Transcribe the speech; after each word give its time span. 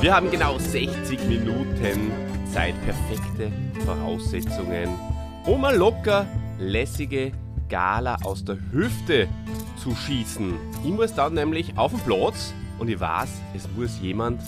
Wir 0.00 0.14
haben 0.14 0.30
genau 0.30 0.58
60 0.58 1.24
Minuten 1.24 2.12
Zeit, 2.52 2.74
perfekte 2.84 3.50
Voraussetzungen, 3.84 4.88
um 5.44 5.64
eine 5.64 5.76
locker 5.76 6.26
lässige 6.58 7.32
Gala 7.68 8.16
aus 8.22 8.44
der 8.44 8.58
Hüfte 8.72 9.28
zu 9.82 9.94
schießen. 9.94 10.54
Ich 10.84 10.90
muss 10.90 11.14
dann 11.14 11.34
nämlich 11.34 11.76
auf 11.76 11.92
den 11.92 12.00
Platz 12.00 12.54
und 12.78 12.88
ich 12.88 12.98
weiß, 12.98 13.28
es 13.54 13.68
muss 13.76 13.98
jemand 14.00 14.40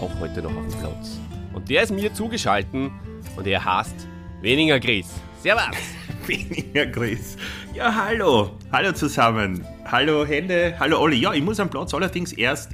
auch 0.00 0.10
heute 0.20 0.42
noch 0.42 0.54
auf 0.54 0.66
den 0.68 0.80
Platz. 0.80 1.18
Und 1.52 1.68
der 1.70 1.82
ist 1.82 1.92
mir 1.92 2.12
zugeschalten 2.12 2.90
und 3.36 3.46
er 3.46 3.64
heißt 3.64 4.06
Weniger 4.42 4.78
Chris. 4.78 5.08
Servus! 5.42 5.76
Weniger 6.26 6.86
Chris. 6.86 7.36
Ja, 7.72 7.94
hallo. 7.94 8.50
Hallo 8.72 8.92
zusammen. 8.92 9.64
Hallo 9.84 10.26
Hände. 10.26 10.74
Hallo 10.78 11.00
Olli. 11.00 11.16
Ja, 11.16 11.32
ich 11.32 11.42
muss 11.42 11.60
am 11.60 11.70
Platz 11.70 11.94
allerdings 11.94 12.32
erst 12.32 12.72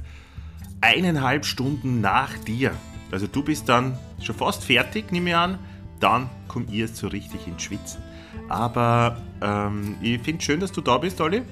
eineinhalb 0.81 1.45
Stunden 1.45 2.01
nach 2.01 2.37
dir. 2.39 2.71
Also 3.11 3.27
du 3.27 3.43
bist 3.43 3.69
dann 3.69 3.97
schon 4.21 4.35
fast 4.35 4.63
fertig, 4.63 5.11
nehme 5.11 5.29
ich 5.29 5.35
an. 5.35 5.59
Dann 5.99 6.29
kommt 6.47 6.71
ihr 6.71 6.87
so 6.87 7.07
richtig 7.07 7.47
ins 7.47 7.61
Schwitzen. 7.61 8.01
Aber 8.49 9.17
ähm, 9.41 9.97
ich 10.01 10.21
finde 10.21 10.39
es 10.39 10.45
schön, 10.45 10.59
dass 10.59 10.71
du 10.71 10.81
da 10.81 10.97
bist, 10.97 11.19
Olli. 11.21 11.43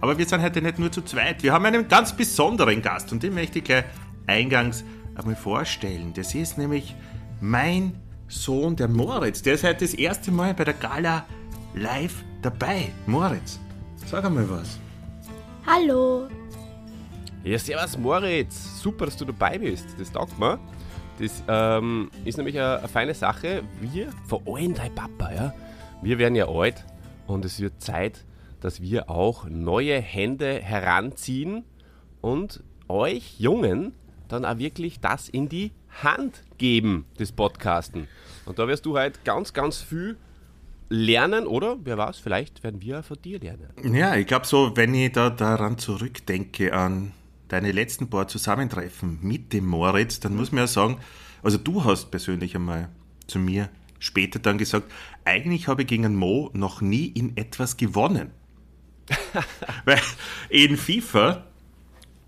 Aber 0.00 0.18
wir 0.18 0.26
sind 0.26 0.42
heute 0.42 0.60
nicht 0.60 0.78
nur 0.78 0.92
zu 0.92 1.02
zweit. 1.02 1.42
Wir 1.42 1.52
haben 1.52 1.64
einen 1.64 1.88
ganz 1.88 2.14
besonderen 2.14 2.82
Gast 2.82 3.12
und 3.12 3.22
den 3.22 3.34
möchte 3.34 3.58
ich 3.58 3.64
gleich 3.64 3.84
eingangs 4.26 4.84
einmal 5.14 5.36
vorstellen. 5.36 6.12
Das 6.14 6.34
ist 6.34 6.58
nämlich 6.58 6.94
mein 7.40 7.94
Sohn, 8.28 8.76
der 8.76 8.88
Moritz. 8.88 9.42
Der 9.42 9.54
ist 9.54 9.64
heute 9.64 9.84
das 9.84 9.94
erste 9.94 10.30
Mal 10.30 10.54
bei 10.54 10.64
der 10.64 10.74
Gala 10.74 11.24
live 11.74 12.24
dabei. 12.42 12.90
Moritz, 13.06 13.58
sag 14.06 14.24
einmal 14.24 14.48
was. 14.50 14.78
Hallo. 15.66 16.28
Ja, 17.42 17.58
servus 17.58 17.98
Moritz. 17.98 18.80
Super, 18.80 19.06
dass 19.06 19.16
du 19.16 19.24
dabei 19.24 19.58
bist. 19.58 19.86
Das 19.98 20.10
taugt 20.10 20.38
mir. 20.38 20.58
Das 21.18 21.42
ähm, 21.46 22.10
ist 22.24 22.36
nämlich 22.38 22.58
eine, 22.58 22.78
eine, 22.78 22.88
feine 22.88 23.14
Sache. 23.14 23.62
Wir, 23.80 24.08
vor 24.26 24.42
allem 24.46 24.74
dein 24.74 24.94
Papa, 24.94 25.32
ja, 25.32 25.54
wir 26.02 26.18
werden 26.18 26.34
ja 26.34 26.48
alt 26.48 26.84
und 27.26 27.44
es 27.44 27.60
wird 27.60 27.82
Zeit, 27.82 28.24
dass 28.60 28.80
wir 28.80 29.10
auch 29.10 29.46
neue 29.48 30.00
Hände 30.00 30.60
heranziehen 30.60 31.64
und 32.20 32.62
euch 32.88 33.38
Jungen 33.38 33.92
dann 34.28 34.44
auch 34.44 34.58
wirklich 34.58 35.00
das 35.00 35.28
in 35.28 35.48
die 35.48 35.72
Hand 36.02 36.42
geben, 36.58 37.04
das 37.18 37.32
Podcasten. 37.32 38.08
Und 38.46 38.58
da 38.58 38.66
wirst 38.68 38.86
du 38.86 38.96
halt 38.96 39.24
ganz, 39.24 39.52
ganz 39.52 39.80
viel 39.80 40.16
lernen, 40.88 41.46
oder? 41.46 41.76
Wer 41.84 41.98
weiß, 41.98 42.18
vielleicht 42.18 42.62
werden 42.62 42.80
wir 42.80 43.02
von 43.02 43.18
dir 43.22 43.38
lernen. 43.38 43.94
Ja, 43.94 44.16
ich 44.16 44.26
glaube 44.26 44.46
so, 44.46 44.76
wenn 44.76 44.94
ich 44.94 45.12
da 45.12 45.30
daran 45.30 45.78
zurückdenke 45.78 46.72
an 46.72 47.12
deine 47.48 47.72
letzten 47.72 48.08
paar 48.08 48.28
Zusammentreffen 48.28 49.18
mit 49.22 49.52
dem 49.52 49.66
Moritz, 49.66 50.20
dann 50.20 50.36
muss 50.36 50.52
man 50.52 50.62
ja 50.62 50.66
sagen, 50.66 50.98
also 51.42 51.58
du 51.58 51.84
hast 51.84 52.10
persönlich 52.10 52.54
einmal 52.56 52.88
zu 53.26 53.38
mir 53.38 53.68
später 54.04 54.38
dann 54.38 54.58
gesagt, 54.58 54.90
eigentlich 55.24 55.68
habe 55.68 55.82
ich 55.82 55.88
gegen 55.88 56.14
Mo 56.14 56.50
noch 56.52 56.80
nie 56.80 57.06
in 57.06 57.36
etwas 57.36 57.76
gewonnen. 57.76 58.30
Weil 59.84 60.00
in 60.48 60.76
FIFA 60.76 61.44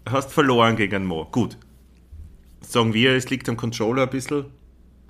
hast 0.08 0.32
verloren 0.32 0.76
gegen 0.76 1.04
Mo. 1.06 1.26
Gut. 1.26 1.58
Sagen 2.60 2.94
wir, 2.94 3.12
es 3.12 3.30
liegt 3.30 3.48
am 3.48 3.56
Controller 3.56 4.04
ein 4.04 4.10
bisschen. 4.10 4.46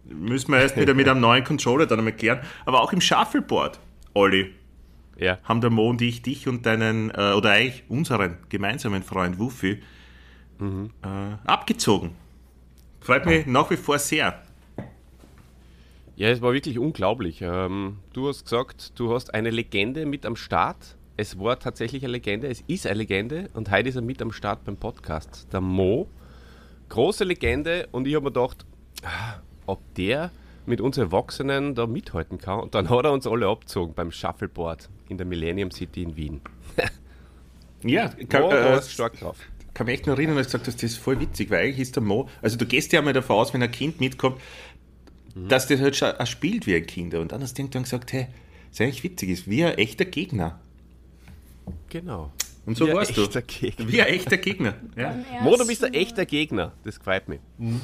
Müssen 0.04 0.52
wir 0.52 0.60
erst 0.60 0.76
wieder 0.76 0.94
mit 0.94 1.08
einem 1.08 1.20
neuen 1.20 1.44
Controller 1.44 1.86
dann 1.86 1.98
einmal 1.98 2.14
klären. 2.14 2.41
Aber 2.64 2.82
auch 2.82 2.92
im 2.92 3.00
Shuffleboard, 3.00 3.80
Olli, 4.14 4.52
ja. 5.16 5.38
haben 5.44 5.60
der 5.60 5.70
Mo 5.70 5.88
und 5.88 6.02
ich 6.02 6.22
dich 6.22 6.46
und 6.48 6.66
deinen, 6.66 7.10
äh, 7.10 7.32
oder 7.32 7.50
eigentlich 7.50 7.84
unseren 7.88 8.38
gemeinsamen 8.48 9.02
Freund 9.02 9.38
Wuffi 9.38 9.82
mhm. 10.58 10.91
äh, 11.02 11.48
abgezogen. 11.48 12.12
Freut 13.00 13.26
mich 13.26 13.46
nach 13.46 13.70
wie 13.70 13.76
vor 13.76 13.98
sehr. 13.98 14.42
Ja, 16.16 16.31
es 16.31 16.41
war 16.41 16.54
wirklich 16.54 16.78
unglaublich. 16.78 17.43
Ähm, 17.43 17.99
du 18.15 18.27
hast 18.28 18.44
gesagt, 18.44 18.99
du 18.99 19.12
hast 19.12 19.34
eine 19.34 19.50
Legende 19.50 20.06
mit 20.06 20.25
am 20.25 20.34
Start. 20.34 20.97
Es 21.19 21.38
war 21.38 21.59
tatsächlich 21.59 22.03
eine 22.04 22.12
Legende, 22.12 22.49
es 22.49 22.62
ist 22.66 22.87
eine 22.87 23.00
Legende 23.00 23.50
und 23.53 23.71
heute 23.71 23.91
ist 23.91 23.97
er 23.97 24.03
mit 24.03 24.22
am 24.22 24.32
Start 24.32 24.65
beim 24.65 24.78
Podcast. 24.78 25.47
Der 25.53 25.60
Mo, 25.60 26.09
große 26.88 27.25
Legende 27.25 27.88
und 27.93 28.06
ich 28.06 28.15
habe 28.15 28.25
mir 28.25 28.32
gedacht, 28.32 28.65
ah, 29.03 29.41
ob 29.66 29.82
der 29.97 30.31
mit 30.65 30.81
uns 30.81 30.97
Erwachsenen 30.97 31.75
da 31.75 31.87
mithalten 31.87 32.38
kann. 32.38 32.60
Und 32.60 32.75
dann 32.75 32.88
hat 32.88 33.04
er 33.04 33.12
uns 33.12 33.27
alle 33.27 33.47
abgezogen 33.47 33.93
beim 33.93 34.10
Shuffleboard 34.10 34.88
in 35.10 35.19
der 35.19 35.27
Millennium 35.27 35.71
City 35.71 36.03
in 36.03 36.16
Wien. 36.16 36.41
ja, 37.84 38.09
kann, 38.31 38.43
oh, 38.43 38.50
äh, 38.50 38.81
stark 38.81 39.21
drauf 39.21 39.37
kann 39.77 39.84
mich 39.84 39.97
echt 39.97 40.06
noch 40.06 40.15
erinnern, 40.15 40.37
dass 40.37 40.47
ich 40.47 40.53
gesagt 40.53 40.69
hast, 40.69 40.83
das 40.83 40.93
ist 40.93 40.97
voll 40.97 41.21
witzig, 41.21 41.50
weil 41.50 41.65
eigentlich 41.65 41.81
ist 41.81 41.97
der 41.97 42.03
Mo, 42.03 42.31
also 42.41 42.56
du 42.56 42.65
gehst 42.65 42.94
ja 42.94 43.03
mal 43.03 43.12
davon 43.12 43.37
aus, 43.37 43.53
wenn 43.53 43.62
ein 43.62 43.71
Kind 43.71 44.00
mitkommt, 44.00 44.41
mhm. 45.36 45.48
dass 45.48 45.66
das 45.66 45.80
halt 45.80 45.94
schon 45.94 46.14
spielt 46.26 46.66
wie 46.66 46.74
ein 46.74 46.86
Kind. 46.86 47.14
Und 47.14 47.32
dann 47.32 47.42
hast 47.42 47.56
du 47.56 47.62
irgendwann 47.62 47.84
gesagt, 47.84 48.12
hey, 48.12 48.26
das 48.70 48.72
ist 48.72 48.80
eigentlich 48.80 49.04
witzig, 49.04 49.28
ist 49.28 49.48
wie 49.48 49.64
ein 49.64 49.78
echter 49.78 50.04
Gegner. 50.04 50.58
Genau. 51.88 52.32
Und 52.64 52.76
so 52.76 52.88
wie 52.88 52.92
warst 52.92 53.16
du. 53.16 53.28
Gegner. 53.28 53.88
Wie 53.88 54.02
ein 54.02 54.08
echter 54.08 54.36
Gegner. 54.38 54.74
Ja. 54.97 55.14
Mo, 55.42 55.56
du 55.56 55.66
bist 55.66 55.84
ein 55.84 55.94
echter 55.94 56.26
Gegner. 56.26 56.72
Das 56.84 56.98
gefällt 56.98 57.28
mir. 57.28 57.38
Mhm. 57.58 57.80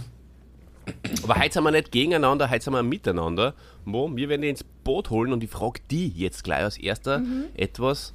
Aber 1.23 1.37
heute 1.37 1.55
sind 1.55 1.63
wir 1.63 1.71
nicht 1.71 1.93
gegeneinander, 1.93 2.51
heute 2.51 2.65
sind 2.65 2.73
wir 2.73 2.83
miteinander. 2.83 3.55
Mo, 3.85 4.11
wir 4.15 4.29
werden 4.29 4.43
dich 4.43 4.51
ins 4.51 4.65
Boot 4.65 5.11
holen 5.11 5.33
und 5.33 5.45
ich 5.45 5.51
frage 5.51 5.81
die 5.91 6.09
jetzt 6.09 6.43
gleich 6.43 6.65
als 6.65 6.77
erster 6.77 7.21
mhm. 7.21 7.45
etwas, 7.55 8.13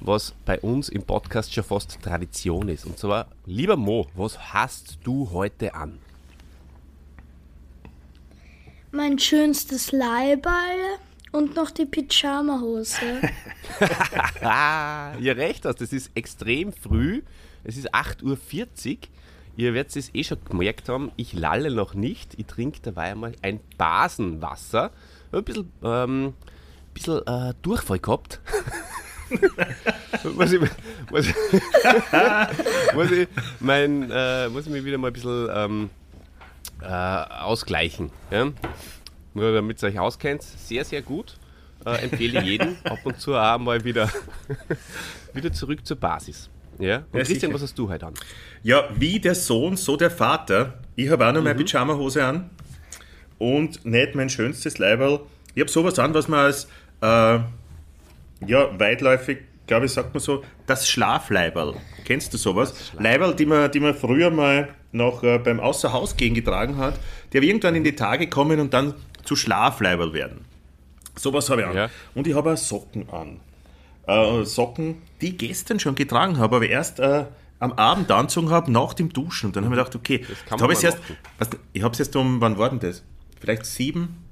was 0.00 0.34
bei 0.44 0.58
uns 0.58 0.88
im 0.88 1.02
Podcast 1.02 1.54
schon 1.54 1.62
fast 1.62 2.02
Tradition 2.02 2.68
ist. 2.68 2.86
Und 2.86 2.98
zwar, 2.98 3.28
lieber 3.46 3.76
Mo, 3.76 4.08
was 4.14 4.52
hast 4.52 4.98
du 5.04 5.30
heute 5.30 5.74
an? 5.74 5.98
Mein 8.90 9.18
schönstes 9.18 9.92
Leihball 9.92 10.98
und 11.32 11.54
noch 11.54 11.70
die 11.70 11.84
Pyjama-Hose. 11.84 13.00
ja, 14.40 15.12
recht 15.20 15.66
hast, 15.66 15.80
das 15.80 15.92
ist 15.92 16.10
extrem 16.14 16.72
früh. 16.72 17.22
Es 17.64 17.76
ist 17.76 17.94
8.40 17.94 18.24
Uhr. 18.24 18.98
Ihr 19.56 19.74
werdet 19.74 19.94
es 19.94 20.14
eh 20.14 20.24
schon 20.24 20.38
gemerkt 20.48 20.88
haben, 20.88 21.10
ich 21.16 21.34
lalle 21.34 21.70
noch 21.70 21.92
nicht. 21.92 22.38
Ich 22.38 22.46
trinke 22.46 22.80
dabei 22.80 23.12
einmal 23.12 23.32
ein 23.42 23.60
Basenwasser. 23.76 24.90
Ein 25.32 25.44
bisschen, 25.44 25.70
ähm, 25.82 26.34
bisschen 26.94 27.26
äh, 27.26 27.52
Durchfall 27.60 27.98
gehabt. 27.98 28.40
muss, 30.36 30.52
ich, 30.52 30.60
muss, 30.60 30.70
muss, 32.94 33.10
ich 33.10 33.28
mein, 33.60 34.10
äh, 34.10 34.48
muss 34.48 34.66
ich 34.66 34.72
mich 34.72 34.84
wieder 34.84 34.96
mal 34.96 35.08
ein 35.08 35.12
bisschen 35.12 35.48
ähm, 35.52 35.90
äh, 36.82 36.86
ausgleichen. 36.86 38.10
Ja? 38.30 38.50
Nur 39.34 39.52
damit 39.52 39.82
ihr 39.82 39.88
euch 39.88 39.98
auskennt, 39.98 40.42
sehr, 40.42 40.84
sehr 40.84 41.02
gut. 41.02 41.38
Äh, 41.84 42.02
empfehle 42.02 42.42
jedem 42.42 42.76
ab 42.84 42.98
und 43.04 43.20
zu 43.20 43.34
auch 43.34 43.58
mal 43.58 43.84
wieder, 43.84 44.10
wieder 45.32 45.52
zurück 45.52 45.86
zur 45.86 45.96
Basis. 45.96 46.50
Ja? 46.78 46.98
Und 46.98 47.04
ja, 47.12 47.18
Christian, 47.20 47.40
sicher. 47.40 47.54
was 47.54 47.62
hast 47.62 47.78
du 47.78 47.88
heute 47.88 48.06
an? 48.06 48.14
Ja, 48.62 48.88
wie 48.94 49.20
der 49.20 49.34
Sohn, 49.34 49.76
so 49.76 49.96
der 49.96 50.10
Vater. 50.10 50.80
Ich 50.96 51.10
habe 51.10 51.26
auch 51.26 51.32
noch 51.32 51.40
mhm. 51.40 51.48
meine 51.48 51.64
Pyjama-Hose 51.64 52.24
an 52.24 52.50
und 53.38 53.84
nicht 53.84 54.14
mein 54.14 54.28
schönstes 54.28 54.78
Leiberl. 54.78 55.20
Ich 55.54 55.60
habe 55.60 55.70
sowas 55.70 55.98
an, 55.98 56.14
was 56.14 56.28
man 56.28 56.40
als 56.40 56.68
äh, 57.00 57.38
ja, 58.46 58.78
weitläufig, 58.78 59.38
glaube 59.66 59.86
ich, 59.86 59.92
sagt 59.92 60.14
man 60.14 60.20
so, 60.20 60.44
das 60.66 60.88
Schlafleiberl. 60.88 61.74
Kennst 62.04 62.32
du 62.32 62.38
sowas? 62.38 62.92
Leiberl, 62.98 63.34
die 63.34 63.46
man, 63.46 63.70
die 63.70 63.80
man 63.80 63.94
früher 63.94 64.30
mal 64.30 64.68
noch 64.92 65.22
äh, 65.22 65.38
beim 65.38 65.60
Außerhausgehen 65.60 66.34
getragen 66.34 66.78
hat, 66.78 66.98
aber 67.34 67.42
irgendwann 67.42 67.74
in 67.74 67.84
die 67.84 67.94
Tage 67.94 68.28
kommen 68.28 68.60
und 68.60 68.72
dann 68.72 68.94
zu 69.24 69.36
Schlafleiberl 69.36 70.12
werden. 70.12 70.44
Sowas 71.16 71.50
habe 71.50 71.62
ich 71.62 71.66
an. 71.66 71.76
Ja. 71.76 71.90
Und 72.14 72.26
ich 72.26 72.34
habe 72.34 72.52
auch 72.52 72.56
Socken 72.56 73.08
an. 73.10 73.40
Äh, 74.06 74.44
Socken, 74.44 75.02
die 75.20 75.30
ich 75.30 75.38
gestern 75.38 75.80
schon 75.80 75.94
getragen 75.94 76.38
habe, 76.38 76.56
aber 76.56 76.68
erst 76.68 77.00
äh, 77.00 77.24
am 77.58 77.72
Abend 77.72 78.10
anzogen 78.10 78.50
habe, 78.50 78.70
nach 78.70 78.94
dem 78.94 79.12
Duschen. 79.12 79.46
Und 79.46 79.56
dann 79.56 79.64
habe 79.64 79.74
ich 79.74 79.78
gedacht, 79.78 79.96
okay, 79.96 80.24
habe 80.50 80.72
ich 80.72 80.82
erst, 80.82 80.98
was, 81.38 81.50
ich 81.72 81.82
habe 81.82 81.92
es 81.92 81.98
erst 81.98 82.16
um, 82.16 82.40
wann 82.40 82.56
war 82.56 82.70
denn 82.70 82.78
das? 82.78 83.02
Vielleicht 83.40 83.66
sieben 83.66 84.24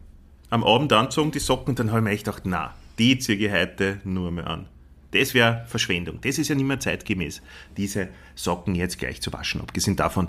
am 0.49 0.65
Abend 0.65 0.93
anzogen, 0.93 1.33
die 1.33 1.41
Socken, 1.41 1.71
und 1.71 1.79
dann 1.79 1.91
habe 1.91 1.99
ich 1.99 2.05
mir 2.05 2.11
echt 2.11 2.25
gedacht, 2.25 2.43
na, 2.45 2.75
die 2.99 3.19
ziehe 3.19 3.37
ich 3.37 3.53
heute 3.53 4.01
nur 4.05 4.31
mehr 4.31 4.47
an. 4.47 4.69
Das 5.17 5.33
wäre 5.35 5.65
Verschwendung. 5.67 6.21
Das 6.21 6.39
ist 6.39 6.49
ja 6.49 6.55
nicht 6.55 6.67
mehr 6.67 6.79
zeitgemäß, 6.81 7.41
diese 7.77 8.09
Socken 8.35 8.75
jetzt 8.75 8.99
gleich 8.99 9.23
zu 9.23 9.33
waschen. 9.33 9.61
Abgesehen 9.61 9.97
davon 9.97 10.29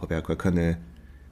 habe 0.00 0.14
ich 0.14 0.20
auch 0.22 0.26
gar 0.26 0.36
keine, 0.36 0.78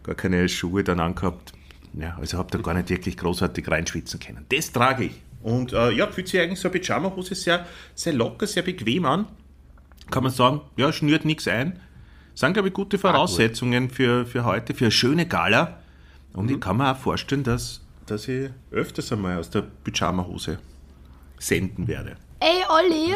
gar 0.02 0.14
keine 0.14 0.48
Schuhe 0.48 0.82
dann 0.82 1.00
angehabt. 1.00 1.52
Ja, 1.92 2.16
also 2.18 2.38
habe 2.38 2.50
da 2.50 2.58
gar 2.58 2.74
nicht 2.74 2.88
wirklich 2.88 3.16
großartig 3.16 3.68
reinschwitzen 3.68 4.20
können. 4.20 4.46
Das 4.48 4.72
trage 4.72 5.04
ich. 5.04 5.22
Und 5.42 5.72
äh, 5.72 5.92
ja, 5.92 6.06
fühlt 6.08 6.28
sich 6.28 6.40
eigentlich 6.40 6.58
so 6.58 6.68
eine 6.68 6.78
Pyjama-Hose 6.78 7.34
sehr, 7.34 7.66
sehr 7.94 8.12
locker, 8.12 8.46
sehr 8.46 8.62
bequem 8.62 9.04
an. 9.04 9.26
Kann 10.10 10.22
man 10.22 10.32
sagen, 10.32 10.60
ja, 10.76 10.92
schnürt 10.92 11.24
nichts 11.24 11.46
ein. 11.48 11.80
Sind, 12.34 12.54
glaube 12.54 12.68
ich, 12.68 12.74
gute 12.74 12.98
Voraussetzungen 12.98 13.90
für, 13.90 14.26
für 14.26 14.44
heute, 14.44 14.74
für 14.74 14.86
eine 14.86 14.90
schöne 14.90 15.26
Gala. 15.26 15.80
Und 16.32 16.50
ich 16.50 16.60
kann 16.60 16.76
mir 16.76 16.92
auch 16.92 16.98
vorstellen, 16.98 17.44
dass, 17.44 17.80
dass 18.06 18.28
ich 18.28 18.50
öfters 18.70 19.10
einmal 19.12 19.38
aus 19.38 19.48
der 19.50 19.62
Pyjama-Hose 19.62 20.58
senden 21.38 21.88
werde. 21.88 22.16
Ey, 22.40 22.62
Olli, 22.68 23.14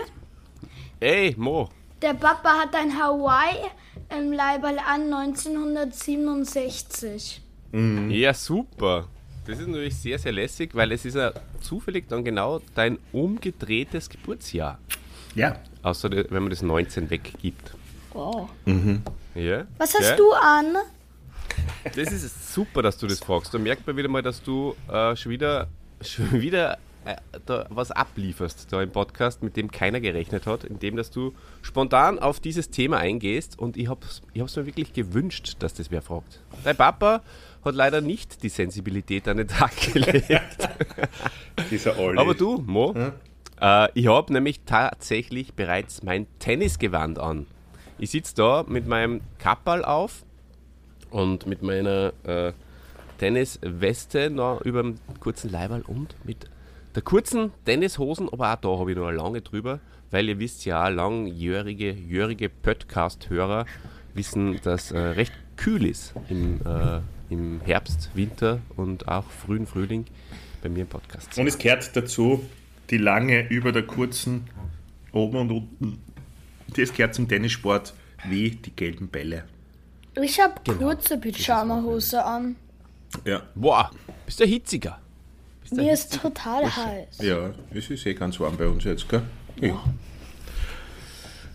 Ey, 0.99 1.35
Mo. 1.37 1.69
der 2.03 2.15
Papa 2.15 2.59
hat 2.61 2.75
ein 2.75 2.99
Hawaii 2.99 3.57
im 4.17 4.33
Leiberl 4.33 4.79
an 4.79 5.13
1967. 5.13 7.43
Ja, 8.09 8.35
super. 8.35 9.07
Das 9.47 9.59
ist 9.59 9.69
natürlich 9.69 9.97
sehr, 9.97 10.19
sehr 10.19 10.33
lässig, 10.33 10.75
weil 10.75 10.93
es 10.93 11.05
ist 11.05 11.15
ja 11.17 11.33
zufällig 11.61 12.09
dann 12.09 12.25
genau 12.25 12.61
dein 12.75 12.99
umgedrehtes 13.13 14.09
Geburtsjahr. 14.09 14.79
Ja. 15.35 15.57
Außer 15.83 16.09
der- 16.11 16.31
wenn 16.31 16.43
man 16.43 16.51
das 16.51 16.63
19 16.63 17.11
weggibt. 17.11 17.73
Wow. 18.13 18.49
Ja? 19.35 19.65
Was 19.79 19.95
hast 19.95 20.11
ja? 20.11 20.17
du 20.17 20.33
an? 20.33 20.77
Das 21.85 22.13
ist 22.13 22.53
super, 22.53 22.83
dass 22.83 22.99
du 22.99 23.07
das 23.07 23.21
fragst. 23.21 23.53
Da 23.55 23.59
merkt 23.59 23.87
man 23.87 23.97
wieder 23.97 24.09
mal, 24.09 24.23
dass 24.23 24.43
du 24.43 24.75
äh, 24.91 25.15
schon 25.17 25.31
wieder, 25.33 25.69
schon 26.01 26.33
wieder 26.41 26.75
äh, 26.75 26.77
da 27.47 27.67
was 27.71 27.91
ablieferst 27.91 28.73
da 28.73 28.83
im 28.83 28.91
Podcast, 28.91 29.43
mit 29.43 29.57
dem 29.57 29.71
keiner 29.71 30.01
gerechnet 30.01 30.47
hat, 30.47 30.65
indem 30.65 30.97
dass 30.97 31.11
du 31.11 31.33
spontan 31.63 32.19
auf 32.19 32.41
dieses 32.41 32.71
Thema 32.71 32.99
eingehst 32.99 33.59
und 33.59 33.77
ich 33.77 33.89
habe 33.89 34.05
es 34.05 34.23
ich 34.33 34.41
hab's 34.41 34.57
mir 34.57 34.67
wirklich 34.67 34.93
gewünscht, 34.93 35.57
dass 35.61 35.75
das 35.75 35.91
wer 35.91 36.03
fragt. 36.03 36.41
Dein 36.65 36.77
Papa 36.77 37.23
hat 37.65 37.75
leider 37.75 38.01
nicht 38.01 38.43
die 38.43 38.49
Sensibilität 38.49 39.29
an 39.29 39.39
den 39.39 39.49
Tag 39.49 39.73
gelegt. 39.93 40.69
Dieser 41.71 41.99
Olli. 41.99 42.19
Aber 42.19 42.35
du, 42.35 42.63
Mo, 42.67 42.95
äh, 43.61 43.89
ich 43.95 44.07
habe 44.07 44.33
nämlich 44.33 44.61
tatsächlich 44.67 45.55
bereits 45.55 46.03
mein 46.03 46.27
Tennisgewand 46.39 47.19
an. 47.19 47.47
Ich 47.99 48.11
sitze 48.11 48.35
da 48.35 48.65
mit 48.67 48.87
meinem 48.87 49.21
Kapperl 49.39 49.85
auf 49.85 50.25
und 51.11 51.47
mit 51.47 51.63
meiner 51.63 52.13
äh, 52.25 52.53
Tennisweste 53.19 54.31
noch 54.31 54.63
über 54.63 54.83
dem 54.83 54.95
kurzen 55.21 55.51
Leiberl 55.51 55.83
und 55.83 56.15
mit 56.25 56.49
der 56.95 57.03
kurzen 57.03 57.53
Tennishosen, 57.65 58.29
aber 58.29 58.53
auch 58.53 58.57
da 58.57 58.69
habe 58.79 58.91
ich 58.91 58.97
noch 58.97 59.07
eine 59.07 59.17
lange 59.17 59.43
drüber, 59.43 59.81
weil 60.11 60.29
ihr 60.29 60.39
wisst 60.39 60.65
ja, 60.65 60.89
langjährige 60.89 61.93
jährige 61.93 62.49
Podcast-Hörer 62.49 63.67
wissen, 64.15 64.61
dass 64.63 64.91
äh, 64.91 64.99
recht 64.99 65.33
kühl 65.57 65.87
ist 65.87 66.15
im, 66.29 66.61
äh, 66.65 67.01
im 67.33 67.61
Herbst, 67.65 68.11
Winter 68.15 68.61
und 68.77 69.07
auch 69.09 69.31
frühen 69.31 69.67
Frühling 69.67 70.07
bei 70.63 70.69
mir 70.69 70.81
im 70.81 70.89
Podcast. 70.89 71.39
Und 71.39 71.47
es 71.47 71.59
gehört 71.59 71.95
dazu, 71.95 72.45
die 72.91 72.99
lange 72.99 73.49
über 73.49 73.73
der 73.73 73.87
kurzen, 73.87 74.49
oben 75.13 75.37
und 75.39 75.51
unten. 75.51 76.03
Das 76.77 76.93
gehört 76.93 77.15
zum 77.15 77.29
Tennissport 77.29 77.95
wie 78.29 78.51
die 78.51 78.75
gelben 78.75 79.09
Bälle. 79.09 79.45
Ich 80.21 80.41
habe 80.41 80.55
kurze 80.77 81.19
Pyjama-Hose 81.19 82.25
an. 82.25 82.57
Ja. 83.25 83.43
Boah, 83.55 83.91
bist 84.27 84.41
du 84.41 84.45
hitziger? 84.45 85.00
Bist 85.71 85.79
du 85.79 85.85
Mir 85.85 85.93
ist 85.93 86.21
total 86.21 86.65
heiß. 86.65 87.19
Ja, 87.21 87.51
es 87.73 87.91
ist 87.91 88.05
eh 88.05 88.15
ganz 88.15 88.41
warm 88.41 88.57
bei 88.57 88.67
uns 88.67 88.83
jetzt, 88.83 89.09
gell? 89.09 89.23
Ja. 89.61 89.81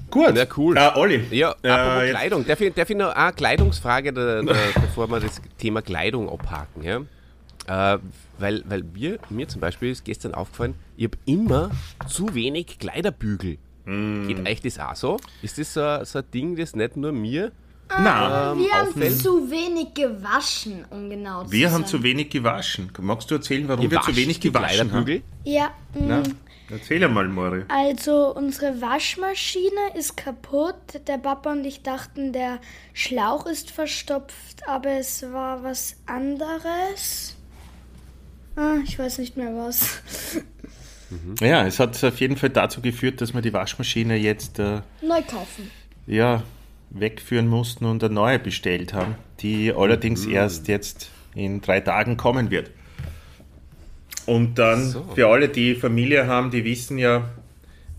Gut. 0.10 0.38
Ja, 0.38 0.46
cool. 0.56 0.78
Äh, 0.78 0.92
Olli. 0.96 1.26
Ja, 1.32 1.52
äh, 1.62 2.12
Kleidung. 2.12 2.46
Darf 2.46 2.62
ich, 2.62 2.74
darf 2.74 2.90
ich 2.90 2.96
noch 2.96 3.14
eine 3.14 3.34
Kleidungsfrage, 3.34 4.14
da, 4.14 4.42
da, 4.42 4.54
bevor 4.76 5.10
wir 5.10 5.20
das 5.20 5.42
Thema 5.58 5.82
Kleidung 5.82 6.30
abhaken? 6.30 6.84
Ja? 6.84 7.96
Äh, 7.96 8.00
weil, 8.38 8.64
weil 8.68 8.84
mir, 8.84 9.20
mir 9.30 9.50
zum 9.50 9.60
Beispiel 9.60 9.92
ist 9.92 10.06
gestern 10.06 10.34
aufgefallen, 10.34 10.76
ich 10.96 11.06
habe 11.06 11.18
immer 11.26 11.72
zu 12.08 12.34
wenig 12.34 12.80
Kleiderbügel. 12.80 13.58
Mm. 13.84 14.28
Geht 14.28 14.48
euch 14.48 14.62
das 14.62 14.80
auch 14.80 14.96
so? 14.96 15.20
Ist 15.42 15.58
das 15.58 15.74
so, 15.74 16.06
so 16.06 16.20
ein 16.20 16.26
Ding, 16.34 16.56
das 16.56 16.74
nicht 16.74 16.96
nur 16.96 17.12
mir 17.12 17.52
Nein, 17.90 18.58
Wir 18.60 18.72
haben 18.74 18.88
auffällt? 18.90 19.20
zu 19.22 19.50
wenig 19.52 19.94
gewaschen, 19.94 20.86
um 20.90 21.10
genau 21.10 21.44
zu 21.44 21.52
wir 21.52 21.68
sein. 21.70 21.74
haben 21.82 21.86
zu 21.86 22.02
wenig 22.04 22.30
gewaschen. 22.30 22.92
Magst 23.00 23.30
du 23.30 23.36
erzählen, 23.36 23.68
warum 23.68 23.90
wir 23.90 24.02
zu 24.02 24.16
wenig 24.16 24.40
gewaschen 24.40 24.92
haben? 24.92 25.22
Ja, 25.44 25.68
mm, 25.94 26.08
Na, 26.08 26.24
erzähl 26.72 27.04
einmal, 27.04 27.28
Mori. 27.28 27.64
also 27.68 28.34
unsere 28.36 28.82
Waschmaschine 28.82 29.96
ist 29.98 30.18
kaputt. 30.18 30.76
Der 31.08 31.20
Papa 31.20 31.52
und 31.52 31.64
ich 31.64 31.84
dachten, 31.84 32.34
der 32.34 32.60
Schlauch 32.94 33.46
ist 33.46 33.70
verstopft, 33.72 34.68
aber 34.68 34.90
es 35.00 35.22
war 35.32 35.64
was 35.64 35.96
anderes. 36.08 37.36
Ah, 38.56 38.76
ich 38.84 38.98
weiß 38.98 39.20
nicht 39.20 39.38
mehr 39.38 39.56
was. 39.56 40.02
Ja, 41.40 41.66
es 41.68 41.80
hat 41.80 42.04
auf 42.04 42.20
jeden 42.20 42.36
Fall 42.36 42.50
dazu 42.50 42.82
geführt, 42.82 43.22
dass 43.22 43.34
wir 43.34 43.42
die 43.42 43.54
Waschmaschine 43.54 44.16
jetzt 44.18 44.58
äh, 44.58 44.82
Neu 45.04 45.22
kaufen. 45.22 45.70
ja, 46.08 46.42
wegführen 47.00 47.48
mussten 47.48 47.86
und 47.86 48.04
eine 48.04 48.14
neue 48.14 48.40
bestellt 48.40 48.94
haben, 48.94 49.16
die 49.42 49.74
allerdings 49.74 50.26
erst 50.26 50.68
jetzt 50.68 51.12
in 51.36 51.62
drei 51.62 51.82
Tagen 51.82 52.18
kommen 52.18 52.50
wird. 52.52 52.72
Und 54.26 54.56
dann 54.58 54.90
So. 54.90 55.04
für 55.14 55.28
alle, 55.28 55.50
die 55.50 55.76
Familie 55.76 56.26
haben, 56.28 56.50
die 56.50 56.64
wissen 56.64 56.98
ja, 56.98 57.30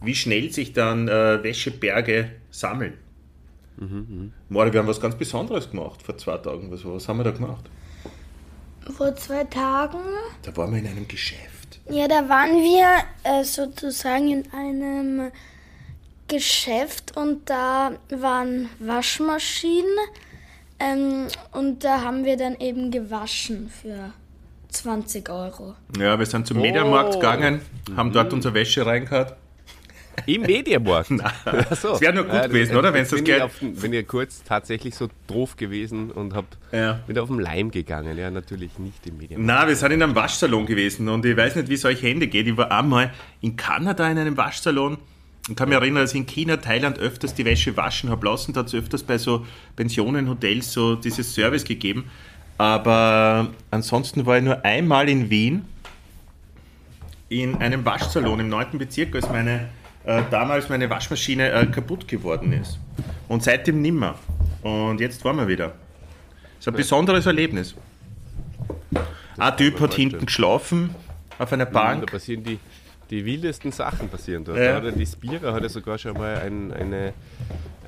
wie 0.02 0.14
schnell 0.14 0.50
sich 0.52 0.72
dann 0.72 1.08
äh, 1.08 1.42
Wäscheberge 1.42 2.30
sammeln. 2.50 2.94
Mori, 4.48 4.72
wir 4.72 4.80
haben 4.80 4.86
was 4.88 5.00
ganz 5.02 5.14
Besonderes 5.16 5.70
gemacht 5.70 6.02
vor 6.02 6.16
zwei 6.16 6.38
Tagen. 6.38 6.70
Was, 6.70 6.82
was 6.84 7.06
haben 7.08 7.18
wir 7.18 7.24
da 7.24 7.30
gemacht? 7.32 7.66
Vor 8.96 9.14
zwei 9.16 9.44
Tagen, 9.44 9.98
Da 10.42 10.56
waren 10.56 10.72
wir 10.72 10.78
in 10.78 10.86
einem 10.86 11.06
Geschäft. 11.06 11.80
ja, 11.90 12.08
da 12.08 12.26
waren 12.28 12.52
wir 12.52 12.88
äh, 13.24 13.44
sozusagen 13.44 14.30
in 14.30 14.44
einem 14.52 15.30
Geschäft 16.28 17.16
und 17.16 17.48
da 17.48 17.92
waren 18.10 18.68
Waschmaschinen 18.78 19.84
ähm, 20.78 21.26
und 21.52 21.84
da 21.84 22.02
haben 22.02 22.24
wir 22.24 22.36
dann 22.36 22.56
eben 22.60 22.90
gewaschen 22.90 23.70
für 23.70 24.12
20 24.70 25.28
Euro. 25.30 25.74
Ja, 25.98 26.18
wir 26.18 26.26
sind 26.26 26.46
zum 26.46 26.60
Mediamarkt 26.60 27.14
gegangen, 27.14 27.60
haben 27.96 28.12
dort 28.12 28.32
unsere 28.32 28.54
Wäsche 28.54 28.84
reingehauen. 28.84 29.28
Im 30.24 30.42
Mediamarkt. 30.42 31.10
Ach 31.44 31.76
so. 31.76 31.90
Das 31.90 32.00
wäre 32.00 32.14
nur 32.14 32.24
gut 32.24 32.42
gewesen, 32.44 32.74
oder? 32.76 32.92
Wenn's 32.94 33.10
das 33.10 33.22
Geld- 33.22 33.36
ich 33.38 33.42
auf, 33.44 33.60
Bin 33.82 33.92
ich 33.92 34.06
kurz 34.08 34.42
tatsächlich 34.42 34.94
so 34.94 35.08
doof 35.26 35.56
gewesen 35.56 36.10
und 36.10 36.34
hab, 36.34 36.46
Ja. 36.72 37.00
bin 37.06 37.18
auf 37.18 37.28
den 37.28 37.38
Leim 37.38 37.70
gegangen. 37.70 38.16
Ja, 38.18 38.30
natürlich 38.30 38.78
nicht 38.78 39.06
im 39.06 39.18
Mediamarkt. 39.18 39.46
Na, 39.46 39.68
wir 39.68 39.76
sind 39.76 39.92
in 39.92 40.02
einem 40.02 40.14
Waschsalon 40.14 40.64
gewesen 40.64 41.08
und 41.10 41.24
ich 41.26 41.36
weiß 41.36 41.56
nicht, 41.56 41.68
wie 41.68 41.74
es 41.74 41.84
euch 41.84 42.02
Hände 42.02 42.28
geht. 42.28 42.46
Ich 42.46 42.56
war 42.56 42.70
einmal 42.72 43.12
in 43.42 43.56
Kanada 43.56 44.10
in 44.10 44.16
einem 44.18 44.36
Waschsalon 44.38 44.96
und 45.48 45.54
kann 45.56 45.68
mich 45.68 45.78
erinnern, 45.78 46.02
dass 46.02 46.12
ich 46.12 46.20
in 46.20 46.26
China, 46.26 46.56
Thailand 46.56 46.98
öfters 46.98 47.34
die 47.34 47.44
Wäsche 47.44 47.76
waschen 47.76 48.10
habe 48.10 48.26
lassen. 48.26 48.52
Da 48.52 48.60
hat 48.60 48.66
es 48.66 48.74
öfters 48.74 49.02
bei 49.02 49.16
so 49.18 49.46
Pensionen, 49.76 50.28
Hotels 50.28 50.72
so 50.72 50.96
dieses 50.96 51.34
Service 51.34 51.64
gegeben. 51.64 52.04
Aber 52.58 53.48
ansonsten 53.70 54.26
war 54.26 54.38
ich 54.38 54.44
nur 54.44 54.64
einmal 54.64 55.08
in 55.08 55.30
Wien 55.30 55.64
in 57.28 57.56
einem 57.56 57.84
Waschsalon 57.84 58.40
im 58.40 58.48
9. 58.48 58.78
Bezirk, 58.78 59.14
als 59.14 59.28
meine, 59.28 59.68
äh, 60.04 60.22
damals 60.30 60.68
meine 60.68 60.88
Waschmaschine 60.88 61.50
äh, 61.50 61.66
kaputt 61.66 62.08
geworden 62.08 62.52
ist. 62.52 62.78
Und 63.28 63.42
seitdem 63.42 63.82
nimmer. 63.82 64.16
Und 64.62 65.00
jetzt 65.00 65.24
waren 65.24 65.36
wir 65.36 65.48
wieder. 65.48 65.68
Das 65.68 66.60
ist 66.60 66.68
ein 66.68 66.74
besonderes 66.74 67.26
Erlebnis. 67.26 67.74
Ein 69.38 69.56
Typ 69.56 69.78
hat 69.80 69.94
hinten 69.94 70.24
geschlafen 70.26 70.94
auf 71.38 71.52
einer 71.52 71.66
Da 71.66 71.70
Bank. 71.72 72.10
passieren 72.10 72.42
die, 72.42 72.58
die 73.10 73.24
wildesten 73.24 73.72
Sachen 73.72 74.08
passieren 74.08 74.44
dort. 74.44 74.58
Ja. 74.58 74.72
Da 74.72 74.74
hat 74.76 74.84
ja 74.84 74.90
die 74.90 75.06
Spira 75.06 75.52
hat 75.52 75.62
ja 75.62 75.68
sogar 75.68 75.96
schon 75.98 76.14
mal 76.14 76.36
ein, 76.38 76.72
eine, 76.72 77.12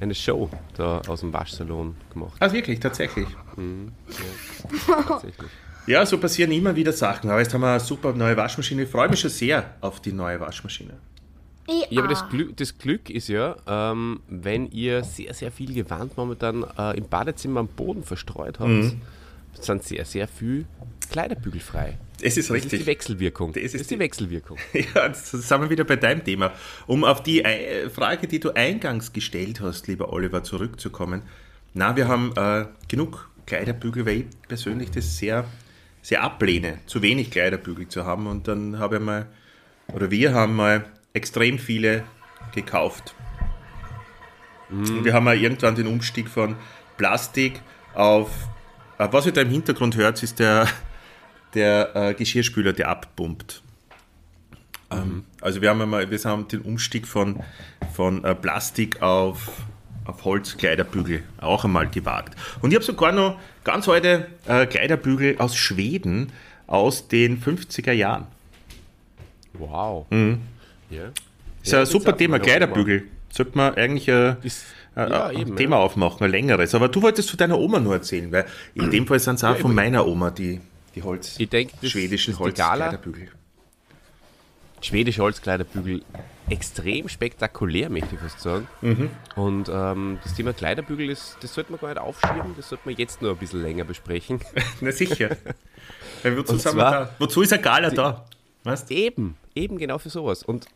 eine 0.01 0.15
Show 0.15 0.49
da 0.77 1.01
aus 1.09 1.21
dem 1.21 1.33
Waschsalon 1.33 1.97
gemacht. 2.13 2.37
Ah, 2.41 2.53
wirklich, 2.53 2.79
tatsächlich. 2.81 3.27
Tatsächlich. 4.87 5.51
Ja, 5.87 6.05
so 6.05 6.19
passieren 6.19 6.53
immer 6.53 6.77
wieder 6.77 6.93
Sachen. 6.93 7.31
Aber 7.31 7.41
jetzt 7.41 7.53
haben 7.55 7.63
wir 7.63 7.71
eine 7.71 7.81
super 7.81 8.13
neue 8.13 8.37
Waschmaschine. 8.37 8.83
Ich 8.83 8.91
freue 8.91 9.09
mich 9.09 9.21
schon 9.21 9.31
sehr 9.31 9.75
auf 9.81 10.01
die 10.01 10.13
neue 10.13 10.39
Waschmaschine. 10.39 10.95
Ja, 11.91 12.01
aber 12.01 12.09
das 12.09 12.29
Glück, 12.29 12.57
das 12.57 12.77
Glück 12.79 13.11
ist 13.11 13.29
ja, 13.29 13.57
ähm, 13.67 14.21
wenn 14.29 14.71
ihr 14.71 15.05
sehr, 15.05 15.35
sehr 15.35 15.53
viel 15.53 15.75
Gewand 15.75 16.17
momentan 16.17 16.65
äh, 16.79 16.97
im 16.97 17.05
Badezimmer 17.09 17.61
am 17.61 17.69
Boden 17.69 18.05
verstreut 18.05 18.59
habt, 18.59 18.69
Mhm. 18.71 19.01
sind 19.61 19.83
sehr, 19.83 20.05
sehr 20.07 20.29
viel 20.29 20.65
Kleiderbügel 21.11 21.61
frei. 21.61 21.99
Es 22.21 22.37
ist 22.37 22.51
Das 22.51 22.57
ist 22.57 22.65
die 22.65 22.77
richtig. 22.77 22.87
Wechselwirkung. 22.87 23.53
Das 23.53 23.63
Das 23.63 23.75
ist 23.75 23.81
ist 23.83 23.91
die 23.91 23.95
die- 23.95 24.01
Wechselwirkung. 24.01 24.59
Ja, 24.73 25.07
jetzt 25.07 25.27
sind 25.31 25.61
wir 25.61 25.71
wieder 25.71 25.85
bei 25.85 25.97
deinem 25.97 26.25
Thema. 26.25 26.53
Um 26.87 27.05
auf 27.05 27.23
die 27.23 27.45
äh, 27.45 27.89
Frage, 27.91 28.27
die 28.27 28.41
du 28.41 28.51
eingangs 28.55 29.13
gestellt 29.13 29.61
hast, 29.61 29.87
lieber 29.89 30.13
Oliver, 30.13 30.43
zurückzukommen. 30.43 31.23
Na, 31.75 31.95
wir 31.97 32.09
haben 32.09 32.33
äh, 32.37 32.67
genug 32.89 33.29
Kleiderbügel, 33.47 34.05
weil 34.07 34.17
ich 34.21 34.27
persönlich 34.49 34.91
das 34.91 35.17
sehr, 35.19 35.45
sehr 36.03 36.23
ablehne, 36.23 36.79
zu 36.87 37.03
wenig 37.03 37.31
Kleiderbügel 37.31 37.89
zu 37.89 38.05
haben. 38.05 38.27
Und 38.27 38.49
dann 38.49 38.79
habe 38.79 38.97
ich 38.97 39.03
mal, 39.03 39.27
oder 39.93 40.11
wir 40.11 40.35
haben 40.35 40.57
mal 40.57 40.85
extrem 41.13 41.59
viele 41.59 42.05
gekauft. 42.55 43.15
Und 44.71 45.05
wir 45.05 45.15
haben 45.15 45.25
mal 45.25 45.37
irgendwann 45.39 45.75
den 45.77 45.87
Umstieg 45.87 46.29
von 46.29 46.57
Plastik 46.99 47.61
auf, 47.95 48.29
äh, 48.99 49.09
was 49.11 49.25
ihr 49.27 49.33
da 49.33 49.41
im 49.41 49.51
Hintergrund 49.51 49.97
hört, 49.97 50.23
ist 50.23 50.39
der, 50.41 50.67
der 51.55 51.95
äh, 51.97 52.15
Geschirrspüler, 52.15 52.73
der 52.73 52.89
abpumpt. 52.89 53.63
Ähm, 54.91 55.25
also 55.41 55.61
wir 55.63 55.71
haben 55.71 55.81
einmal, 55.83 56.11
wir 56.11 56.19
haben 56.25 56.49
den 56.49 56.61
Umstieg 56.63 57.07
von, 57.07 57.41
von 57.95 58.25
äh, 58.25 58.35
Plastik 58.35 59.03
auf, 59.03 59.51
auf 60.05 60.25
Holzkleiderbügel 60.25 61.23
auch 61.41 61.65
einmal 61.65 61.89
gewagt. 61.89 62.37
Und 62.63 62.71
ich 62.71 62.75
habe 62.77 62.85
sogar 62.85 63.13
noch 63.13 63.39
ganz 63.65 63.89
alte 63.89 64.27
äh, 64.47 64.67
Kleiderbügel 64.67 65.37
aus 65.39 65.57
Schweden 65.57 66.33
aus 66.67 67.09
den 67.09 67.41
50er 67.43 67.93
Jahren. 67.93 68.27
Wow. 69.55 70.07
Mhm. 70.11 70.41
Ja. 70.91 71.05
Ist 71.63 71.73
Ja, 71.73 71.81
ein 71.81 71.87
super 71.87 72.17
Thema, 72.17 72.39
Kleiderbügel. 72.39 73.05
Sollte 73.31 73.57
man 73.57 73.75
eigentlich 73.75 74.09
äh, 74.09 74.37
Ist- 74.43 74.65
äh, 74.97 75.09
ja, 75.11 75.27
ein 75.27 75.37
eben, 75.37 75.57
Thema 75.57 75.77
ja. 75.77 75.83
aufmachen, 75.83 76.25
ein 76.25 76.31
längeres. 76.31 76.75
Aber 76.75 76.89
du 76.89 77.03
wolltest 77.03 77.31
von 77.31 77.37
deiner 77.37 77.59
Oma 77.59 77.79
nur 77.81 77.95
erzählen, 77.95 78.31
weil 78.33 78.47
in 78.75 78.91
dem 78.91 79.07
Fall 79.07 79.19
sind 79.19 79.35
es 79.37 79.45
auch 79.45 79.57
von 79.57 79.75
meiner 79.75 80.07
Oma 80.07 80.31
die, 80.31 80.61
die 80.95 81.03
Holz, 81.03 81.39
Ich 81.39 81.49
denke, 81.49 81.75
das- 81.81 81.91
schwedischen 81.91 82.33
das 82.33 82.39
die. 82.39 82.45
Holzkleiderbügel. 82.89 83.29
schwedische 84.81 85.23
Holzkleiderbügel 85.23 86.03
extrem 86.49 87.09
spektakulär, 87.09 87.91
möchte 87.91 88.15
ich 88.15 88.21
fast 88.21 88.41
sagen. 88.41 88.67
Mhm. 88.81 89.11
Und 89.37 89.69
ähm, 89.71 90.19
das 90.23 90.35
Thema 90.35 90.53
Kleiderbügel, 90.55 91.11
ist, 91.11 91.37
das 91.41 91.53
sollte 91.53 91.73
man 91.73 91.81
gar 91.81 91.89
nicht 91.89 91.99
aufschieben, 91.99 92.55
das 92.57 92.69
sollte 92.71 92.89
man 92.89 92.97
jetzt 92.97 93.21
nur 93.21 93.33
ein 93.33 93.37
bisschen 93.37 93.63
länger 93.63 93.85
besprechen. 93.85 94.41
Na 94.81 94.91
sicher. 94.93 95.37
Wozu, 96.23 96.57
zwar- 96.57 96.91
da? 96.91 97.15
wozu 97.19 97.43
ist 97.43 97.53
eine 97.53 97.61
Gala 97.63 97.91
da? 97.91 98.25
Weißt? 98.65 98.91
Eben, 98.91 99.37
eben 99.55 99.79
genau 99.79 99.99
für 99.99 100.11
sowas. 100.11 100.43
Und 100.43 100.67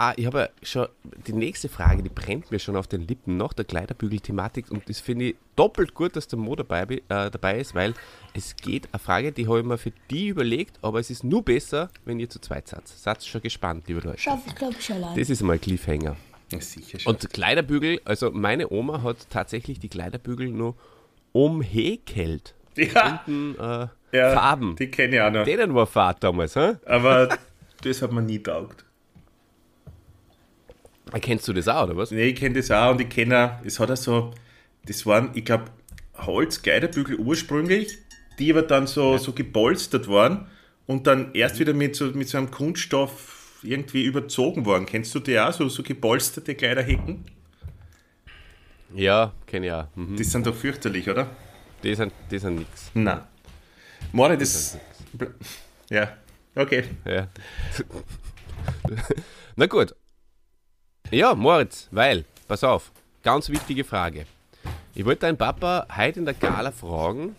ah, 0.00 0.14
ich 0.16 0.24
habe 0.26 0.38
ja 0.38 0.48
schon 0.62 0.88
die 1.26 1.34
nächste 1.34 1.68
Frage, 1.68 2.02
die 2.02 2.08
brennt 2.08 2.50
mir 2.50 2.58
schon 2.58 2.74
auf 2.74 2.86
den 2.86 3.06
Lippen 3.06 3.36
nach 3.36 3.52
der 3.52 3.66
Kleiderbügel-Thematik 3.66 4.70
und 4.70 4.88
das 4.88 4.98
finde 4.98 5.26
ich 5.26 5.36
doppelt 5.56 5.92
gut, 5.94 6.16
dass 6.16 6.26
der 6.26 6.38
Mo 6.38 6.56
dabei, 6.56 6.82
äh, 6.84 7.00
dabei 7.30 7.60
ist, 7.60 7.74
weil 7.74 7.92
es 8.32 8.56
geht 8.56 8.88
eine 8.92 8.98
Frage, 8.98 9.30
die 9.30 9.46
habe 9.46 9.60
ich 9.60 9.64
mir 9.66 9.76
für 9.76 9.92
die 10.10 10.28
überlegt, 10.28 10.78
aber 10.82 11.00
es 11.00 11.10
ist 11.10 11.22
nur 11.22 11.44
besser, 11.44 11.90
wenn 12.06 12.18
ihr 12.18 12.30
zu 12.30 12.40
zweit 12.40 12.66
seid. 12.66 12.88
Seid 12.88 13.22
schon 13.24 13.42
gespannt, 13.42 13.84
liebe 13.88 14.00
Leute. 14.00 14.18
Schaffe 14.18 14.44
ich, 14.46 14.54
glaube 14.54 14.74
ich, 14.78 14.90
allein. 14.90 15.16
Das 15.18 15.28
ist 15.28 15.42
mal 15.42 15.52
ein 15.54 15.60
Cliffhanger. 15.60 16.16
Ja, 16.50 16.60
sicher 16.60 16.98
schon. 16.98 17.14
Und 17.14 17.30
Kleiderbügel, 17.32 18.00
also 18.06 18.30
meine 18.30 18.70
Oma 18.72 19.02
hat 19.02 19.28
tatsächlich 19.28 19.78
die 19.80 19.88
Kleiderbügel 19.88 20.48
nur 20.48 20.76
umhäkelt. 21.32 22.54
ja, 22.76 23.22
Hm, 23.26 23.54
äh, 23.60 23.86
ja, 24.16 24.32
Farben. 24.32 24.76
Die 24.76 24.90
kenne 24.90 25.16
ich 25.16 25.20
auch 25.20 25.30
noch. 25.30 25.44
Denen 25.44 25.74
war 25.74 25.86
Fahrt 25.86 26.24
damals, 26.24 26.56
hä? 26.56 26.76
Aber 26.86 27.36
das 27.82 28.02
hat 28.02 28.12
man 28.12 28.26
nie 28.26 28.38
taugt. 28.38 28.84
Erkennst 31.12 31.46
du 31.48 31.52
das 31.52 31.68
auch, 31.68 31.84
oder 31.84 31.96
was? 31.96 32.10
Nee, 32.10 32.28
ich 32.28 32.36
kenne 32.36 32.54
das 32.54 32.70
auch 32.70 32.92
und 32.92 33.00
ich 33.00 33.08
kenne 33.08 33.58
auch, 33.60 33.64
es 33.64 33.80
hat 33.80 33.90
auch 33.90 33.96
so, 33.96 34.34
das 34.86 35.04
waren, 35.06 35.30
ich 35.34 35.44
glaube, 35.44 35.64
Holzkleiderbügel 36.16 37.16
ursprünglich, 37.16 37.98
die 38.38 38.52
aber 38.52 38.62
dann 38.62 38.86
so, 38.86 39.16
so 39.18 39.32
gepolstert 39.32 40.08
waren 40.08 40.46
und 40.86 41.06
dann 41.06 41.34
erst 41.34 41.58
wieder 41.58 41.74
mit 41.74 41.96
so, 41.96 42.06
mit 42.06 42.28
so 42.28 42.38
einem 42.38 42.50
Kunststoff 42.50 43.58
irgendwie 43.62 44.04
überzogen 44.04 44.64
worden. 44.64 44.86
Kennst 44.86 45.14
du 45.14 45.20
die 45.20 45.38
auch, 45.38 45.52
so, 45.52 45.68
so 45.68 45.82
gepolsterte 45.82 46.54
Kleiderhecken? 46.54 47.24
Ja, 48.94 49.32
kenne 49.46 49.66
ich 49.66 49.72
auch. 49.72 49.86
Mhm. 49.94 50.16
Die 50.16 50.24
sind 50.24 50.46
doch 50.46 50.54
fürchterlich, 50.54 51.08
oder? 51.08 51.30
Die 51.82 51.94
sind, 51.94 52.12
die 52.30 52.38
sind 52.38 52.56
nix. 52.56 52.90
Nein. 52.94 53.20
Mori, 54.12 54.36
das. 54.36 54.78
Ja, 55.88 56.16
okay. 56.54 56.84
Ja. 57.04 57.28
Na 59.56 59.66
gut. 59.66 59.94
Ja, 61.12 61.34
Moritz, 61.34 61.88
weil, 61.90 62.24
pass 62.46 62.62
auf, 62.62 62.92
ganz 63.24 63.48
wichtige 63.48 63.82
Frage. 63.82 64.26
Ich 64.94 65.04
wollte 65.04 65.22
deinen 65.22 65.36
Papa 65.36 65.88
heute 65.96 66.20
in 66.20 66.24
der 66.24 66.34
Gala 66.34 66.70
fragen, 66.70 67.34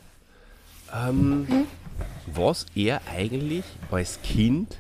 ähm, 0.94 1.48
was 2.26 2.66
er 2.76 3.00
eigentlich 3.10 3.64
als 3.90 4.22
Kind 4.24 4.78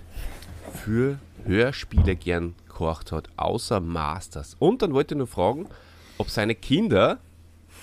für 0.73 1.19
Hörspiele 1.45 2.17
gern 2.17 2.53
gekocht 2.67 3.13
hat, 3.13 3.29
außer 3.37 3.79
Masters. 3.79 4.57
Und 4.59 4.81
dann 4.81 4.93
wollte 4.93 5.13
ich 5.13 5.19
nur 5.19 5.27
fragen, 5.27 5.69
ob 6.17 6.29
seine 6.29 6.53
Kinder 6.53 7.19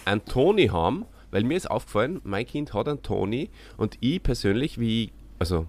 einen 0.04 0.26
Tony 0.26 0.66
haben, 0.66 1.06
weil 1.30 1.42
mir 1.42 1.56
ist 1.56 1.70
aufgefallen, 1.70 2.20
mein 2.22 2.44
Kind 2.44 2.74
hat 2.74 2.86
einen 2.86 3.02
Tony 3.02 3.48
und 3.78 3.96
ich 4.00 4.22
persönlich, 4.22 4.78
wie 4.78 5.04
ich, 5.04 5.12
also 5.38 5.66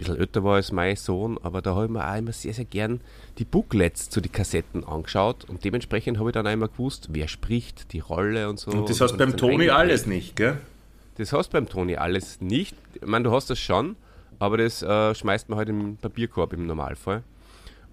bisschen 0.00 0.18
älter 0.18 0.42
war 0.44 0.56
als 0.56 0.72
mein 0.72 0.96
Sohn, 0.96 1.38
aber 1.42 1.62
da 1.62 1.74
habe 1.74 1.84
ich 1.84 1.90
mir 1.90 2.10
auch 2.10 2.16
immer 2.16 2.32
sehr, 2.32 2.54
sehr 2.54 2.64
gern 2.64 3.00
die 3.38 3.44
Booklets 3.44 4.10
zu 4.10 4.20
den 4.20 4.32
Kassetten 4.32 4.84
angeschaut 4.84 5.44
und 5.48 5.64
dementsprechend 5.64 6.18
habe 6.18 6.30
ich 6.30 6.34
dann 6.34 6.46
immer 6.46 6.68
gewusst, 6.68 7.08
wer 7.12 7.28
spricht, 7.28 7.92
die 7.92 8.00
Rolle 8.00 8.48
und 8.48 8.58
so. 8.58 8.70
Und 8.70 8.88
das 8.88 9.00
Und 9.00 9.04
hast 9.04 9.18
man 9.18 9.30
beim 9.30 9.36
Toni 9.36 9.70
alles 9.70 10.06
nicht, 10.06 10.36
gell? 10.36 10.58
Das 11.16 11.32
hast 11.32 11.50
beim 11.50 11.68
Toni 11.68 11.96
alles 11.96 12.40
nicht. 12.40 12.74
Ich 12.94 13.06
meine, 13.06 13.24
du 13.24 13.32
hast 13.32 13.50
das 13.50 13.58
schon, 13.58 13.96
aber 14.38 14.56
das 14.56 14.82
äh, 14.82 15.14
schmeißt 15.14 15.48
man 15.48 15.58
halt 15.58 15.68
im 15.68 15.96
Papierkorb 15.96 16.52
im 16.54 16.66
Normalfall. 16.66 17.22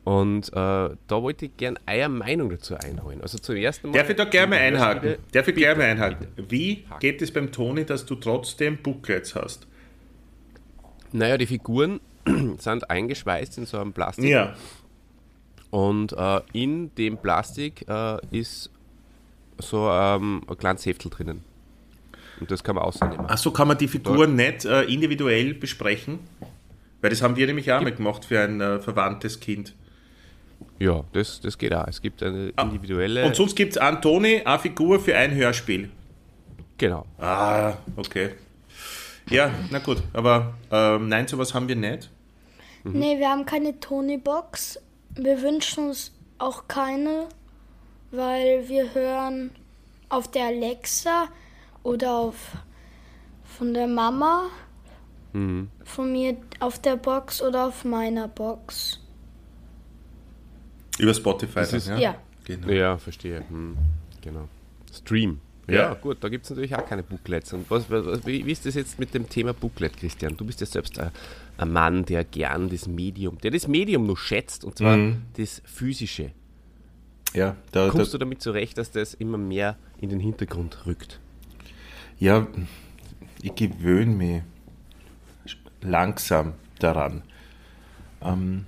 Und 0.06 0.48
äh, 0.48 0.54
da 0.54 0.96
wollte 1.10 1.48
ich 1.48 1.58
gern 1.58 1.78
eure 1.86 2.08
Meinung 2.08 2.50
dazu 2.50 2.76
einholen. 2.76 3.22
Also 3.22 3.40
zuerst 3.40 3.84
einmal. 3.84 4.00
Darf 4.00 4.10
ich 4.10 4.16
da 4.16 4.24
gerne 4.24 4.48
mal 4.48 4.62
einhaken? 4.62 5.18
Darf 5.34 5.50
ich 5.50 5.56
gerne 5.56 5.78
mal 5.78 5.90
einhaken? 5.90 6.28
bitte. 6.34 6.50
Wie 6.50 6.86
geht 7.02 7.22
es 7.22 7.34
beim 7.34 7.52
Toni, 7.52 7.84
dass 7.84 8.06
du 8.06 8.16
trotzdem 8.16 8.78
Booklets 8.78 9.36
hast? 9.36 9.68
Naja, 11.12 11.38
die 11.38 11.46
Figuren 11.48 12.00
sind 12.58 12.90
eingeschweißt 12.90 13.58
in 13.58 13.66
so 13.66 13.80
einem 13.80 13.94
Plastik. 13.94 14.26
Ja. 14.26 14.56
Und 15.70 16.14
äh, 16.14 16.42
in 16.54 16.94
dem 16.96 17.18
Plastik 17.18 17.86
äh, 17.88 18.18
ist 18.32 18.70
so 19.60 19.90
ähm, 19.90 20.44
ein 20.48 20.58
kleines 20.58 20.86
Heftel 20.86 21.10
drinnen. 21.10 21.44
Und 22.40 22.52
das 22.52 22.64
kann 22.64 22.76
man 22.76 22.84
ausnehmen. 22.84 23.26
Ach 23.28 23.38
so, 23.38 23.52
kann 23.52 23.68
man 23.68 23.78
die 23.78 23.88
Figuren 23.88 24.36
nicht 24.36 24.66
äh, 24.66 24.84
individuell 24.84 25.56
besprechen? 25.56 26.20
Weil 27.02 27.10
das 27.10 27.22
haben 27.22 27.36
wir 27.36 27.48
nämlich 27.48 27.72
auch 27.72 27.82
mal 27.82 27.92
gemacht 27.92 28.26
für 28.26 28.40
ein 28.40 28.62
äh, 28.62 28.80
verwandtes 28.80 29.40
Kind. 29.40 29.74
Ja, 30.80 31.04
das, 31.14 31.42
das 31.42 31.58
geht 31.58 31.74
auch. 31.74 31.88
Es 31.88 32.02
gibt 32.02 32.22
eine 32.22 32.50
individuelle. 32.62 33.26
Und 33.26 33.36
sonst 33.36 33.56
gibt 33.56 33.74
es 33.74 33.78
einen 33.78 34.02
Toni, 34.02 34.42
eine 34.46 34.60
Figur 34.60 35.00
für 35.00 35.16
ein 35.16 35.34
Hörspiel. 35.34 35.90
genau. 36.78 37.06
Ah, 37.18 37.74
okay. 37.96 38.32
Ja, 39.30 39.52
na 39.72 39.80
gut, 39.80 40.02
aber 40.14 40.54
ähm, 40.72 41.10
nein, 41.10 41.28
sowas 41.28 41.54
haben 41.54 41.68
wir 41.68 41.76
nicht. 41.76 42.10
Nee, 42.84 43.20
wir 43.20 43.30
haben 43.30 43.46
keine 43.46 43.78
Tony-Box. 43.80 44.80
Wir 45.16 45.42
wünschen 45.42 45.90
uns 45.90 46.14
auch 46.38 46.68
keine, 46.70 47.28
weil 48.12 48.70
wir 48.70 48.94
hören 48.94 49.52
auf 50.10 50.30
der 50.32 50.46
Alexa 50.46 51.28
oder 51.84 52.14
auf 52.16 52.36
von 53.44 53.74
der 53.74 53.88
Mama, 53.88 54.44
von 55.84 56.12
mir 56.12 56.38
auf 56.60 56.80
der 56.80 56.96
Box 56.96 57.42
oder 57.42 57.68
auf 57.68 57.84
meiner 57.84 58.28
Box. 58.28 59.00
Über 60.98 61.14
Spotify. 61.14 61.60
Das 61.60 61.74
ist- 61.74 61.88
ja. 61.90 61.98
Ja. 61.98 62.16
Genau. 62.46 62.70
Ja, 62.70 62.98
verstehe. 62.98 63.44
Hm, 63.50 63.78
genau. 64.22 64.48
Stream. 64.94 65.42
Ja, 65.68 65.94
gut, 65.96 66.18
da 66.22 66.30
gibt 66.30 66.46
es 66.46 66.50
natürlich 66.50 66.76
auch 66.76 66.86
keine 66.86 67.04
Booklets. 67.04 67.52
Und 67.52 67.70
was, 67.70 67.90
was, 67.90 68.26
wie, 68.26 68.46
wie 68.46 68.52
ist 68.52 68.66
das 68.66 68.76
jetzt 68.76 69.00
mit 69.00 69.14
dem 69.14 69.28
Thema 69.28 69.54
Booklet, 69.54 69.98
Christian? 69.98 70.38
Du 70.38 70.46
bist 70.46 70.62
ja 70.62 70.66
selbst 70.66 70.98
ein, 70.98 71.12
ein 71.58 71.72
Mann, 71.72 72.06
der 72.06 72.24
gern 72.24 72.70
das 72.70 72.88
Medium, 72.88 73.38
der 73.40 73.52
das 73.52 73.68
Medium 73.68 74.08
noch 74.08 74.18
schätzt, 74.18 74.64
und 74.64 74.78
zwar 74.78 74.98
das 75.36 75.62
Physische. 75.66 76.32
Ja, 77.34 77.58
da, 77.74 77.88
da, 77.88 77.92
Kommst 77.92 78.14
du 78.14 78.18
damit 78.18 78.42
zurecht, 78.42 78.78
dass 78.78 78.92
das 78.92 79.14
immer 79.14 79.38
mehr 79.38 79.76
in 80.00 80.10
den 80.10 80.22
Hintergrund 80.22 80.86
rückt? 80.86 81.20
ja, 82.20 82.48
ich 83.42 83.56
gewöhne 83.56 84.14
mich 84.14 84.42
langsam 85.82 86.54
daran. 86.80 87.22
Ähm, 88.22 88.66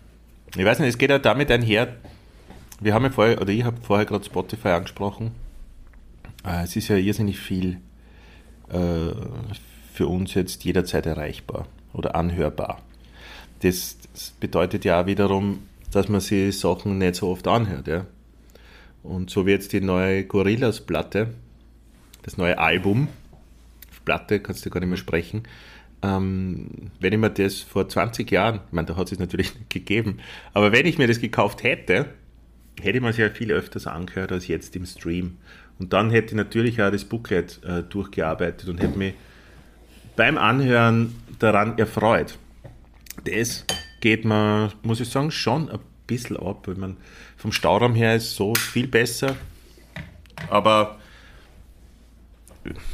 ich 0.55 0.65
weiß 0.65 0.79
nicht, 0.79 0.89
es 0.89 0.97
geht 0.97 1.09
ja 1.09 1.19
damit 1.19 1.51
einher, 1.51 1.95
wir 2.79 2.93
haben 2.93 3.03
ja 3.03 3.09
vorher, 3.09 3.41
oder 3.41 3.51
ich 3.51 3.63
habe 3.63 3.77
vorher 3.81 4.05
gerade 4.05 4.23
Spotify 4.23 4.69
angesprochen. 4.69 5.31
Äh, 6.45 6.63
es 6.63 6.75
ist 6.75 6.87
ja 6.87 6.97
irrsinnig 6.97 7.39
viel 7.39 7.77
äh, 8.69 9.11
für 9.93 10.07
uns 10.07 10.33
jetzt 10.33 10.63
jederzeit 10.63 11.05
erreichbar 11.05 11.67
oder 11.93 12.15
anhörbar. 12.15 12.81
Das, 13.61 13.97
bedeutet 14.39 14.85
ja 14.85 15.01
auch 15.01 15.05
wiederum, 15.05 15.63
dass 15.91 16.09
man 16.09 16.19
sich 16.19 16.59
Sachen 16.59 16.97
nicht 16.97 17.15
so 17.15 17.29
oft 17.29 17.47
anhört. 17.47 17.87
Ja? 17.87 18.05
Und 19.03 19.29
so 19.29 19.45
wie 19.45 19.51
jetzt 19.51 19.71
die 19.71 19.81
neue 19.81 20.25
Gorillas-Platte, 20.25 21.33
das 22.23 22.37
neue 22.37 22.57
Album, 22.57 23.07
Platte, 24.03 24.39
kannst 24.39 24.65
du 24.65 24.69
gar 24.69 24.79
nicht 24.79 24.89
mehr 24.89 24.97
sprechen. 24.97 25.43
Ähm, 26.01 26.91
wenn 26.99 27.13
ich 27.13 27.19
mir 27.19 27.29
das 27.29 27.59
vor 27.59 27.87
20 27.87 28.31
Jahren, 28.31 28.61
ich 28.67 28.73
meine, 28.73 28.87
da 28.87 28.95
hat 28.95 29.11
es 29.11 29.19
natürlich 29.19 29.53
nicht 29.55 29.69
gegeben, 29.69 30.19
aber 30.53 30.71
wenn 30.71 30.85
ich 30.85 30.97
mir 30.97 31.07
das 31.07 31.19
gekauft 31.19 31.63
hätte, 31.63 32.07
hätte 32.81 33.01
mir 33.01 33.09
es 33.09 33.17
ja 33.17 33.29
viel 33.29 33.51
öfters 33.51 33.87
angehört 33.87 34.31
als 34.31 34.47
jetzt 34.47 34.75
im 34.75 34.85
Stream. 34.85 35.37
Und 35.79 35.93
dann 35.93 36.11
hätte 36.11 36.27
ich 36.27 36.33
natürlich 36.33 36.81
auch 36.81 36.91
das 36.91 37.05
Booklet 37.05 37.61
äh, 37.63 37.83
durchgearbeitet 37.83 38.67
und 38.69 38.81
hätte 38.81 38.97
mich 38.97 39.13
beim 40.15 40.37
Anhören 40.37 41.15
daran 41.39 41.77
erfreut. 41.77 42.37
Das 43.23 43.65
geht 44.01 44.25
mir, 44.25 44.71
muss 44.83 44.99
ich 44.99 45.09
sagen, 45.09 45.31
schon 45.31 45.69
ein 45.69 45.79
bisschen 46.05 46.37
ab. 46.37 46.67
Ich 46.69 46.77
meine, 46.77 46.97
vom 47.37 47.51
Stauraum 47.51 47.95
her 47.95 48.15
ist 48.15 48.35
so 48.35 48.53
viel 48.55 48.87
besser. 48.87 49.35
Aber 50.49 50.99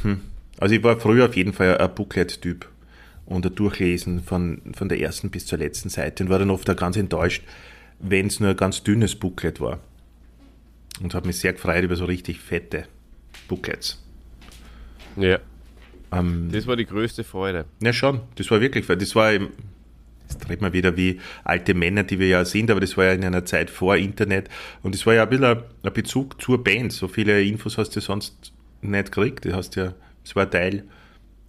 hm, 0.02 0.20
also 0.58 0.74
ich 0.74 0.82
war 0.82 0.98
früher 0.98 1.26
auf 1.26 1.36
jeden 1.36 1.52
Fall 1.52 1.78
ein 1.78 1.94
Booklet-Typ 1.94 2.68
und 3.26 3.44
ein 3.44 3.54
Durchlesen 3.54 4.22
von, 4.22 4.62
von 4.74 4.88
der 4.88 5.00
ersten 5.00 5.30
bis 5.30 5.46
zur 5.46 5.58
letzten 5.58 5.88
Seite 5.88 6.24
und 6.24 6.30
war 6.30 6.38
dann 6.38 6.50
oft 6.50 6.68
auch 6.70 6.76
ganz 6.76 6.96
enttäuscht, 6.96 7.42
wenn 7.98 8.26
es 8.26 8.40
nur 8.40 8.50
ein 8.50 8.56
ganz 8.56 8.82
dünnes 8.82 9.16
Booklet 9.16 9.60
war. 9.60 9.80
Und 11.02 11.14
habe 11.14 11.26
mich 11.26 11.38
sehr 11.38 11.52
gefreut 11.52 11.84
über 11.84 11.96
so 11.96 12.04
richtig 12.06 12.40
fette 12.40 12.86
Booklets. 13.48 14.02
Ja. 15.16 15.38
Ähm, 16.12 16.50
Das 16.52 16.66
war 16.66 16.76
die 16.76 16.86
größte 16.86 17.24
Freude. 17.24 17.66
ja, 17.82 17.92
schon. 17.92 18.20
Das 18.36 18.50
war 18.50 18.60
wirklich, 18.60 18.86
das 18.86 19.14
war 19.14 19.32
im, 19.32 19.50
jetzt 20.22 20.38
dreht 20.38 20.60
man 20.60 20.72
wieder 20.72 20.96
wie 20.96 21.20
alte 21.44 21.74
Männer, 21.74 22.02
die 22.04 22.18
wir 22.18 22.28
ja 22.28 22.44
sind, 22.44 22.70
aber 22.70 22.80
das 22.80 22.96
war 22.96 23.06
ja 23.06 23.12
in 23.12 23.24
einer 23.24 23.44
Zeit 23.44 23.70
vor 23.70 23.96
Internet 23.96 24.48
und 24.82 24.94
das 24.94 25.04
war 25.06 25.14
ja 25.14 25.24
ein 25.24 25.28
bisschen 25.28 25.44
ein, 25.44 25.62
ein 25.82 25.92
Bezug 25.92 26.40
zur 26.40 26.62
Band. 26.62 26.92
So 26.92 27.08
viele 27.08 27.42
Infos 27.42 27.76
hast 27.78 27.94
du 27.96 28.00
sonst 28.00 28.52
nicht 28.80 29.12
gekriegt. 29.12 29.44
Du 29.44 29.52
hast 29.54 29.76
ja, 29.76 29.94
das 30.24 30.34
war 30.36 30.44
ein 30.44 30.50
Teil, 30.50 30.84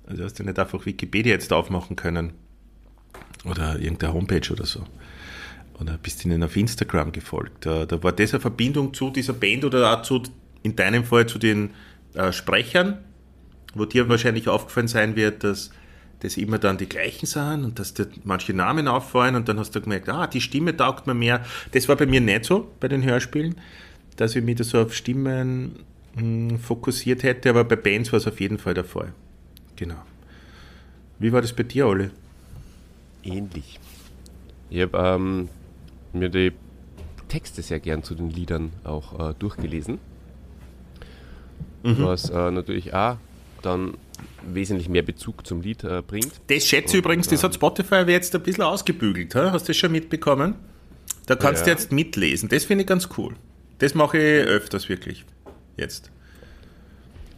also 0.05 0.23
hast 0.23 0.39
du 0.39 0.43
nicht 0.43 0.59
einfach 0.59 0.85
Wikipedia 0.85 1.33
jetzt 1.33 1.53
aufmachen 1.53 1.95
können 1.95 2.33
oder 3.45 3.79
irgendeine 3.79 4.13
Homepage 4.13 4.51
oder 4.51 4.65
so. 4.65 4.83
Oder 5.79 5.97
bist 5.97 6.25
ihnen 6.25 6.43
auf 6.43 6.55
Instagram 6.55 7.11
gefolgt. 7.11 7.65
Da, 7.65 7.85
da 7.85 8.01
war 8.01 8.11
das 8.11 8.33
eine 8.33 8.41
Verbindung 8.41 8.93
zu 8.93 9.09
dieser 9.11 9.33
Band 9.33 9.63
oder 9.63 9.93
auch 9.93 10.01
zu, 10.01 10.23
in 10.63 10.75
deinem 10.75 11.03
Fall 11.03 11.27
zu 11.27 11.37
den 11.37 11.71
äh, 12.13 12.31
Sprechern, 12.31 12.97
wo 13.75 13.85
dir 13.85 14.09
wahrscheinlich 14.09 14.47
aufgefallen 14.47 14.87
sein 14.87 15.15
wird, 15.15 15.43
dass 15.43 15.71
das 16.19 16.37
immer 16.37 16.57
dann 16.57 16.77
die 16.77 16.89
gleichen 16.89 17.27
sind 17.27 17.63
und 17.63 17.79
dass 17.79 17.93
dir 17.93 18.07
manche 18.23 18.53
Namen 18.53 18.87
auffallen 18.87 19.35
und 19.35 19.47
dann 19.47 19.59
hast 19.59 19.75
du 19.75 19.81
gemerkt, 19.81 20.09
ah, 20.09 20.25
die 20.25 20.41
Stimme 20.41 20.75
taugt 20.75 21.05
mir 21.05 21.13
mehr. 21.13 21.45
Das 21.73 21.87
war 21.87 21.95
bei 21.95 22.07
mir 22.07 22.21
nicht 22.21 22.45
so 22.45 22.71
bei 22.79 22.87
den 22.87 23.03
Hörspielen, 23.03 23.55
dass 24.15 24.35
ich 24.35 24.43
mich 24.43 24.55
da 24.55 24.63
so 24.63 24.81
auf 24.81 24.95
Stimmen 24.95 25.83
mh, 26.15 26.57
fokussiert 26.57 27.21
hätte, 27.21 27.51
aber 27.51 27.63
bei 27.63 27.75
Bands 27.75 28.11
war 28.11 28.17
es 28.17 28.27
auf 28.27 28.39
jeden 28.39 28.57
Fall 28.57 28.73
der 28.73 28.83
Fall. 28.83 29.13
Genau. 29.75 30.01
Wie 31.19 31.31
war 31.31 31.41
das 31.41 31.53
bei 31.53 31.63
dir, 31.63 31.87
Ole? 31.87 32.11
Ähnlich. 33.23 33.79
Ich 34.69 34.81
habe 34.81 34.97
ähm, 34.97 35.49
mir 36.13 36.29
die 36.29 36.51
Texte 37.27 37.61
sehr 37.61 37.79
gern 37.79 38.03
zu 38.03 38.15
den 38.15 38.29
Liedern 38.29 38.71
auch 38.83 39.29
äh, 39.31 39.33
durchgelesen. 39.37 39.99
Was 41.83 42.29
äh, 42.29 42.51
natürlich 42.51 42.93
auch 42.93 43.17
dann 43.61 43.93
wesentlich 44.45 44.89
mehr 44.89 45.03
Bezug 45.03 45.45
zum 45.47 45.61
Lied 45.61 45.83
äh, 45.83 46.01
bringt. 46.05 46.31
Das 46.47 46.65
schätze 46.65 46.97
ich 46.97 47.03
übrigens, 47.03 47.27
das 47.27 47.43
hat 47.43 47.53
Spotify 47.55 48.03
jetzt 48.07 48.35
ein 48.35 48.43
bisschen 48.43 48.63
ausgebügelt. 48.63 49.33
He? 49.33 49.39
Hast 49.39 49.63
du 49.67 49.71
das 49.71 49.77
schon 49.77 49.91
mitbekommen? 49.91 50.55
Da 51.27 51.35
kannst 51.35 51.65
du 51.65 51.69
Ja. 51.69 51.75
jetzt 51.77 51.91
mitlesen. 51.91 52.49
Das 52.49 52.65
finde 52.65 52.81
ich 52.83 52.87
ganz 52.87 53.07
cool. 53.17 53.35
Das 53.79 53.93
mache 53.93 54.17
ich 54.17 54.45
öfters 54.47 54.89
wirklich. 54.89 55.23
Jetzt. 55.77 56.11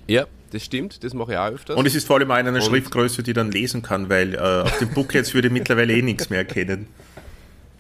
Ja, 0.07 0.25
das 0.51 0.63
stimmt, 0.65 1.03
das 1.03 1.13
mache 1.13 1.33
ich 1.33 1.37
auch 1.37 1.51
öfters. 1.51 1.75
Und 1.75 1.85
es 1.85 1.93
ist 1.93 2.07
vor 2.07 2.17
allem 2.17 2.31
auch 2.31 2.37
in 2.39 2.47
einer 2.47 2.55
Und- 2.57 2.63
Schriftgröße, 2.63 3.21
die 3.21 3.33
dann 3.33 3.51
lesen 3.51 3.81
kann, 3.83 4.09
weil 4.09 4.33
äh, 4.35 4.37
auf 4.39 4.77
dem 4.79 4.89
Booklets 4.89 5.33
würde 5.35 5.47
ich 5.49 5.53
mittlerweile 5.53 5.93
eh 5.95 6.01
nichts 6.01 6.29
mehr 6.31 6.39
erkennen. 6.39 6.87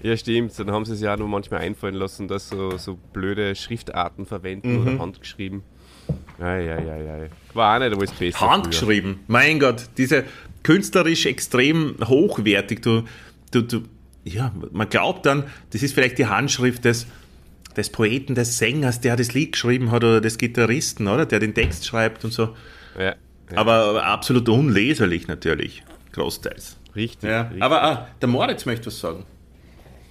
Ja, 0.01 0.15
stimmt. 0.15 0.57
Dann 0.57 0.71
haben 0.71 0.85
sie 0.85 0.93
es 0.93 1.01
ja 1.01 1.13
auch 1.13 1.17
nur 1.19 1.27
manchmal 1.27 1.61
einfallen 1.61 1.95
lassen, 1.95 2.27
dass 2.27 2.49
so, 2.49 2.77
so 2.77 2.97
blöde 3.13 3.55
Schriftarten 3.55 4.25
verwenden 4.25 4.75
Mhm. 4.75 4.81
oder 4.87 4.99
handgeschrieben. 4.99 5.63
Ei, 6.39 6.71
ei, 6.73 6.77
ei, 6.77 7.11
ei. 7.23 7.29
War 7.53 7.75
auch 7.75 7.79
nicht 7.83 7.95
alles 7.97 8.11
besser. 8.11 8.37
früher. 8.37 8.49
Handgeschrieben. 8.51 9.19
Mein 9.27 9.59
Gott, 9.59 9.83
diese 9.97 10.23
künstlerisch 10.63 11.25
extrem 11.25 11.95
hochwertig. 12.05 12.81
Du, 12.81 13.03
du, 13.51 13.61
du, 13.61 13.81
ja, 14.23 14.51
man 14.71 14.89
glaubt 14.89 15.25
dann, 15.25 15.43
das 15.71 15.83
ist 15.83 15.93
vielleicht 15.93 16.17
die 16.17 16.25
Handschrift 16.27 16.85
des, 16.85 17.05
des 17.75 17.89
Poeten, 17.91 18.35
des 18.35 18.57
Sängers, 18.57 19.01
der 19.01 19.15
das 19.17 19.33
Lied 19.33 19.51
geschrieben 19.51 19.91
hat 19.91 20.03
oder 20.03 20.21
des 20.21 20.37
Gitarristen, 20.37 21.07
oder? 21.07 21.25
Der 21.25 21.39
den 21.39 21.53
Text 21.53 21.85
schreibt 21.85 22.23
und 22.23 22.31
so. 22.33 22.55
Ja, 22.97 23.03
ja, 23.05 23.15
Aber, 23.55 23.73
aber 23.73 24.05
absolut 24.05 24.47
unleserlich 24.49 25.27
natürlich, 25.27 25.83
großteils. 26.13 26.77
richtig. 26.95 27.29
Ja, 27.29 27.41
richtig. 27.43 27.61
aber 27.61 27.83
ah, 27.83 28.07
der 28.21 28.29
Moritz 28.29 28.65
möchte 28.65 28.87
was 28.87 28.99
sagen. 28.99 29.25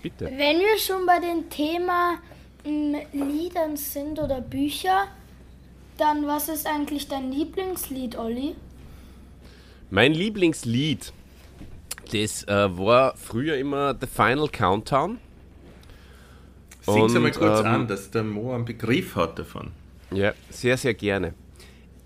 Bitte. 0.02 0.26
Wenn 0.26 0.58
wir 0.58 0.78
schon 0.78 1.06
bei 1.06 1.18
dem 1.20 1.48
Thema 1.50 2.18
m, 2.64 2.96
Liedern 3.12 3.76
sind 3.76 4.18
oder 4.18 4.40
Bücher, 4.40 5.06
dann 5.96 6.26
was 6.26 6.48
ist 6.48 6.66
eigentlich 6.66 7.08
dein 7.08 7.32
Lieblingslied, 7.32 8.16
Olli? 8.16 8.54
Mein 9.90 10.12
Lieblingslied, 10.12 11.12
das 12.12 12.44
äh, 12.44 12.78
war 12.78 13.16
früher 13.16 13.56
immer 13.56 13.96
The 13.98 14.06
Final 14.06 14.48
Countdown. 14.48 15.18
Sing's 16.82 17.14
einmal 17.14 17.32
kurz 17.32 17.60
ähm, 17.60 17.66
an, 17.66 17.88
dass 17.88 18.10
der 18.10 18.22
Mo 18.24 18.54
einen 18.54 18.64
Begriff 18.64 19.16
hat 19.16 19.38
davon. 19.38 19.72
Ja, 20.10 20.32
sehr, 20.50 20.76
sehr 20.76 20.94
gerne. 20.94 21.34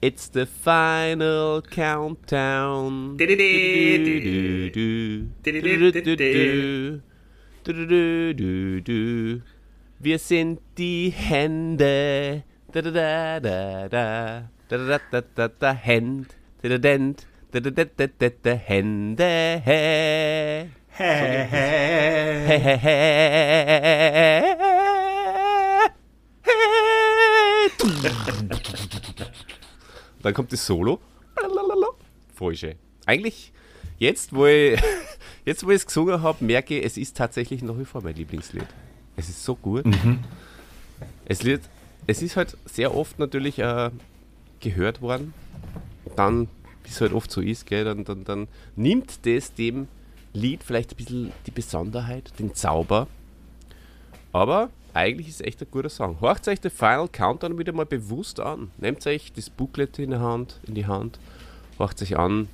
It's 0.00 0.28
the 0.34 0.46
final 0.46 1.62
countdown. 1.62 3.16
Wir 9.98 10.18
sind 10.18 10.60
die 10.76 11.10
Hände. 11.10 12.42
Da 12.72 12.82
da 12.82 12.90
da 12.90 13.40
da 13.40 13.88
da. 13.88 14.48
Da 14.68 14.78
da 14.78 14.98
da 15.10 15.20
da 15.20 15.48
da 15.48 15.74
Hand. 15.74 16.36
Da 16.62 16.68
da 16.68 16.78
dent. 16.78 17.26
Da 17.52 17.60
da 17.60 17.70
da 17.70 17.84
da 17.84 18.06
da 18.18 18.28
da 18.30 18.54
Hände. 18.54 19.62
Hä. 19.64 20.68
Hä, 20.88 21.46
hä, 21.50 22.76
hä. 22.82 23.32
Dann 30.22 30.34
kommt 30.34 30.52
das 30.52 30.66
Solo. 30.66 31.00
Voll 32.34 32.56
schön. 32.56 32.76
Eigentlich, 33.06 33.52
jetzt 33.98 34.32
wo 34.32 34.46
ich 34.46 34.80
jetzt, 35.44 35.64
wo 35.64 35.70
ich 35.70 35.76
es 35.76 35.86
gesungen 35.86 36.22
habe, 36.22 36.44
merke 36.44 36.78
ich, 36.78 36.84
es 36.84 36.96
ist 36.96 37.16
tatsächlich 37.16 37.62
nach 37.62 37.78
wie 37.78 37.84
vor 37.84 38.02
mein 38.02 38.14
Lieblingslied. 38.14 38.66
Es 39.16 39.28
ist 39.28 39.44
so 39.44 39.54
gut. 39.54 39.84
Es, 41.24 41.42
Lied, 41.42 41.60
es 42.06 42.22
ist 42.22 42.36
halt 42.36 42.56
sehr 42.64 42.94
oft 42.94 43.18
natürlich 43.18 43.58
äh, 43.58 43.90
gehört 44.60 45.00
worden. 45.00 45.34
Dann, 46.16 46.48
wie 46.84 46.90
es 46.90 47.00
halt 47.00 47.12
oft 47.12 47.30
so 47.30 47.40
ist, 47.40 47.66
gell, 47.66 47.84
dann, 47.84 48.04
dann, 48.04 48.24
dann 48.24 48.48
nimmt 48.76 49.26
das 49.26 49.54
dem 49.54 49.88
Lied 50.32 50.62
vielleicht 50.62 50.92
ein 50.92 50.96
bisschen 50.96 51.32
die 51.46 51.50
Besonderheit, 51.50 52.32
den 52.38 52.54
Zauber. 52.54 53.06
Aber 54.32 54.70
eigentlich 54.94 55.28
ist 55.28 55.40
es 55.40 55.46
echt 55.46 55.60
ein 55.60 55.68
guter 55.70 55.88
Song. 55.88 56.20
Horcht 56.20 56.48
euch 56.48 56.60
den 56.60 56.70
Final 56.70 57.08
Countdown 57.08 57.58
wieder 57.58 57.72
mal 57.72 57.86
bewusst 57.86 58.40
an. 58.40 58.70
Nehmt 58.78 59.06
euch 59.06 59.32
das 59.32 59.50
Booklet 59.50 59.98
in, 59.98 60.10
der 60.10 60.20
Hand, 60.20 60.60
in 60.66 60.74
die 60.74 60.86
Hand, 60.86 61.18
horcht 61.78 62.00
euch 62.02 62.16
an, 62.16 62.48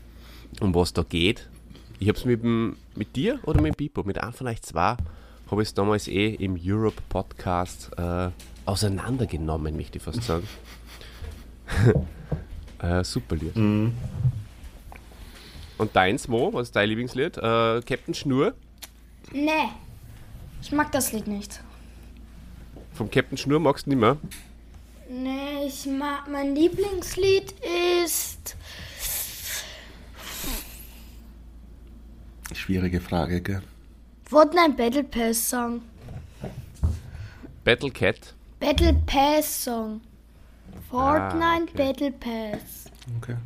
um 0.60 0.74
was 0.74 0.92
da 0.92 1.02
geht. 1.02 1.48
Ich 2.00 2.08
habe 2.08 2.18
es 2.18 2.24
mit, 2.24 2.42
dem- 2.42 2.76
mit 2.94 3.16
dir 3.16 3.40
oder 3.44 3.60
mit 3.60 3.72
dem 3.74 3.76
Pipo, 3.76 4.02
mit 4.04 4.18
einem 4.18 4.32
von 4.32 4.46
euch 4.46 4.62
zwei, 4.62 4.96
habe 5.50 5.62
ich 5.62 5.68
es 5.68 5.74
damals 5.74 6.06
eh 6.08 6.34
im 6.34 6.58
Europe 6.62 7.02
Podcast 7.08 7.90
äh, 7.98 8.28
auseinandergenommen, 8.66 9.76
möchte 9.76 9.98
ich 9.98 10.04
fast 10.04 10.22
sagen. 10.22 10.46
äh, 12.80 13.02
super 13.02 13.36
Lied. 13.36 13.56
Und 13.56 13.94
deins, 15.96 16.28
Mo, 16.28 16.52
was 16.52 16.68
ist 16.68 16.76
dein 16.76 16.88
Lieblingslied? 16.88 17.36
Äh, 17.38 17.80
Captain 17.82 18.14
Schnur. 18.14 18.54
Nee, 19.32 19.50
ich 20.62 20.70
mag 20.72 20.92
das 20.92 21.12
Lied 21.12 21.26
nicht. 21.26 21.60
Vom 22.94 23.10
Captain 23.10 23.38
Schnur 23.38 23.60
magst 23.60 23.86
du 23.86 23.90
nicht 23.90 24.00
mehr? 24.00 24.16
Nee, 25.10 25.66
ich 25.66 25.86
mag, 25.86 26.28
mein 26.30 26.54
Lieblingslied 26.54 27.54
ist... 28.04 28.56
Schwierige 32.54 33.00
Frage, 33.00 33.40
gell? 33.40 33.62
Fortnite 34.24 34.72
Battle 34.76 35.04
Pass 35.04 35.50
Song. 35.50 35.82
Battle 37.64 37.90
Cat. 37.90 38.34
Battle 38.60 38.94
Pass 39.06 39.64
Song. 39.64 40.00
Fortnite 40.90 41.44
Ah, 41.44 41.58
okay. 41.62 41.72
Battle 41.76 42.12
Pass. 42.12 42.90
Okay. 43.22 43.36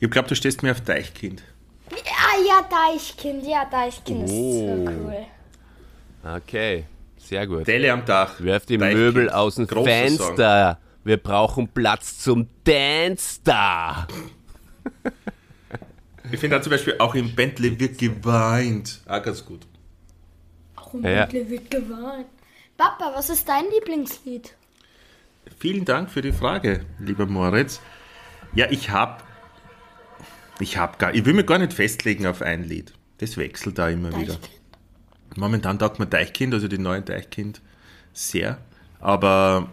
Ich 0.00 0.10
glaube, 0.10 0.28
du 0.28 0.34
stehst 0.34 0.62
mir 0.62 0.72
auf 0.72 0.80
Deichkind. 0.80 1.42
Ah 1.92 2.36
ja, 2.46 2.68
Deichkind, 2.68 3.46
ja, 3.46 3.64
Deichkind 3.64 4.24
ist 4.24 4.32
Oh. 4.32 4.86
so 4.86 4.90
cool. 4.92 5.26
Okay, 6.36 6.84
sehr 7.18 7.46
gut. 7.46 7.66
Delle 7.66 7.92
am 7.92 8.04
Dach. 8.04 8.40
Werft 8.40 8.68
die 8.68 8.78
Deichkind. 8.78 9.00
Möbel 9.00 9.30
aus 9.30 9.54
dem 9.56 9.66
Großer 9.66 9.84
Fenster. 9.90 10.78
Wir 11.02 11.16
brauchen 11.16 11.68
Platz 11.68 12.18
zum 12.18 12.46
Dance 12.64 13.40
da. 13.42 14.06
Ich 16.32 16.38
finde 16.40 16.56
da 16.56 16.62
zum 16.62 16.70
Beispiel 16.70 16.96
auch 16.98 17.14
im 17.14 17.34
Bentley 17.34 17.78
wird 17.78 17.98
geweint. 17.98 19.00
Ah, 19.06 19.18
ganz 19.18 19.44
gut. 19.44 19.66
Auch 20.76 20.94
im 20.94 21.02
Ja. 21.04 21.26
Bentley 21.26 21.50
wird 21.50 21.70
geweint. 21.70 22.26
Papa, 22.76 23.12
was 23.14 23.30
ist 23.30 23.48
dein 23.48 23.64
Lieblingslied? 23.70 24.54
Vielen 25.58 25.84
Dank 25.84 26.10
für 26.10 26.22
die 26.22 26.32
Frage, 26.32 26.86
lieber 26.98 27.26
Moritz. 27.26 27.80
Ja, 28.54 28.70
ich 28.70 28.90
habe, 28.90 29.22
ich 30.60 30.76
habe 30.76 30.96
gar, 30.98 31.14
ich 31.14 31.24
will 31.24 31.34
mich 31.34 31.46
gar 31.46 31.58
nicht 31.58 31.72
festlegen 31.72 32.26
auf 32.26 32.42
ein 32.42 32.64
Lied. 32.64 32.92
Das 33.18 33.36
wechselt 33.36 33.78
da 33.78 33.88
immer 33.88 34.08
wieder. 34.18 34.34
Deichkind. 34.34 34.60
Momentan 35.36 35.78
taugt 35.78 35.98
mir 35.98 36.06
Deichkind, 36.06 36.54
also 36.54 36.68
die 36.68 36.78
neuen 36.78 37.04
Deichkind, 37.04 37.60
sehr. 38.12 38.58
Aber 39.00 39.70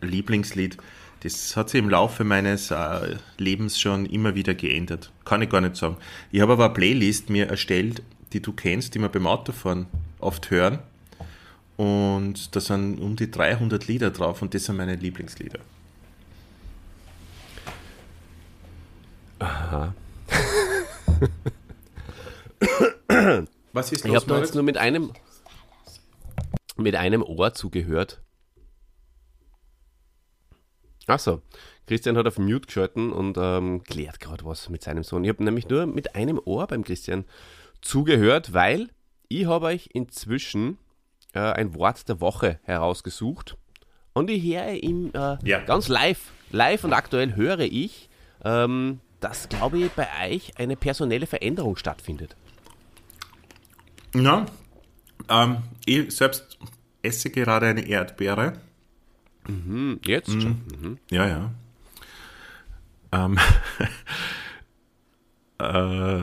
Lieblingslied, 0.00 0.76
das 1.20 1.56
hat 1.56 1.70
sich 1.70 1.78
im 1.80 1.88
Laufe 1.90 2.24
meines 2.24 2.70
äh, 2.70 3.16
Lebens 3.38 3.78
schon 3.80 4.06
immer 4.06 4.34
wieder 4.34 4.54
geändert. 4.54 5.10
Kann 5.24 5.42
ich 5.42 5.50
gar 5.50 5.60
nicht 5.60 5.76
sagen. 5.76 5.96
Ich 6.30 6.40
habe 6.40 6.52
aber 6.54 6.66
eine 6.66 6.74
Playlist 6.74 7.28
mir 7.30 7.48
erstellt, 7.48 8.02
die 8.32 8.40
du 8.40 8.52
kennst, 8.52 8.94
die 8.94 8.98
wir 9.00 9.08
beim 9.08 9.26
Autofahren 9.26 9.86
oft 10.20 10.50
hören. 10.50 10.78
Und 11.76 12.54
da 12.56 12.60
sind 12.60 12.98
um 13.00 13.16
die 13.16 13.30
300 13.30 13.86
Lieder 13.86 14.10
drauf 14.10 14.42
und 14.42 14.52
das 14.54 14.64
sind 14.64 14.76
meine 14.76 14.96
Lieblingslieder. 14.96 15.60
Aha. 19.38 19.94
Was 23.72 23.92
ist 23.92 24.04
Ich 24.04 24.10
los, 24.12 24.16
habe 24.16 24.26
da 24.26 24.34
Moritz? 24.34 24.48
jetzt 24.48 24.54
nur 24.54 24.64
mit 24.64 24.76
einem, 24.76 25.12
mit 26.76 26.96
einem 26.96 27.22
Ohr 27.22 27.54
zugehört. 27.54 28.20
Achso, 31.08 31.40
Christian 31.86 32.16
hat 32.18 32.26
auf 32.26 32.38
Mute 32.38 32.66
geschalten 32.66 33.12
und 33.12 33.36
ähm, 33.40 33.82
klärt 33.82 34.20
gerade 34.20 34.44
was 34.44 34.68
mit 34.68 34.82
seinem 34.82 35.02
Sohn. 35.02 35.24
Ich 35.24 35.30
habe 35.30 35.42
nämlich 35.42 35.68
nur 35.68 35.86
mit 35.86 36.14
einem 36.14 36.38
Ohr 36.44 36.66
beim 36.66 36.84
Christian 36.84 37.24
zugehört, 37.80 38.52
weil 38.52 38.90
ich 39.28 39.46
habe 39.46 39.66
euch 39.66 39.88
inzwischen 39.94 40.78
äh, 41.32 41.38
ein 41.40 41.74
Wort 41.74 42.08
der 42.08 42.20
Woche 42.20 42.60
herausgesucht 42.62 43.56
und 44.12 44.28
ich 44.30 44.42
höre 44.42 44.72
ihm 44.74 45.10
äh, 45.14 45.36
Ja. 45.48 45.60
ganz 45.60 45.88
live, 45.88 46.20
live 46.50 46.84
und 46.84 46.92
aktuell 46.92 47.34
höre 47.36 47.60
ich, 47.60 48.08
ähm, 48.44 49.00
dass, 49.20 49.48
glaube 49.48 49.78
ich, 49.78 49.90
bei 49.92 50.06
euch 50.28 50.58
eine 50.58 50.76
personelle 50.76 51.26
Veränderung 51.26 51.76
stattfindet. 51.76 52.36
Ja, 54.14 54.46
ähm, 55.28 55.58
ich 55.86 56.14
selbst 56.14 56.58
esse 57.02 57.30
gerade 57.30 57.66
eine 57.66 57.86
Erdbeere. 57.86 58.60
Hm, 59.48 59.98
jetzt 60.04 60.30
schon. 60.30 60.98
Ja, 61.10 61.26
ja. 61.26 61.50
Ähm, 63.12 63.38
äh, 65.60 66.20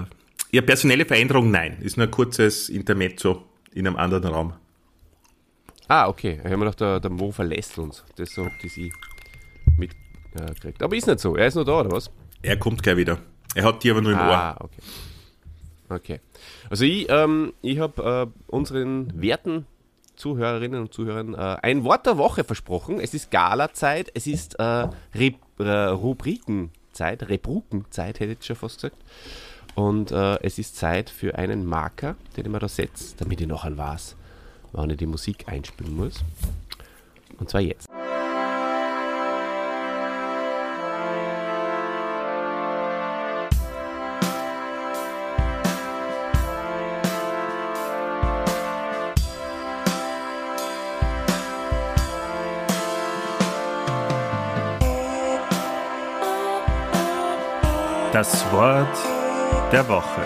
ja, 0.52 0.62
personelle 0.66 1.06
Veränderung, 1.06 1.52
nein. 1.52 1.78
Ist 1.82 1.98
nur 1.98 2.08
ein 2.08 2.12
kurzes 2.12 2.70
Intermezzo 2.70 3.44
in 3.74 3.88
einem 3.88 3.98
anderen 3.98 4.26
Raum. 4.26 4.54
Ah, 5.88 6.08
okay. 6.08 6.34
Ich 6.38 6.46
habe 6.46 6.58
mir 6.58 6.66
gedacht, 6.66 6.82
der, 6.82 7.00
der 7.00 7.12
Mo 7.12 7.32
verlässt 7.32 7.78
uns. 7.78 8.04
Das 8.16 8.34
so 8.34 8.46
habt 8.46 8.64
ihr 8.64 8.70
sie 8.70 8.92
mitgekriegt. 9.78 10.82
Aber 10.82 10.96
ist 10.96 11.08
nicht 11.08 11.20
so. 11.20 11.36
Er 11.36 11.48
ist 11.48 11.56
nur 11.56 11.66
da, 11.66 11.80
oder 11.82 11.92
was? 11.92 12.10
Er 12.42 12.58
kommt 12.58 12.82
gleich 12.84 12.98
wieder. 12.98 13.20
Er 13.56 13.64
hat 13.66 13.84
die 13.84 13.92
aber 13.92 14.02
nur 14.02 14.12
im 14.14 14.18
Ah, 14.18 14.52
Ohr. 14.52 14.66
okay. 14.66 14.82
Okay. 15.88 16.20
Also 16.70 16.84
ich, 16.86 17.08
ähm, 17.10 17.54
ich 17.62 17.80
habe 17.80 18.32
äh, 18.32 18.42
unseren 18.48 19.12
werten 19.22 19.66
Zuhörerinnen 20.16 20.82
und 20.82 20.94
Zuhörern 20.94 21.34
äh, 21.34 21.58
ein 21.62 21.84
Wort 21.84 22.06
der 22.06 22.18
Woche 22.18 22.44
versprochen. 22.44 23.00
Es 23.00 23.14
ist 23.14 23.32
Gala-Zeit, 23.32 24.12
es 24.14 24.28
ist 24.28 24.60
äh, 24.60 24.64
Re 24.64 25.34
äh, 25.60 25.64
Rubrikenzeit, 25.64 27.30
Rebrukenzeit, 27.30 28.20
hätte 28.20 28.34
ich 28.34 28.46
schon 28.46 28.56
fast 28.56 28.82
gesagt. 28.82 28.98
Und 29.76 30.12
äh, 30.12 30.42
es 30.42 30.58
ist 30.58 30.78
Zeit 30.78 31.10
für 31.10 31.38
einen 31.38 31.66
Marker, 31.66 32.16
den 32.36 32.46
ich 32.46 32.52
mir 32.52 32.60
da 32.60 32.70
setze, 32.70 33.16
damit 33.18 33.42
ich 33.42 33.48
nachher 33.48 33.78
weiß, 33.78 34.16
wann 34.72 34.90
ich 34.90 34.98
die 34.98 35.06
Musik 35.06 35.46
einspielen 35.48 35.96
muss. 35.96 36.24
Und 37.38 37.50
zwar 37.50 37.62
jetzt. 37.62 37.90
Das 58.16 58.50
Wort 58.54 58.98
der 59.74 59.86
Woche. 59.90 60.26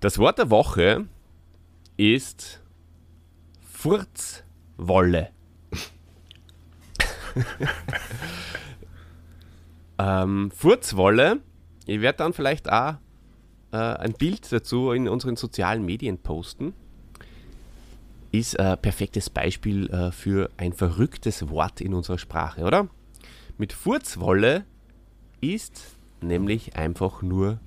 Das 0.00 0.18
Wort 0.18 0.36
der 0.36 0.50
Woche 0.50 1.06
ist 1.96 2.62
Furzwolle. 3.66 5.30
ähm, 9.98 10.50
Furzwolle, 10.50 11.40
ich 11.86 12.02
werde 12.02 12.18
dann 12.18 12.34
vielleicht 12.34 12.70
auch 12.70 12.96
äh, 13.72 13.76
ein 13.76 14.12
Bild 14.12 14.50
dazu 14.52 14.92
in 14.92 15.08
unseren 15.08 15.36
sozialen 15.36 15.84
Medien 15.84 16.18
posten, 16.18 16.74
ist 18.32 18.58
ein 18.58 18.78
perfektes 18.80 19.30
Beispiel 19.30 19.88
äh, 19.90 20.12
für 20.12 20.50
ein 20.56 20.72
verrücktes 20.72 21.48
Wort 21.48 21.80
in 21.80 21.94
unserer 21.94 22.18
Sprache, 22.18 22.62
oder? 22.62 22.88
Mit 23.56 23.72
Furzwolle 23.72 24.64
ist 25.40 25.82
nämlich 26.20 26.76
einfach 26.76 27.22
nur 27.22 27.58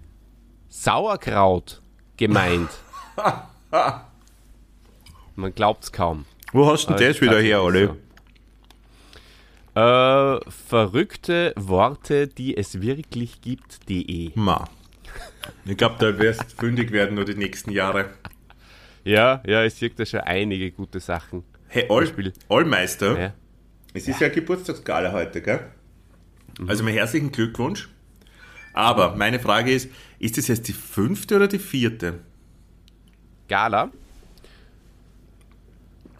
Sauerkraut 0.70 1.82
gemeint. 2.18 2.70
Man 5.36 5.54
glaubt's 5.56 5.92
kaum. 5.92 6.26
Wo 6.54 6.70
hast 6.70 6.88
du 6.88 6.94
denn 6.94 7.10
das 7.10 7.22
wieder 7.22 7.40
her, 7.40 7.64
Olli? 7.64 7.88
so. 7.88 7.98
Äh, 9.74 10.40
verrückte 10.50 11.54
Worte, 11.56 12.28
die 12.28 12.58
es 12.58 12.82
wirklich 12.82 13.42
gibt, 13.42 13.88
de. 13.90 14.32
Ma. 14.36 14.68
Ich 15.66 15.78
glaube, 15.78 15.96
da 16.00 16.18
wirst 16.20 16.42
du 16.42 16.56
fündig 16.58 16.92
werden 16.92 17.16
nur 17.16 17.26
die 17.26 17.36
nächsten 17.36 17.72
Jahre. 17.72 18.10
Ja, 19.04 19.42
ja, 19.46 19.64
es 19.64 19.80
gibt 19.80 20.00
da 20.00 20.06
schon 20.06 20.20
einige 20.22 20.72
gute 20.72 21.00
Sachen. 21.00 21.44
Hey, 21.68 21.86
All, 21.90 22.12
Allmeister, 22.50 23.20
Ja. 23.20 23.34
es 23.94 24.08
ist 24.08 24.20
ja, 24.20 24.30
Geburtstagsgala 24.30 25.12
heute, 25.12 25.42
gell? 25.42 25.60
Also 26.68 26.84
mein 26.84 26.94
herzlichen 26.94 27.32
Glückwunsch. 27.32 27.90
Aber 28.74 29.16
meine 29.16 29.40
Frage 29.40 29.74
ist, 29.74 29.90
ist 30.20 30.38
das 30.38 30.48
jetzt 30.48 30.68
die 30.68 30.74
fünfte 30.74 31.36
oder 31.36 31.48
die 31.48 31.60
vierte? 31.60 32.20
Gala. 33.48 33.92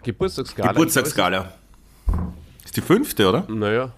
Geburtstagsgala. 0.04 0.72
Geburtstagsgala. 0.72 1.54
Ist 2.66 2.76
die 2.76 2.82
fünfte, 2.82 3.28
oder? 3.30 3.46
Naja. 3.50 3.94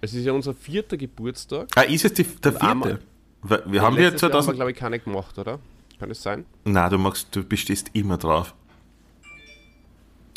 Es 0.00 0.14
ist 0.14 0.24
ja 0.24 0.32
unser 0.32 0.54
vierter 0.54 0.96
Geburtstag. 0.96 1.68
Ah, 1.76 1.82
ist 1.82 2.04
es 2.04 2.14
die, 2.14 2.24
der 2.24 2.52
vierte? 2.52 3.00
Wir 3.42 3.82
haben 3.82 3.96
ja 3.96 4.02
Letztes 4.02 4.22
Jahr 4.22 4.30
haben 4.30 4.44
wir, 4.46 4.52
2000... 4.52 4.56
glaube 4.56 4.70
ich, 4.70 4.76
keine 4.76 4.98
gemacht, 4.98 5.38
oder? 5.38 5.58
Kann 5.98 6.10
es 6.10 6.22
sein? 6.22 6.46
Nein, 6.64 6.90
du, 6.90 6.98
magst, 6.98 7.34
du 7.34 7.44
bestehst 7.44 7.90
immer 7.92 8.16
drauf. 8.16 8.54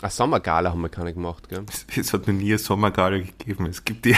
Eine 0.01 0.11
Sommergala 0.11 0.71
haben 0.71 0.81
wir 0.81 0.89
keine 0.89 1.13
gemacht, 1.13 1.47
gell? 1.49 1.63
Es 1.95 2.13
hat 2.13 2.27
noch 2.27 2.33
nie 2.33 2.49
eine 2.49 2.57
Sommergala 2.57 3.17
gegeben. 3.17 3.67
Es 3.67 3.83
gibt 3.83 4.05
die. 4.05 4.15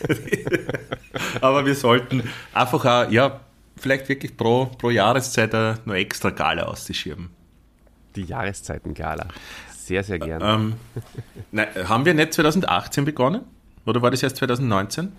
Aber 1.40 1.64
wir 1.64 1.74
sollten 1.74 2.28
einfach 2.52 2.84
auch, 2.84 3.10
ja, 3.10 3.40
vielleicht 3.76 4.08
wirklich 4.08 4.36
pro, 4.36 4.66
pro 4.66 4.90
Jahreszeit 4.90 5.52
noch 5.86 5.94
extra 5.94 6.30
Gala 6.30 6.64
auszuschieben. 6.64 7.30
Die 8.16 8.24
Jahreszeiten-Gala. 8.24 9.28
Sehr, 9.74 10.02
sehr 10.02 10.18
gerne. 10.18 10.44
Ähm, 10.44 10.74
nein, 11.52 11.68
haben 11.88 12.04
wir 12.04 12.14
nicht 12.14 12.34
2018 12.34 13.04
begonnen? 13.04 13.42
Oder 13.86 14.02
war 14.02 14.10
das 14.10 14.22
erst 14.22 14.36
2019? 14.36 15.12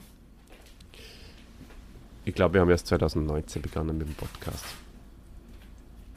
Ich 2.26 2.36
glaube, 2.36 2.56
wir 2.56 2.62
haben 2.62 2.70
erst 2.70 2.88
2019 2.88 3.62
begonnen 3.62 3.98
mit 3.98 4.08
dem 4.08 4.16
Podcast. 4.16 4.66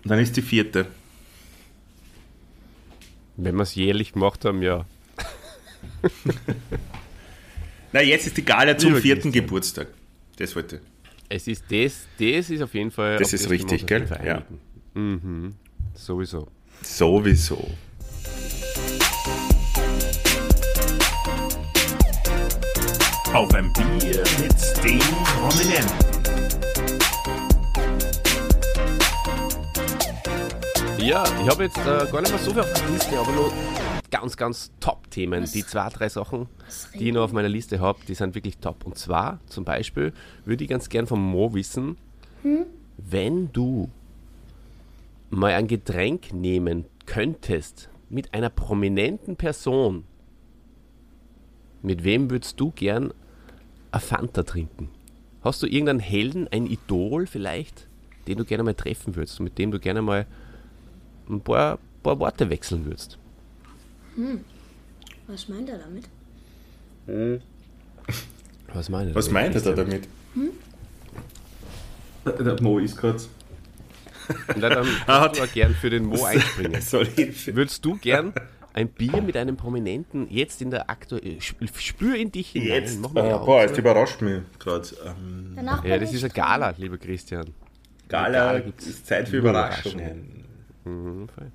Dann 0.05 0.19
ist 0.19 0.37
die 0.37 0.43
vierte. 0.43 0.87
Wenn 3.37 3.57
wir 3.57 3.63
es 3.63 3.75
jährlich 3.75 4.13
gemacht 4.13 4.45
haben, 4.45 4.63
ja. 4.63 4.85
Na, 7.93 8.03
jetzt 8.03 8.27
ist 8.27 8.37
die 8.37 8.45
Gala 8.45 8.77
zum 8.77 8.97
vierten. 8.97 9.33
Geburtstag. 9.33 9.89
Das 10.37 10.55
wollte. 10.55 10.81
Es 11.29 11.49
ist 11.49 11.65
das, 11.71 12.07
das 12.19 12.51
ist 12.51 12.61
auf 12.61 12.75
jeden 12.75 12.91
Fall. 12.91 13.17
Das 13.17 13.33
ist 13.33 13.49
richtig, 13.49 13.87
gell? 13.87 14.07
Ja. 14.25 14.45
Mhm. 14.95 15.55
Sowieso. 15.95 16.49
Sowieso. 16.83 17.67
Auf 23.35 23.53
ein 23.53 23.73
Bier 23.73 24.23
mit 24.41 24.85
den 24.85 25.01
Prominenten. 25.01 25.91
Ja, 31.01 31.25
ich 31.43 31.49
habe 31.51 31.65
jetzt 31.65 31.79
äh, 31.79 32.07
gar 32.13 32.21
nicht 32.21 32.31
mehr 32.31 32.39
so 32.39 32.53
viel 32.53 32.61
auf 32.61 32.73
der 32.73 32.91
Liste, 32.91 33.19
aber 33.19 33.33
nur 33.33 33.53
ganz, 34.13 34.37
ganz 34.37 34.71
Top-Themen. 34.79 35.47
Die 35.53 35.67
zwei, 35.67 35.89
drei 35.89 36.09
Sachen, 36.09 36.47
die 36.97 37.09
ich 37.09 37.13
noch 37.13 37.25
auf 37.25 37.33
meiner 37.33 37.49
Liste 37.49 37.81
habe, 37.81 37.99
die 38.07 38.15
sind 38.15 38.37
wirklich 38.37 38.59
top. 38.59 38.87
Und 38.87 38.97
zwar, 38.99 39.41
zum 39.47 39.65
Beispiel, 39.65 40.13
würde 40.45 40.63
ich 40.63 40.71
ganz 40.71 40.89
gern 40.89 41.09
vom 41.09 41.21
Mo 41.21 41.55
wissen, 41.55 41.97
wenn 42.99 43.53
du 43.53 43.91
mal 45.31 45.55
ein 45.55 45.67
Getränk 45.67 46.33
nehmen 46.33 46.85
könntest 47.05 47.89
mit 48.09 48.33
einer 48.33 48.49
prominenten 48.49 49.35
Person, 49.35 50.05
mit 51.83 52.05
wem 52.05 52.31
würdest 52.31 52.61
du 52.61 52.71
gern 52.71 53.13
eine 53.95 54.01
Fanta 54.01 54.43
trinken? 54.43 54.89
Hast 55.43 55.63
du 55.63 55.67
irgendeinen 55.67 56.01
Helden, 56.01 56.49
ein 56.49 56.67
Idol 56.67 57.27
vielleicht, 57.27 57.87
den 58.27 58.39
du 58.39 58.45
gerne 58.45 58.63
mal 58.63 58.75
treffen 58.75 59.15
würdest, 59.17 59.41
mit 59.41 59.59
dem 59.59 59.71
du 59.71 59.79
gerne 59.79 60.03
mal 60.03 60.27
ein 61.29 61.41
paar, 61.41 61.79
paar 62.03 62.19
Worte 62.19 62.51
wechseln 62.51 62.85
würdest? 62.87 63.19
Was 65.27 65.49
meint 65.49 65.69
er 65.69 65.79
damit? 65.79 66.09
Was 68.73 68.89
meint 68.89 69.11
er 69.11 69.15
Was 69.15 69.31
meint 69.31 69.55
er 69.55 69.61
da 69.61 69.73
damit? 69.73 70.09
Der 72.25 72.63
Mo 72.63 72.79
ist 72.79 72.97
gerade. 72.97 73.19
Na, 74.57 74.71
dann 74.71 74.87
Ah, 75.07 75.23
würdest 75.25 75.41
du 75.41 75.45
auch 75.45 75.53
gern 75.53 75.75
für 75.75 75.91
den 75.91 76.07
Mo 76.07 76.25
einspringen. 76.25 76.73
Würdest 76.73 77.85
du 77.85 77.97
gern 77.97 78.33
ein 78.75 78.89
Bier 78.89 79.23
mit 79.23 79.37
einem 79.37 79.57
Prominenten 79.57 80.27
jetzt 80.31 80.61
in 80.61 80.71
der 80.71 80.91
aktuellen. 80.91 81.41
Spür 81.41 82.17
in 82.17 82.31
dich 82.33 82.51
hinein. 82.51 82.69
Jetzt? 82.83 83.01
Mach 83.01 83.13
mal 83.13 83.25
Äh, 83.27 83.39
boah, 83.45 83.63
jetzt 83.63 83.79
überrascht 83.79 84.21
mich 84.21 84.43
gerade. 84.59 84.89
Ähm, 85.07 85.57
Ja, 85.85 85.97
das 85.99 86.13
ist 86.13 86.25
eine. 86.25 86.33
Gala, 86.33 86.75
lieber 86.77 86.99
Christian. 86.99 87.55
Gala, 88.09 88.47
Gala 88.47 88.59
gibt's 88.61 88.87
ist 88.87 89.07
Zeit 89.07 89.29
für 89.29 89.39
Überraschungen. 89.39 90.45
Mhm, 90.85 91.29
voll. 91.29 91.51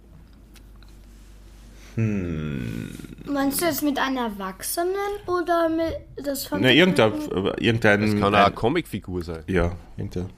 Meinst 3.25 3.62
du 3.62 3.65
jetzt 3.65 3.84
mit 3.84 3.99
einem 3.99 4.17
Erwachsenen 4.17 4.88
oder 5.27 5.67
mit 5.69 5.93
das 6.25 6.45
von 6.45 6.62
Na, 6.62 6.71
irgendein, 6.71 7.12
irgendein, 7.60 8.01
Das 8.01 8.12
kann 8.12 8.23
auch 8.23 8.27
eine 8.27 8.45
ein, 8.45 8.55
Comicfigur 8.55 9.21
sein. 9.23 9.43
ja, 9.47 9.75
irgendein 9.97 10.29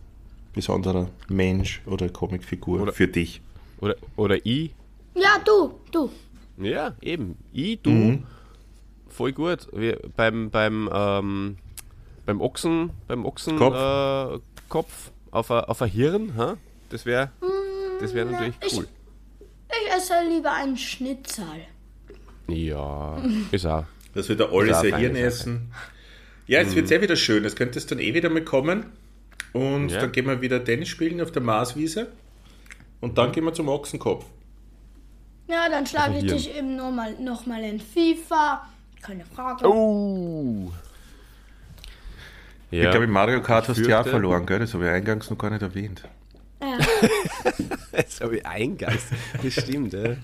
besonderer 0.54 1.10
Mensch 1.30 1.82
oder 1.86 2.10
Comicfigur 2.10 2.82
Oder- 2.82 2.94
für 2.94 3.08
dich. 3.08 3.42
Oder, 3.80 3.96
oder 4.16 4.44
ich. 4.46 4.74
Ja, 5.16 5.38
du, 5.46 5.76
du. 5.92 6.10
Ja, 6.58 6.96
eben. 7.02 7.38
Ich, 7.54 7.82
du. 7.82 7.90
Mhm. 7.90 8.24
Voll 9.10 9.34
gut. 9.34 9.68
Wir, 9.74 10.00
beim, 10.16 10.50
beim, 10.50 10.90
ähm, 10.94 11.58
beim 12.26 12.40
Ochsen, 12.42 12.92
beim 13.08 13.26
Ochsenkopf 13.26 13.74
Kopf. 13.76 14.36
äh, 14.36 14.62
Kopf 14.70 15.12
auf 15.32 15.52
ein 15.52 15.64
auf 15.66 15.82
a 15.82 15.86
Hirn, 15.86 16.36
ha? 16.38 16.58
das 16.90 17.06
wäre 17.06 17.32
das 18.00 18.14
wär 18.14 18.26
natürlich 18.26 18.56
ich- 18.66 18.78
cool. 18.78 18.88
Ich 19.70 19.94
esse 19.96 20.14
lieber 20.30 20.54
einen 20.54 20.78
Schnitzel. 20.78 21.46
Ja, 22.48 23.22
ist 23.52 23.66
auch. 23.66 23.86
Das 24.14 24.28
wird 24.28 24.40
der 24.42 24.52
Olli 24.52 24.74
sein 24.74 24.94
eine 24.94 24.98
Hirn 24.98 25.16
essen. 25.16 25.72
Ja, 26.48 26.60
jetzt 26.60 26.76
wird 26.76 26.86
es 26.86 26.92
eh 26.92 27.02
wieder 27.02 27.16
schön. 27.16 27.44
Das 27.44 27.56
könnte 27.56 27.80
es 27.80 27.86
dann 27.86 28.00
eh 28.00 28.14
wieder 28.14 28.30
mal 28.30 28.44
kommen. 28.44 28.86
Und 29.54 29.90
Ja. 29.90 30.02
dann 30.02 30.12
gehen 30.12 30.26
wir 30.26 30.42
wieder 30.42 30.64
Tennis 30.64 30.90
spielen 30.90 31.22
auf 31.22 31.32
der 31.32 31.42
Marswiese. 31.42 32.08
Und 33.00 33.18
dann 33.18 33.32
gehen 33.32 33.46
wir 33.46 33.54
zum 33.54 33.70
Ochsenkopf. 33.70 34.26
Ja, 35.52 35.68
dann 35.70 35.86
schlage 35.86 36.14
ich 36.18 36.24
hier. 36.24 36.34
dich 36.34 36.56
eben 36.56 36.76
noch 36.78 36.92
mal, 36.92 37.14
noch 37.20 37.46
mal 37.46 37.62
in 37.62 37.80
FIFA. 37.82 38.66
Keine 39.02 39.26
Frage. 39.26 39.68
Oh! 39.68 40.72
Ich 42.74 42.80
glaube, 42.82 43.04
im 43.04 43.12
Mario 43.12 43.42
Kart 43.42 43.68
hast 43.68 43.80
du 43.80 43.90
ja 43.90 44.00
auch 44.02 44.08
verloren, 44.08 44.46
gell? 44.46 44.60
Das 44.60 44.74
habe 44.74 44.86
ich 44.86 44.92
eingangs 44.92 45.30
noch 45.30 45.38
gar 45.38 45.50
nicht 45.50 45.62
erwähnt. 45.62 46.04
Ja. 46.62 46.78
Das 47.92 48.22
habe 48.22 48.38
ich 48.38 48.46
eingangs. 48.46 49.04
Das 49.44 49.54
stimmt, 49.54 49.92
ja. 49.94 50.16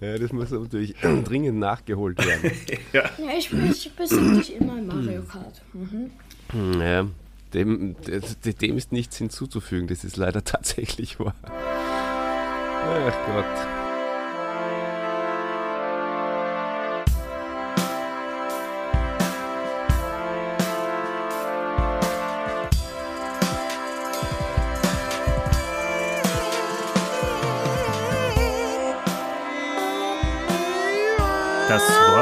ja. 0.00 0.18
Das 0.18 0.32
muss 0.32 0.50
natürlich 0.52 0.94
dringend 1.24 1.58
nachgeholt 1.58 2.24
werden. 2.24 2.52
ja, 2.92 3.02
ich, 3.36 3.52
ich 3.52 3.92
besiege 3.96 4.36
dich 4.36 4.54
immer 4.56 4.78
in 4.78 4.86
Mario 4.86 5.22
Kart. 5.22 5.60
Ja, 6.78 7.06
dem, 7.54 7.96
de- 8.02 8.52
dem 8.54 8.78
ist 8.78 8.92
nichts 8.92 9.16
hinzuzufügen, 9.16 9.88
das 9.88 10.04
ist 10.04 10.16
leider 10.16 10.44
tatsächlich 10.44 11.18
wahr. 11.18 11.34
Ach 11.44 13.26
Gott. 13.26 13.81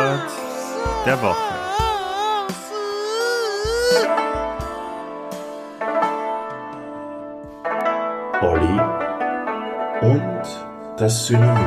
Wort 0.00 0.30
der 1.04 1.20
Woche. 1.20 1.54
Olli 8.40 8.80
und 10.00 10.42
das 10.96 11.26
Synonym. 11.26 11.58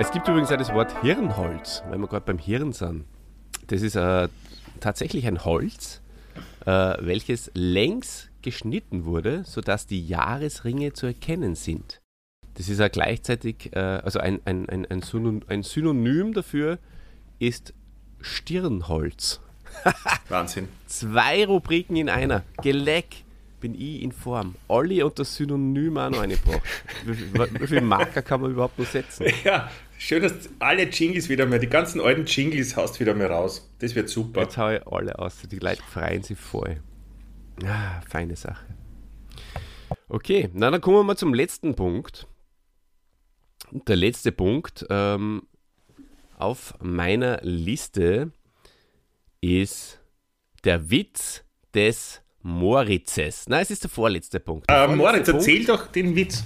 Es 0.00 0.10
gibt 0.10 0.26
übrigens 0.26 0.50
auch 0.50 0.56
das 0.56 0.74
Wort 0.74 1.00
Hirnholz, 1.02 1.84
weil 1.88 1.98
wir 1.98 2.08
gerade 2.08 2.26
beim 2.26 2.38
Hirn 2.38 2.72
sind. 2.72 3.04
Das 3.68 3.80
ist 3.80 3.94
äh, 3.94 4.26
tatsächlich 4.80 5.28
ein 5.28 5.44
Holz, 5.44 6.00
äh, 6.66 6.96
welches 6.98 7.52
längs 7.54 8.28
geschnitten 8.42 9.04
wurde, 9.04 9.44
sodass 9.44 9.86
die 9.86 10.04
Jahresringe 10.04 10.94
zu 10.94 11.06
erkennen 11.06 11.54
sind. 11.54 12.00
Das 12.60 12.68
ist 12.68 12.78
ja 12.78 12.88
gleichzeitig, 12.88 13.70
äh, 13.72 13.78
also 13.78 14.18
ein, 14.18 14.40
ein, 14.44 14.68
ein, 14.68 14.84
ein, 14.84 15.00
Synon 15.00 15.42
ein 15.48 15.62
Synonym 15.62 16.34
dafür 16.34 16.78
ist 17.38 17.72
Stirnholz. 18.20 19.40
Wahnsinn. 20.28 20.68
Zwei 20.86 21.46
Rubriken 21.46 21.96
in 21.96 22.10
einer. 22.10 22.42
Geleck 22.62 23.24
bin 23.60 23.74
ich 23.74 24.02
in 24.02 24.12
Form. 24.12 24.56
Olli 24.68 25.02
und 25.02 25.18
das 25.18 25.36
Synonym 25.36 25.96
auch 25.96 26.10
noch 26.10 26.20
eingebracht. 26.20 26.60
Wie, 27.06 27.32
wie, 27.32 27.66
viele 27.66 27.80
Marker 27.80 28.20
kann 28.20 28.42
man 28.42 28.50
überhaupt 28.50 28.78
noch 28.78 28.86
setzen? 28.86 29.24
Ja, 29.42 29.70
schön, 29.96 30.22
dass 30.22 30.50
alle 30.58 30.82
Jingles 30.82 31.30
wieder 31.30 31.46
mal, 31.46 31.60
die 31.60 31.66
ganzen 31.66 31.98
alten 31.98 32.26
Jingles 32.26 32.76
haust 32.76 33.00
wieder 33.00 33.14
mal 33.14 33.28
raus. 33.28 33.70
Das 33.78 33.94
wird 33.94 34.10
super. 34.10 34.42
Jetzt 34.42 34.58
haue 34.58 34.76
ich 34.76 34.86
alle 34.86 35.18
aus. 35.18 35.38
Die 35.50 35.60
Leute 35.60 35.82
freuen 35.82 36.22
sich 36.22 36.38
voll. 36.38 36.82
Ah, 37.64 38.02
feine 38.06 38.36
Sache. 38.36 38.66
Okay, 40.10 40.50
na 40.52 40.70
dann 40.70 40.82
kommen 40.82 40.98
wir 40.98 41.04
mal 41.04 41.16
zum 41.16 41.32
letzten 41.32 41.74
Punkt. 41.74 42.26
Und 43.72 43.88
der 43.88 43.96
letzte 43.96 44.32
Punkt 44.32 44.84
ähm, 44.90 45.42
auf 46.38 46.74
meiner 46.80 47.38
Liste 47.42 48.32
ist 49.40 50.00
der 50.64 50.90
Witz 50.90 51.42
des 51.74 52.20
Moritzes. 52.42 53.44
Nein, 53.48 53.62
es 53.62 53.70
ist 53.70 53.82
der 53.84 53.90
vorletzte 53.90 54.40
Punkt. 54.40 54.68
Der 54.68 54.76
Äh, 54.76 54.86
vorletzte 54.86 54.96
Moritz, 54.96 55.26
Punkt- 55.30 55.40
erzähl 55.46 55.64
doch 55.64 55.86
den 55.88 56.16
Witz. 56.16 56.44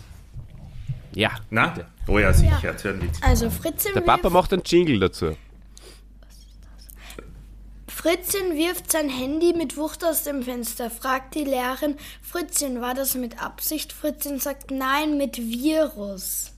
Ja, 1.15 1.31
Na? 1.51 1.73
Oh 2.09 2.19
ja, 2.19 2.33
sicher, 2.33 2.61
erzähl 2.65 2.93
einen 2.95 3.03
Witz. 3.03 3.19
Also 3.23 3.49
Fritzchen 3.49 3.95
der 3.95 4.01
Papa 4.01 4.25
wirft, 4.25 4.35
macht 4.35 4.53
einen 4.53 4.63
Jingle 4.67 4.99
dazu. 4.99 5.37
Fritzchen 7.89 8.57
wirft 8.57 8.91
sein 8.91 9.09
Handy 9.09 9.55
mit 9.57 9.77
Wucht 9.77 10.05
aus 10.05 10.25
dem 10.25 10.43
Fenster, 10.43 10.91
fragt 10.91 11.35
die 11.37 11.45
Lehrerin, 11.45 11.97
Fritzchen, 12.21 12.81
war 12.81 12.95
das 12.95 13.15
mit 13.15 13.41
Absicht? 13.43 13.93
Fritzchen 13.93 14.41
sagt, 14.41 14.71
nein, 14.71 15.17
mit 15.17 15.39
Virus. 15.39 16.53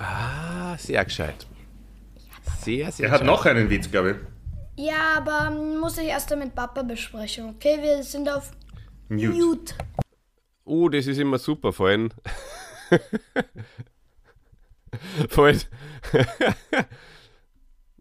Ah, 0.00 0.76
sehr 0.78 1.04
gescheit. 1.04 1.46
Sehr, 2.62 2.90
sehr 2.90 3.06
Er 3.06 3.12
hat 3.12 3.20
gescheit. 3.20 3.26
noch 3.36 3.44
einen 3.46 3.68
Witz, 3.70 3.90
glaube 3.90 4.10
ich. 4.12 4.16
Ja, 4.86 5.18
aber 5.18 5.50
muss 5.50 5.98
ich 5.98 6.06
erst 6.08 6.34
mit 6.36 6.54
Papa 6.54 6.82
besprechen, 6.82 7.50
okay? 7.50 7.78
Wir 7.82 8.02
sind 8.02 8.28
auf 8.30 8.50
Mute. 9.08 9.28
Mute. 9.28 9.74
Oh, 10.64 10.88
das 10.88 11.06
ist 11.06 11.18
immer 11.18 11.38
super, 11.38 11.72
vor 11.72 11.88
allem. 11.88 12.10
vor 15.28 15.46
allem. 15.46 15.60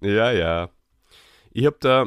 ja, 0.02 0.32
ja. 0.32 0.70
Ich 1.52 1.66
habe 1.66 1.78
da 1.80 2.06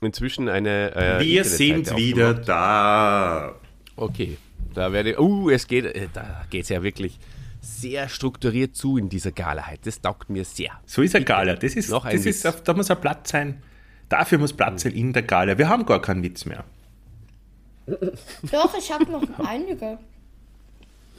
inzwischen 0.00 0.48
eine. 0.48 0.94
Äh, 0.94 1.20
Wir 1.20 1.44
sind 1.44 1.96
wieder 1.96 2.28
aufgemacht. 2.30 2.48
da. 2.48 3.54
Okay, 3.96 4.36
da 4.74 4.92
werde 4.92 5.12
ich. 5.12 5.18
Uh, 5.18 5.50
es 5.50 5.66
geht. 5.66 5.86
äh, 5.86 6.08
Da 6.12 6.44
geht 6.50 6.64
es 6.64 6.68
ja 6.68 6.82
wirklich 6.82 7.18
sehr 7.64 8.08
strukturiert 8.08 8.76
zu 8.76 8.96
in 8.98 9.08
dieser 9.08 9.32
Gala 9.32 9.66
heute. 9.66 9.82
Das 9.84 10.00
taugt 10.00 10.30
mir 10.30 10.44
sehr. 10.44 10.72
So 10.86 11.02
ist 11.02 11.14
eine 11.16 11.24
Gala. 11.24 11.54
Das 11.54 11.74
ist, 11.74 11.90
Noch 11.90 12.04
ein 12.04 12.16
das 12.16 12.26
ist, 12.26 12.44
Witz. 12.44 12.62
da 12.62 12.74
muss 12.74 12.90
ein 12.90 13.00
Platz 13.00 13.30
sein. 13.30 13.62
Dafür 14.08 14.38
muss 14.38 14.52
Platz 14.52 14.82
sein 14.82 14.92
in 14.92 15.12
der 15.12 15.22
Gala. 15.22 15.56
Wir 15.58 15.68
haben 15.68 15.86
gar 15.86 16.00
keinen 16.00 16.22
Witz 16.22 16.44
mehr. 16.44 16.64
Doch, 18.50 18.76
ich 18.78 18.92
habe 18.92 19.10
noch 19.10 19.22
einige. 19.44 19.98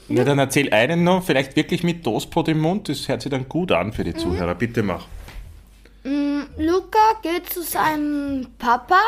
Na, 0.07 0.23
dann 0.23 0.37
erzähl 0.39 0.71
einen 0.71 1.03
noch, 1.03 1.23
vielleicht 1.23 1.55
wirklich 1.55 1.83
mit 1.83 2.03
Toastbrot 2.03 2.47
im 2.49 2.59
Mund. 2.61 2.89
Das 2.89 3.07
hört 3.07 3.21
sich 3.21 3.31
dann 3.31 3.49
gut 3.49 3.71
an 3.71 3.91
für 3.91 4.03
die 4.03 4.13
Zuhörer. 4.13 4.53
Bitte 4.55 4.83
mach. 4.83 5.07
Luca 6.03 6.99
geht 7.23 7.49
zu 7.51 7.63
seinem 7.63 8.47
Papa 8.59 8.99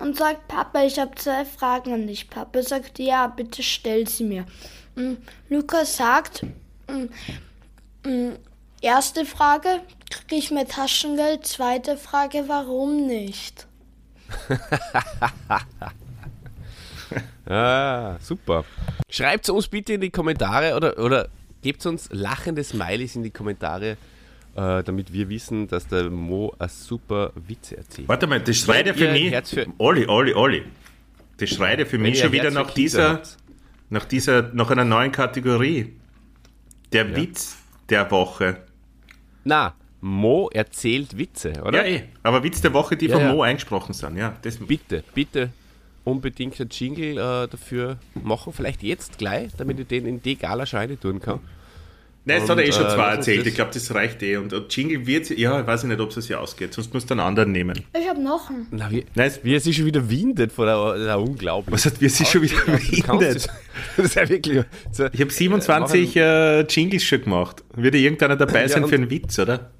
und 0.00 0.16
sagt, 0.16 0.48
Papa, 0.48 0.82
ich 0.84 0.98
habe 0.98 1.14
zwei 1.14 1.44
Fragen 1.44 1.92
an 1.92 2.06
dich. 2.06 2.28
Papa 2.28 2.62
sagt, 2.62 2.98
ja, 2.98 3.28
bitte 3.28 3.62
stell 3.62 4.08
sie 4.08 4.24
mir. 4.24 4.44
Mm, 4.96 5.14
Luca 5.50 5.84
sagt, 5.84 6.42
mm, 6.88 8.08
mm, 8.08 8.32
erste 8.80 9.24
Frage, 9.26 9.68
kriege 10.10 10.36
ich 10.36 10.50
mehr 10.50 10.66
Taschengeld? 10.66 11.46
Zweite 11.46 11.96
Frage, 11.96 12.44
warum 12.48 13.06
nicht? 13.06 13.66
Ah, 17.48 18.16
super. 18.20 18.64
Schreibt 19.08 19.48
uns 19.50 19.68
bitte 19.68 19.92
in 19.92 20.00
die 20.00 20.10
Kommentare 20.10 20.74
oder, 20.74 20.98
oder 20.98 21.28
gebt 21.62 21.86
uns 21.86 22.08
lachende 22.10 22.64
Smileys 22.64 23.14
in 23.14 23.22
die 23.22 23.30
Kommentare, 23.30 23.90
äh, 24.56 24.82
damit 24.82 25.12
wir 25.12 25.28
wissen, 25.28 25.68
dass 25.68 25.86
der 25.86 26.10
Mo 26.10 26.52
ein 26.58 26.68
super 26.68 27.30
Witze 27.36 27.76
erzählt. 27.76 28.08
Warte 28.08 28.26
mal, 28.26 28.40
das 28.40 28.56
schreit 28.56 28.88
ja 28.88 28.94
für 28.94 29.12
mich. 29.12 29.30
Herz 29.30 29.50
für- 29.50 29.66
Olli, 29.78 30.06
Olli, 30.08 30.34
Olli. 30.34 30.64
Das 31.38 31.50
schreit 31.50 31.78
ja 31.78 31.84
für 31.84 31.98
mich 31.98 32.18
schon 32.18 32.32
wieder 32.32 32.50
nach 32.50 32.72
dieser, 32.72 33.10
habt. 33.10 33.36
Nach 33.90 34.04
dieser, 34.04 34.54
nach 34.54 34.70
einer 34.70 34.84
neuen 34.84 35.12
Kategorie. 35.12 35.94
Der 36.92 37.16
Witz 37.16 37.56
der 37.88 38.10
Woche. 38.10 38.58
Na, 39.44 39.74
Mo 40.00 40.48
erzählt 40.52 41.16
Witze, 41.18 41.52
oder? 41.64 41.86
Ja, 41.86 41.96
eh. 41.96 42.02
Aber 42.22 42.42
Witz 42.42 42.60
der 42.60 42.72
Woche, 42.72 42.96
die 42.96 43.06
Ja, 43.06 43.16
von 43.16 43.24
ja. 43.24 43.32
Mo 43.32 43.42
eingesprochen 43.42 43.92
sind. 43.92 44.16
Ja, 44.16 44.36
das, 44.42 44.58
Bitte, 44.58 45.02
bitte 45.14 45.50
unbedingt 46.04 46.60
einen 46.60 46.70
Jingle 46.70 47.18
äh, 47.18 47.48
dafür 47.48 47.98
machen. 48.14 48.52
Vielleicht 48.52 48.82
jetzt 48.82 49.18
gleich, 49.18 49.52
damit 49.56 49.80
ich 49.80 49.88
den 49.88 50.06
in 50.06 50.22
die 50.22 50.36
Gala 50.36 50.64
Scheine 50.64 50.98
tun 50.98 51.20
kann. 51.20 51.40
Nein, 52.28 52.40
das 52.40 52.50
hat 52.50 52.58
er 52.58 52.64
eh 52.66 52.72
schon 52.72 52.86
äh, 52.86 52.88
zwei 52.88 53.06
uns 53.08 53.16
erzählt. 53.18 53.40
das- 53.40 53.46
Ich 53.46 53.54
glaube, 53.54 53.70
das 53.72 53.94
reicht 53.94 54.20
eh. 54.22 54.36
Und, 54.36 54.52
und 54.52 54.76
Jingle 54.76 55.06
wird, 55.06 55.30
ja, 55.30 55.60
ich 55.60 55.66
weiß 55.66 55.84
nicht, 55.84 56.00
ob 56.00 56.08
es 56.14 56.26
sich 56.26 56.34
ausgeht. 56.36 56.74
Sonst 56.74 56.92
musst 56.92 57.08
du 57.08 57.14
einen 57.14 57.20
anderen 57.20 57.52
nehmen. 57.52 57.80
Ich 57.98 58.08
habe 58.08 58.20
noch 58.20 58.50
einen. 58.50 58.66
Na, 58.72 58.90
wie, 58.90 59.06
Nein, 59.14 59.28
es- 59.28 59.44
wie 59.44 59.54
er 59.54 59.60
sich 59.60 59.76
schon 59.76 59.86
wieder 59.86 60.10
windet 60.10 60.50
vor 60.52 60.66
der, 60.66 61.06
ja 61.06 61.14
unglaublich. 61.16 61.72
Was 61.72 61.86
hat 61.86 62.00
wir 62.00 62.10
sich 62.10 62.28
schon 62.28 62.42
wieder 62.42 62.56
es- 63.22 63.48
Das 63.96 64.06
ist 64.06 64.14
ja 64.16 64.28
wirklich. 64.28 64.64
So, 64.90 65.06
Ich 65.12 65.20
habe 65.20 65.30
27 65.30 66.16
äh, 66.16 66.60
Jingles 66.62 67.04
schon 67.04 67.22
gemacht. 67.22 67.62
Würde 67.76 67.96
irgendeiner 67.98 68.36
dabei 68.36 68.62
Ja, 68.62 68.68
sein 68.68 68.82
und- 68.84 68.90
für 68.90 68.96
einen 68.96 69.08
Witz, 69.08 69.38
oder? 69.38 69.70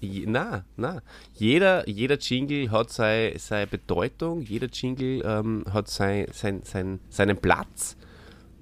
Je- 0.00 0.24
Na, 0.26 0.66
na. 0.76 1.00
Jeder, 1.32 1.88
jeder 1.88 2.18
Jingle 2.18 2.70
hat 2.70 2.90
seine, 2.90 3.38
seine 3.38 3.66
Bedeutung, 3.66 4.42
jeder 4.42 4.66
Jingle 4.70 5.22
ähm, 5.24 5.64
hat 5.72 5.88
sein, 5.88 6.26
sein, 6.32 6.60
sein, 6.64 7.00
seinen 7.08 7.38
Platz 7.38 7.96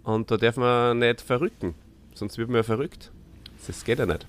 und 0.05 0.31
da 0.31 0.37
darf 0.37 0.57
man 0.57 1.00
nicht 1.00 1.20
verrücken, 1.20 1.74
sonst 2.14 2.38
wird 2.38 2.48
man 2.48 2.59
ja 2.59 2.62
verrückt. 2.62 3.11
Das 3.66 3.85
geht 3.85 3.98
ja 3.98 4.07
nicht. 4.07 4.27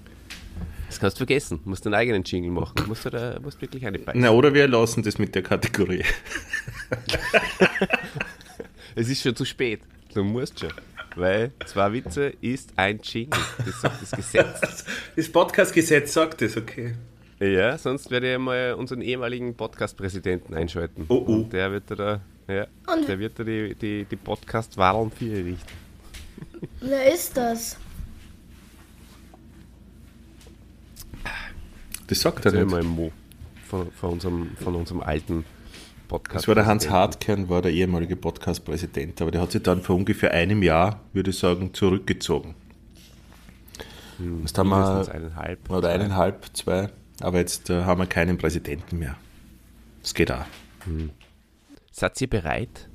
Das 0.88 1.00
kannst 1.00 1.18
du 1.18 1.20
vergessen. 1.20 1.60
Du 1.64 1.70
musst 1.70 1.86
deinen 1.86 1.96
eigenen 1.96 2.24
Jingle 2.24 2.52
machen. 2.52 2.74
Du 2.76 2.84
musst, 2.84 3.06
da, 3.06 3.40
musst 3.42 3.60
wirklich 3.62 3.86
eine 3.86 3.98
beißen. 4.00 4.22
Na, 4.22 4.30
oder 4.32 4.54
wir 4.54 4.68
lassen 4.68 5.02
das 5.02 5.18
mit 5.18 5.34
der 5.36 5.42
Kategorie. 5.44 6.04
Es 8.96 9.10
ist 9.10 9.24
schon 9.24 9.36
zu 9.36 9.44
spät. 9.46 9.82
Du 10.14 10.24
musst 10.24 10.60
schon. 10.60 10.72
Weil 11.16 11.52
zwei 11.66 11.92
Witze 11.94 12.34
ist 12.42 12.70
ein 12.76 13.00
Jingle. 13.02 13.40
Das 13.66 13.82
sagt 13.82 14.02
das 14.02 14.12
Gesetz. 14.12 14.86
Das 15.16 15.30
Podcast-Gesetz 15.30 16.14
sagt 16.14 16.42
das, 16.42 16.58
okay. 16.58 16.94
Ja, 17.40 17.78
sonst 17.78 18.10
werde 18.12 18.34
ich 18.34 18.40
mal 18.40 18.74
unseren 18.74 19.02
ehemaligen 19.02 19.56
Podcast-Präsidenten 19.56 20.54
einschalten. 20.54 21.06
Oh, 21.10 21.24
oh. 21.26 21.34
Und 21.34 21.54
der 21.54 21.72
wird 21.72 21.84
da, 21.90 22.22
ja, 22.48 22.68
Und- 22.88 23.08
der 23.08 23.18
wird 23.20 23.38
da 23.40 23.44
die, 23.44 23.74
die, 23.76 24.06
die 24.06 24.16
Podcast-Wahlen 24.16 25.12
für 25.12 25.26
richten. 25.44 25.58
Wer 26.82 27.14
ist 27.14 27.36
das? 27.36 27.78
Das 32.08 32.22
sagt 32.22 32.46
er 32.46 32.52
Das 32.52 32.54
ist 32.54 32.60
nicht. 32.66 32.72
immer 32.72 32.80
im 32.82 32.88
Mo 32.88 33.12
von, 33.68 33.92
von, 33.92 34.10
unserem, 34.12 34.56
von 34.58 34.76
unserem 34.76 35.02
alten 35.02 35.46
Podcast. 36.08 36.44
Das 36.44 36.48
war 36.48 36.56
der 36.56 36.66
Hans 36.66 36.90
Hartkern, 36.90 37.50
war 37.50 37.62
der 37.62 37.72
ehemalige 37.72 38.16
Podcast-Präsident, 38.16 39.22
aber 39.22 39.32
der 39.32 39.42
hat 39.42 39.52
sich 39.52 39.64
dann 39.64 39.82
vor 39.82 39.96
ungefähr 39.96 40.32
einem 40.32 40.62
Jahr, 40.62 41.00
würde 41.14 41.32
ich 41.32 41.40
sagen, 41.40 41.74
zurückgezogen. 41.74 42.56
Jetzt 44.42 44.58
haben 44.58 44.70
wir, 44.70 45.08
eineinhalb. 45.12 45.70
oder 45.70 45.90
eineinhalb, 45.90 46.46
zwei, 46.54 46.90
aber 47.20 47.40
jetzt 47.40 47.70
äh, 47.70 47.84
haben 47.84 48.00
wir 48.00 48.06
keinen 48.06 48.38
Präsidenten 48.38 49.00
mehr. 49.00 49.16
Das 50.02 50.14
geht 50.14 50.32
auch. 50.32 50.46
Seid 51.92 52.22
ihr 52.22 52.30
bereit 52.30 52.90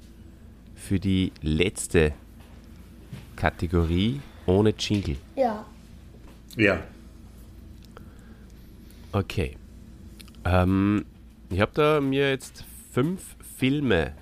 für 0.77 1.01
die 1.01 1.33
letzte 1.42 2.12
Kategorie 3.35 4.21
ohne 4.47 4.75
Jingle? 4.79 5.16
Ja. 5.35 5.64
Ja. 6.57 6.81
Okay. 9.12 9.57
Ähm, 10.44 11.05
ich 11.51 11.61
habe 11.61 11.73
da 11.75 12.01
mir 12.01 12.31
jetzt 12.31 12.64
fünf 12.92 13.37
Filme 13.57 14.12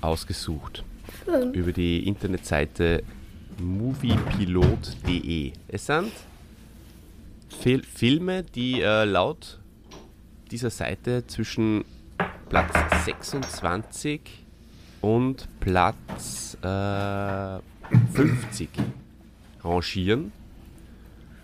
ausgesucht 0.00 0.84
Fünf? 1.24 1.54
über 1.54 1.72
die 1.72 2.06
Internetseite 2.06 3.02
moviepilot.de. 3.60 5.52
Es 5.68 5.86
sind 5.86 6.12
Fil 7.60 7.82
Filme, 7.82 8.42
die 8.42 8.80
äh, 8.80 9.04
laut 9.04 9.58
dieser 10.50 10.70
Seite 10.70 11.26
zwischen 11.26 11.84
Platz 12.48 12.74
26 13.04 14.20
und 15.00 15.48
Platz 15.60 16.56
äh, 16.62 17.58
50 18.14 18.68
rangieren. 19.62 20.32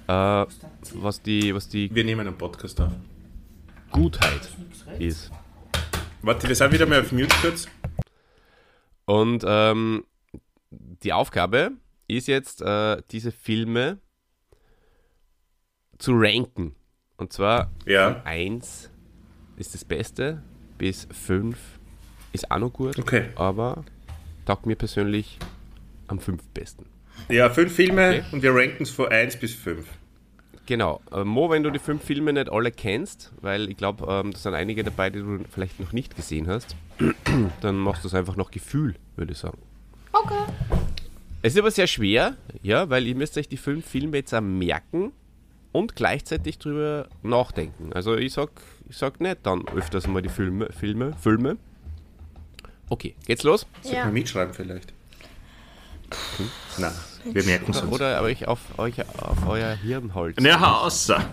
Äh, 0.08 0.46
was 0.94 1.22
die, 1.22 1.54
was 1.54 1.68
die 1.68 1.92
Wir 1.94 2.04
nehmen 2.04 2.26
einen 2.26 2.36
Podcast 2.38 2.80
auf. 2.80 2.92
Gutheit 3.90 4.48
ist. 4.98 5.30
Warte, 6.22 6.48
wir 6.48 6.54
sind 6.54 6.72
wieder 6.72 6.86
mal 6.86 7.00
auf 7.00 7.12
Mute 7.12 7.34
kurz. 7.40 7.66
Und 9.04 9.44
ähm, 9.46 10.04
die 10.70 11.12
Aufgabe 11.12 11.72
ist 12.08 12.26
jetzt, 12.28 12.62
äh, 12.62 13.02
diese 13.10 13.32
Filme 13.32 13.98
zu 15.98 16.12
ranken. 16.14 16.74
Und 17.16 17.32
zwar 17.32 17.70
Ja. 17.86 18.12
von 18.14 18.22
1 18.26 18.90
ist 19.56 19.74
das 19.74 19.84
Beste 19.84 20.42
bis 20.78 21.06
5 21.10 21.56
ist 22.32 22.50
auch 22.50 22.58
noch 22.58 22.72
gut, 22.72 22.98
Okay. 22.98 23.30
aber 23.36 23.84
taugt 24.44 24.66
mir 24.66 24.76
persönlich 24.76 25.38
am 26.08 26.18
5 26.20 26.42
besten. 26.48 26.84
Ja, 27.28 27.50
fünf 27.50 27.74
Filme 27.74 28.08
Okay. 28.08 28.22
und 28.32 28.42
wir 28.42 28.54
ranken 28.54 28.82
es 28.84 28.90
von 28.90 29.08
1 29.08 29.36
bis 29.38 29.54
5. 29.54 29.86
Genau. 30.66 31.00
Äh, 31.12 31.24
Mo, 31.24 31.48
wenn 31.50 31.62
du 31.62 31.70
die 31.70 31.78
fünf 31.78 32.02
Filme 32.04 32.32
nicht 32.32 32.50
alle 32.50 32.72
kennst, 32.72 33.32
weil 33.40 33.68
ich 33.70 33.76
glaube, 33.76 34.06
ähm, 34.08 34.32
da 34.32 34.38
sind 34.38 34.54
einige 34.54 34.82
dabei, 34.82 35.10
die 35.10 35.20
du 35.20 35.38
vielleicht 35.52 35.78
noch 35.78 35.92
nicht 35.92 36.16
gesehen 36.16 36.48
hast, 36.48 36.74
dann 37.60 37.76
machst 37.76 38.02
du 38.04 38.08
es 38.08 38.14
einfach 38.14 38.36
nach 38.36 38.50
Gefühl, 38.50 38.96
würde 39.16 39.32
ich 39.32 39.38
sagen. 39.38 39.58
Okay. 40.12 40.34
Es 41.42 41.52
ist 41.54 41.58
aber 41.60 41.70
sehr 41.70 41.86
schwer, 41.86 42.34
ja, 42.62 42.90
weil 42.90 43.06
ihr 43.06 43.14
müsst 43.14 43.38
euch 43.38 43.48
die 43.48 43.56
fünf 43.56 43.86
Filme 43.86 44.16
jetzt 44.16 44.34
auch 44.34 44.40
merken 44.40 45.12
und 45.70 45.94
gleichzeitig 45.94 46.58
drüber 46.58 47.06
nachdenken. 47.22 47.92
Also 47.92 48.16
ich 48.16 48.32
sag, 48.32 48.50
ich 48.88 48.96
sag 48.96 49.20
nicht 49.20 49.38
dann 49.44 49.62
öfters 49.68 50.08
mal 50.08 50.22
die 50.22 50.28
Filme, 50.28 50.68
Filme, 50.72 51.14
Filme. 51.20 51.58
Okay, 52.88 53.14
geht's 53.26 53.44
los? 53.44 53.66
Sollte 53.82 53.98
Ja. 53.98 54.04
man 54.06 54.14
mitschreiben 54.14 54.54
vielleicht? 54.54 54.92
Nein, 56.78 56.92
wir 57.24 57.44
merken 57.44 57.70
es 57.72 57.80
uns. 57.82 57.92
Oder 57.92 58.22
euch 58.22 58.46
auf, 58.46 58.78
euch 58.78 59.00
auf 59.20 59.46
euer 59.46 59.74
Hirnholz? 59.74 60.36
Na, 60.40 60.80
außer. 60.82 61.24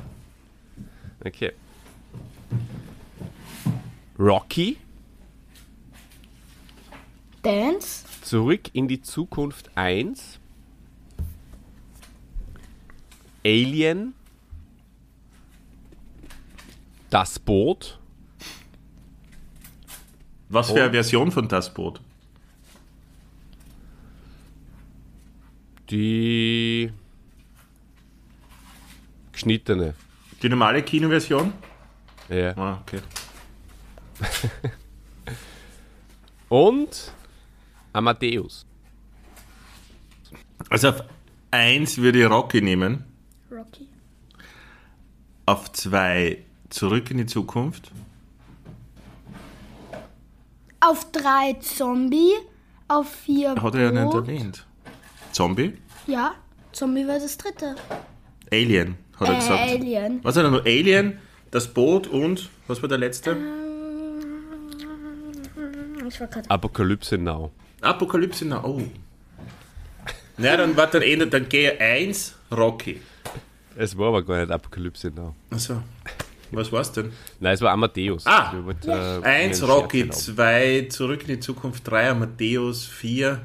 Okay. 1.24 1.52
Rocky, 4.20 4.78
Dance. 7.42 8.06
Zurück 8.22 8.70
in 8.74 8.88
die 8.88 9.02
Zukunft 9.02 9.70
1, 9.76 10.40
Alien, 13.46 14.14
Das 17.10 17.38
Boot, 17.38 18.00
Was 20.50 20.68
für 20.68 20.74
Oh. 20.74 20.82
eine 20.84 20.92
Version 20.92 21.32
von 21.32 21.48
das 21.48 21.74
Boot? 21.74 22.00
Die 25.94 26.92
geschnittene. 29.32 29.94
Die 30.42 30.50
normale 30.50 30.82
Kinoversion? 30.82 31.54
Ja. 32.30 32.58
Ah, 32.58 32.82
okay. 32.82 33.00
Und 36.50 37.14
Amadeus. 37.94 38.66
Also 40.70 40.90
auf 40.90 41.04
1 41.52 41.98
würde 42.00 42.24
ich 42.24 42.30
Rocky 42.30 42.62
nehmen, 42.62 43.04
Rocky. 43.52 43.88
auf 45.46 45.72
2 45.72 46.44
Zurück 46.70 47.12
in 47.12 47.18
die 47.18 47.28
Zukunft, 47.28 47.92
Auf 50.80 51.12
drei 51.12 51.54
Zombie. 51.62 52.34
Auf 52.88 53.10
vier 53.10 53.56
hat 53.62 53.76
er 53.76 53.94
ja 53.94 54.04
nicht 54.06 54.14
erwähnt. 54.14 54.66
Zombie, 55.32 55.78
Ja, 56.08 56.36
Zombie 56.72 57.08
war 57.08 57.20
das 57.20 57.38
dritte. 57.38 57.76
Alien, 58.52 58.98
hat 59.20 59.28
er 59.30 59.34
Äh, 59.34 59.38
gesagt. 59.38 59.60
Alien. 59.72 60.20
Was 60.24 60.36
hat 60.36 60.44
er 60.44 60.52
noch? 60.52 60.66
Alien, 60.66 61.18
das 61.52 61.68
Boot 61.68 62.08
und, 62.08 62.50
was 62.68 62.82
war 62.82 62.90
der 62.90 62.98
letzte? 62.98 63.32
Ähm, 63.32 63.50
Ich 66.08 66.20
war 66.20 66.28
gerade. 66.28 66.50
Apokalypse 66.50 67.18
Now. 67.18 67.52
Apokalypse 67.82 68.46
Now, 68.46 68.62
oh. 68.64 68.82
Na, 70.38 70.58
dann 70.58 70.76
war 70.76 70.88
dann 70.88 71.02
eh, 71.04 71.16
dann 71.26 71.48
gehe 71.48 71.80
1 71.80 72.36
Rocky. 72.52 73.00
Es 73.76 73.98
war 73.98 74.10
aber 74.10 74.24
gar 74.24 74.40
nicht 74.40 74.52
Apokalypse 74.52 75.10
Now. 75.12 75.34
Achso, 75.52 75.82
was 76.52 76.72
war's 76.72 76.92
denn? 76.92 77.12
Nein, 77.40 77.54
es 77.54 77.62
war 77.62 77.72
Amadeus. 77.72 78.26
Ah, 78.26 78.54
wollte, 78.64 78.92
äh, 78.92 78.94
1 78.94 79.62
mir 79.62 79.68
einen 79.68 79.72
Rocky, 79.80 80.00
erlauben. 80.02 80.18
2 80.20 80.88
Zurück 80.90 81.22
in 81.22 81.28
die 81.28 81.40
Zukunft, 81.40 81.88
3 81.88 82.10
Amadeus, 82.12 82.86
4 82.86 83.42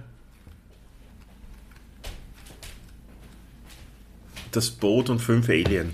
das 4.59 4.71
Boot 4.71 5.09
und 5.09 5.21
5 5.21 5.49
Alien. 5.49 5.93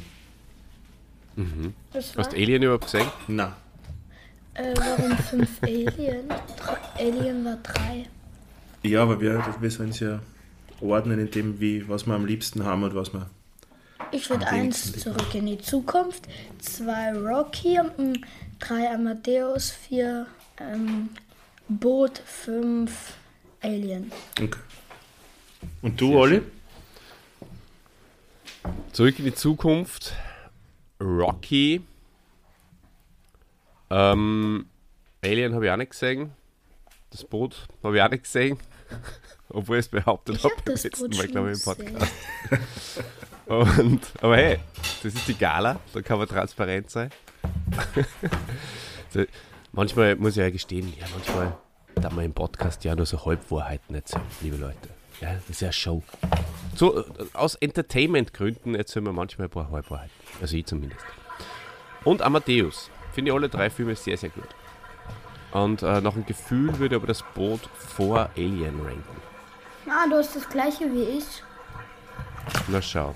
Was 1.92 2.16
war? 2.16 2.24
Hast 2.24 2.32
du 2.32 2.36
Alien 2.36 2.62
überhaupt 2.62 2.84
gesehen? 2.84 3.06
Na, 3.28 3.56
Äh, 4.54 4.72
warum 4.76 5.16
fünf 5.18 5.50
Alien? 5.62 6.28
Drei, 6.28 7.04
Alien 7.04 7.44
war 7.44 7.56
drei. 7.62 8.06
ja, 8.84 9.02
aber 9.02 9.20
wir, 9.20 9.44
wir 9.60 9.70
sollen 9.70 9.90
es 9.90 9.98
ja 10.00 10.20
ordnen 10.80 11.18
in 11.18 11.30
dem, 11.30 11.60
wie, 11.60 11.88
was 11.88 12.06
wir 12.06 12.14
am 12.14 12.24
liebsten 12.24 12.64
haben 12.64 12.84
und 12.84 12.94
was 12.94 13.12
wir 13.12 13.28
Ich 14.12 14.30
würde 14.30 14.46
eins 14.46 14.92
zurück 14.92 15.34
in 15.34 15.46
die 15.46 15.58
Zukunft, 15.58 16.22
zwei 16.60 17.12
Rocky, 17.12 17.80
drei 18.60 18.94
Amadeus, 18.94 19.72
vier 19.72 20.26
ähm, 20.60 21.08
Boot, 21.68 22.22
fünf 22.24 23.14
Alien. 23.60 24.12
Okay. 24.40 24.60
Und 25.82 26.00
du, 26.00 26.16
Olli? 26.16 26.42
Zurück 28.92 29.18
in 29.18 29.24
die 29.24 29.34
Zukunft. 29.34 30.14
Rocky. 31.00 31.82
Ähm, 33.90 34.66
Alien 35.22 35.54
habe 35.54 35.66
ich 35.66 35.70
auch 35.72 35.76
nicht 35.76 35.90
gesehen. 35.90 36.32
Das 37.10 37.24
Boot 37.24 37.68
habe 37.82 37.96
ich 37.96 38.02
auch 38.02 38.10
nicht 38.10 38.24
gesehen. 38.24 38.58
Obwohl 39.50 39.78
ich 39.78 39.86
es 39.86 39.88
behauptet 39.88 40.42
habe 40.42 40.54
hab 40.54 40.64
beim 40.64 40.74
letzten 40.74 41.10
Boot 41.10 41.16
Mal, 41.16 41.28
glaube 41.28 41.52
ich, 41.52 41.58
im. 41.58 41.64
Podcast. 41.64 42.12
Und, 43.46 44.00
aber 44.22 44.36
hey, 44.36 44.58
das 45.02 45.14
ist 45.14 45.28
die 45.28 45.34
Gala, 45.34 45.78
da 45.92 46.00
kann 46.00 46.18
man 46.18 46.26
transparent 46.26 46.90
sein. 46.90 47.10
Manchmal 49.72 50.16
muss 50.16 50.32
ich 50.32 50.38
ja 50.38 50.50
gestehen, 50.50 50.92
ja, 50.98 51.06
manchmal 51.12 51.56
darf 51.96 52.12
man 52.12 52.24
im 52.24 52.32
Podcast 52.32 52.84
ja 52.84 52.96
nur 52.96 53.06
so 53.06 53.24
Halbwahrheiten 53.24 53.94
erzählen, 53.94 54.24
liebe 54.40 54.56
Leute. 54.56 54.88
Ja, 55.20 55.34
das 55.34 55.50
ist 55.50 55.60
ja 55.60 55.68
eine 55.68 55.72
Show. 55.72 56.02
So, 56.74 56.98
äh, 56.98 57.04
aus 57.32 57.54
Entertainment-Gründen 57.56 58.74
erzählen 58.74 59.06
wir 59.06 59.12
manchmal 59.12 59.46
ein 59.48 59.50
paar 59.50 59.70
Halbwahrheiten. 59.70 60.12
Also 60.40 60.56
ich 60.56 60.66
zumindest. 60.66 61.04
Und 62.04 62.22
Amadeus. 62.22 62.90
Finde 63.12 63.30
ich 63.30 63.34
alle 63.34 63.48
drei 63.48 63.70
Filme 63.70 63.94
sehr, 63.94 64.16
sehr 64.16 64.30
gut. 64.30 64.48
Und 65.52 65.82
äh, 65.82 66.00
nach 66.00 66.14
dem 66.14 66.26
Gefühl 66.26 66.78
würde 66.78 66.96
aber 66.96 67.06
das 67.06 67.22
Boot 67.34 67.60
vor 67.78 68.28
Alien 68.36 68.80
ranken. 68.80 69.22
Ah, 69.88 70.06
du 70.08 70.16
hast 70.16 70.34
das 70.34 70.48
gleiche 70.48 70.92
wie 70.92 71.18
ich. 71.18 71.24
Na 72.68 72.82
schau. 72.82 73.14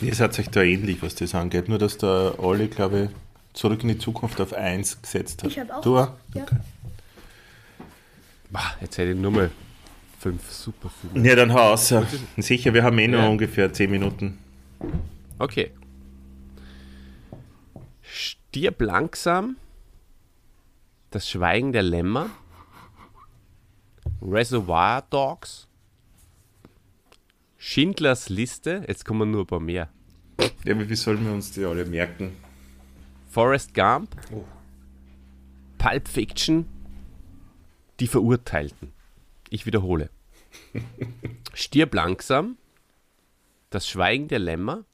Ihr 0.00 0.14
seid 0.14 0.38
euch 0.38 0.50
da 0.50 0.62
ähnlich, 0.62 1.02
was 1.02 1.14
das 1.14 1.34
angeht. 1.34 1.68
Nur, 1.68 1.78
dass 1.78 1.96
der 1.96 2.34
Olli, 2.38 2.68
glaube 2.68 3.04
ich, 3.04 3.10
zurück 3.58 3.82
in 3.82 3.88
die 3.88 3.98
Zukunft 3.98 4.40
auf 4.40 4.52
1 4.52 5.02
gesetzt 5.02 5.42
hat. 5.42 5.50
Ich 5.50 5.58
habe 5.58 5.74
auch. 5.74 5.80
Du? 5.80 5.96
Ja. 6.34 6.46
Bah, 8.50 8.74
jetzt 8.80 8.98
hätte 8.98 9.12
ich 9.12 9.16
nur 9.16 9.30
mal 9.30 9.50
fünf 10.18 10.50
super 10.50 10.90
Filme. 10.90 11.26
Ja, 11.26 11.36
dann 11.36 11.52
hau 11.52 11.70
raus. 11.70 11.94
Sicher, 12.36 12.74
wir 12.74 12.82
haben 12.82 12.98
eh 12.98 13.08
noch 13.08 13.20
Ja. 13.20 13.28
ungefähr 13.28 13.72
10 13.72 13.90
Minuten. 13.90 14.38
Okay. 15.38 15.70
Stirb 18.02 18.80
langsam. 18.80 19.56
Das 21.10 21.28
Schweigen 21.28 21.72
der 21.72 21.82
Lämmer. 21.82 22.30
Reservoir 24.20 25.02
Dogs. 25.10 25.68
Schindlers 27.56 28.28
Liste. 28.28 28.84
Jetzt 28.88 29.04
kommen 29.04 29.30
nur 29.30 29.42
ein 29.44 29.46
paar 29.46 29.60
mehr. 29.60 29.88
Ja, 30.64 30.74
aber 30.74 30.88
wie 30.88 30.96
sollen 30.96 31.24
wir 31.24 31.32
uns 31.32 31.52
die 31.52 31.64
alle 31.64 31.84
merken? 31.84 32.32
Forrest 33.30 33.74
Gump. 33.74 34.16
Oh. 34.32 34.44
Pulp 35.78 36.08
Fiction. 36.08 36.66
Die 38.00 38.06
Verurteilten. 38.06 38.92
Ich 39.50 39.66
wiederhole. 39.66 40.10
Stirb 41.54 41.94
langsam. 41.94 42.56
Das 43.70 43.88
Schweigen 43.88 44.28
der 44.28 44.38
Lämmer. 44.38 44.84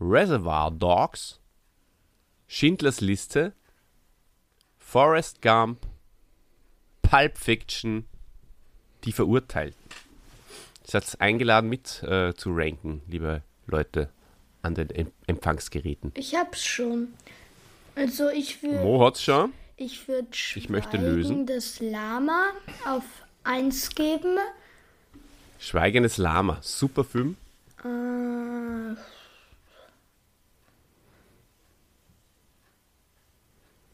Reservoir 0.00 0.70
Dogs. 0.70 1.40
Schindlers 2.48 3.00
Liste. 3.00 3.52
Forrest 4.78 5.42
Gump. 5.42 5.86
Pulp 7.02 7.38
Fiction. 7.38 8.06
Die 9.04 9.12
Verurteilten. 9.12 9.80
Ihr 10.84 10.90
seid 10.90 11.20
eingeladen 11.20 11.68
mit 11.68 12.02
äh, 12.04 12.32
zu 12.34 12.50
ranken, 12.54 13.02
liebe 13.08 13.42
Leute, 13.66 14.08
an 14.62 14.74
den 14.76 14.88
Em 14.90 15.10
Empfangsgeräten. 15.26 16.12
Ich 16.14 16.34
hab's 16.36 16.64
schon. 16.64 17.08
Also 17.96 18.28
ich 18.30 18.62
würde 18.62 18.78
Mo 18.84 19.04
hat's 19.04 19.22
schon. 19.22 19.52
ich 19.76 20.06
würd 20.06 20.28
Ich 20.56 20.68
möchte 20.68 20.96
lösen. 20.96 21.44
das 21.46 21.80
Lama 21.80 22.50
auf 22.86 23.02
1 23.46 23.90
geben. 23.90 24.38
Schweigendes 25.58 26.16
Lama. 26.18 26.58
Super 26.60 27.04
Film. 27.04 27.36
Äh, 27.84 28.94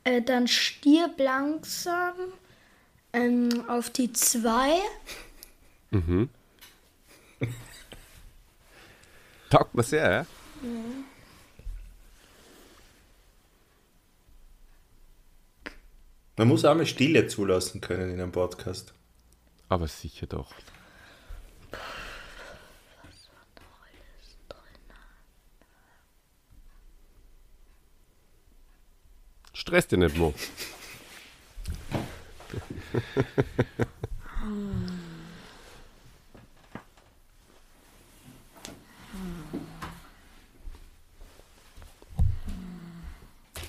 äh, 0.05 0.22
dann 0.22 0.48
stirb 0.48 1.18
langsam 1.18 2.14
ähm, 3.12 3.64
auf 3.68 3.90
die 3.90 4.12
2. 4.12 4.78
Taugt 9.50 9.74
mir 9.74 9.82
sehr, 9.82 10.11
ja? 10.11 10.26
Man 16.36 16.48
muss 16.48 16.64
auch 16.64 16.74
mal 16.74 16.86
Stille 16.86 17.26
zulassen 17.26 17.80
können 17.82 18.14
in 18.14 18.20
einem 18.20 18.32
Podcast. 18.32 18.94
Aber 19.72 19.88
sicher 19.88 20.26
doch. 20.26 20.52
Stress 29.54 29.88
dich 29.88 29.98
nicht, 29.98 30.18
Mo. 30.18 30.34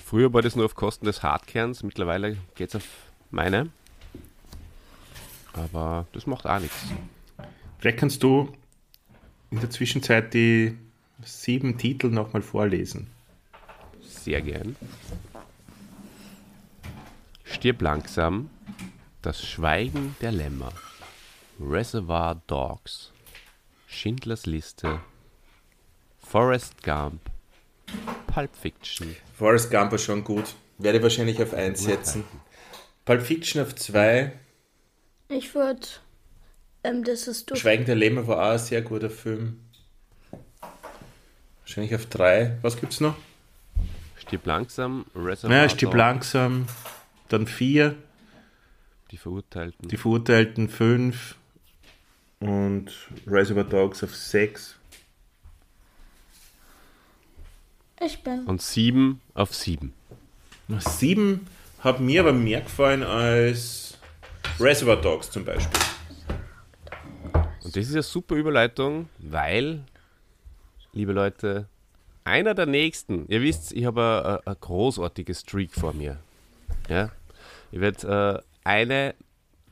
Früher 0.04 0.34
war 0.34 0.42
das 0.42 0.58
nur 0.58 0.66
auf 0.66 0.76
Kosten 0.76 1.06
des 1.06 1.24
Hardkerns, 1.24 1.82
mittlerweile 1.82 2.36
geht 2.56 2.72
es 2.72 2.76
auf 2.76 2.84
meine. 3.32 3.72
Aber 5.64 6.08
das 6.14 6.28
macht 6.28 6.46
auch 6.46 6.60
nichts. 6.60 6.86
Vielleicht 7.80 8.00
kannst 8.00 8.24
du 8.24 8.52
in 9.52 9.60
der 9.60 9.70
Zwischenzeit 9.70 10.34
die 10.34 10.78
sieben 11.24 11.78
Titel 11.78 12.08
nochmal 12.08 12.42
vorlesen. 12.42 13.08
Sehr 14.02 14.42
gern. 14.42 14.76
Stirb 17.44 17.82
langsam. 17.82 18.50
Das 19.22 19.46
Schweigen 19.46 20.16
der 20.22 20.32
Lämmer. 20.32 20.74
Reservoir 21.60 22.42
Dogs. 22.48 23.12
Schindlers 23.88 24.46
Liste. 24.46 25.00
Forrest 26.18 26.82
Gump. 26.84 27.22
Pulp 28.28 28.56
Fiction. 28.56 29.16
Forrest 29.38 29.70
Gump 29.70 29.92
war 29.92 30.00
schon 30.00 30.24
gut. 30.24 30.56
Werde 30.80 31.02
wahrscheinlich 31.04 31.42
auf 31.42 31.54
1 31.54 31.84
setzen. 31.84 32.24
Pulp 33.06 33.22
Fiction 33.22 33.62
auf 33.62 33.76
2. 33.76 34.34
Ich 35.36 35.56
würde 35.56 35.88
ähm, 36.84 37.04
das 37.04 37.28
ist 37.28 37.50
durch. 37.50 37.62
Schweigen 37.62 37.86
der 37.86 37.96
Lämmer 37.96 38.28
war 38.28 38.38
auch 38.38 38.52
ein 38.54 38.60
sehr 38.60 38.82
guter 38.82 39.10
Film. 39.10 39.60
Wahrscheinlich 41.62 41.96
auf 41.96 42.06
3. 42.08 42.58
Was 42.62 42.80
gibt's 42.80 43.00
noch? 43.00 43.16
Stirb 44.18 44.46
langsam. 44.46 45.06
Reservoir 45.16 45.50
Naja, 45.50 45.70
Stieb 45.70 45.94
langsam. 45.94 46.68
Dann 47.30 47.48
4. 47.48 47.96
Die 49.12 49.18
Verurteilten. 49.18 49.88
Die 49.88 49.98
Verurteilten 49.98 50.70
5. 50.70 51.36
Und 52.40 52.92
Reservoir 53.26 53.64
Dogs 53.64 54.04
auf 54.04 54.14
6. 54.14 54.76
Ich 58.06 58.22
bin. 58.24 58.46
Und 58.46 58.62
sieben 58.62 59.22
auf 59.34 59.56
sieben. 59.56 59.94
7 60.68 61.48
hat 61.80 62.02
mir 62.02 62.22
aber 62.22 62.34
mehr 62.34 62.62
gefallen 62.62 63.04
als 63.04 63.83
Reservoir 64.60 64.98
Dogs 64.98 65.30
zum 65.32 65.46
Beispiel. 65.46 65.80
Und 67.64 67.76
das 67.76 67.86
ist 67.88 67.94
eine 67.94 68.04
super 68.04 68.36
Überleitung, 68.36 69.10
weil, 69.20 69.82
liebe 70.94 71.12
Leute, 71.14 71.68
einer 72.24 72.54
der 72.54 72.66
nächsten, 72.66 73.26
ihr 73.28 73.42
wisst, 73.42 73.72
ich 73.74 73.86
habe 73.86 74.42
ein, 74.46 74.52
ein 74.54 74.58
großartiges 74.60 75.42
Streak 75.42 75.74
vor 75.74 75.94
mir. 75.94 76.18
Ja? 76.90 77.10
Ich 77.72 77.80
werde 77.80 78.44
äh, 78.64 78.68
eine, 78.68 79.16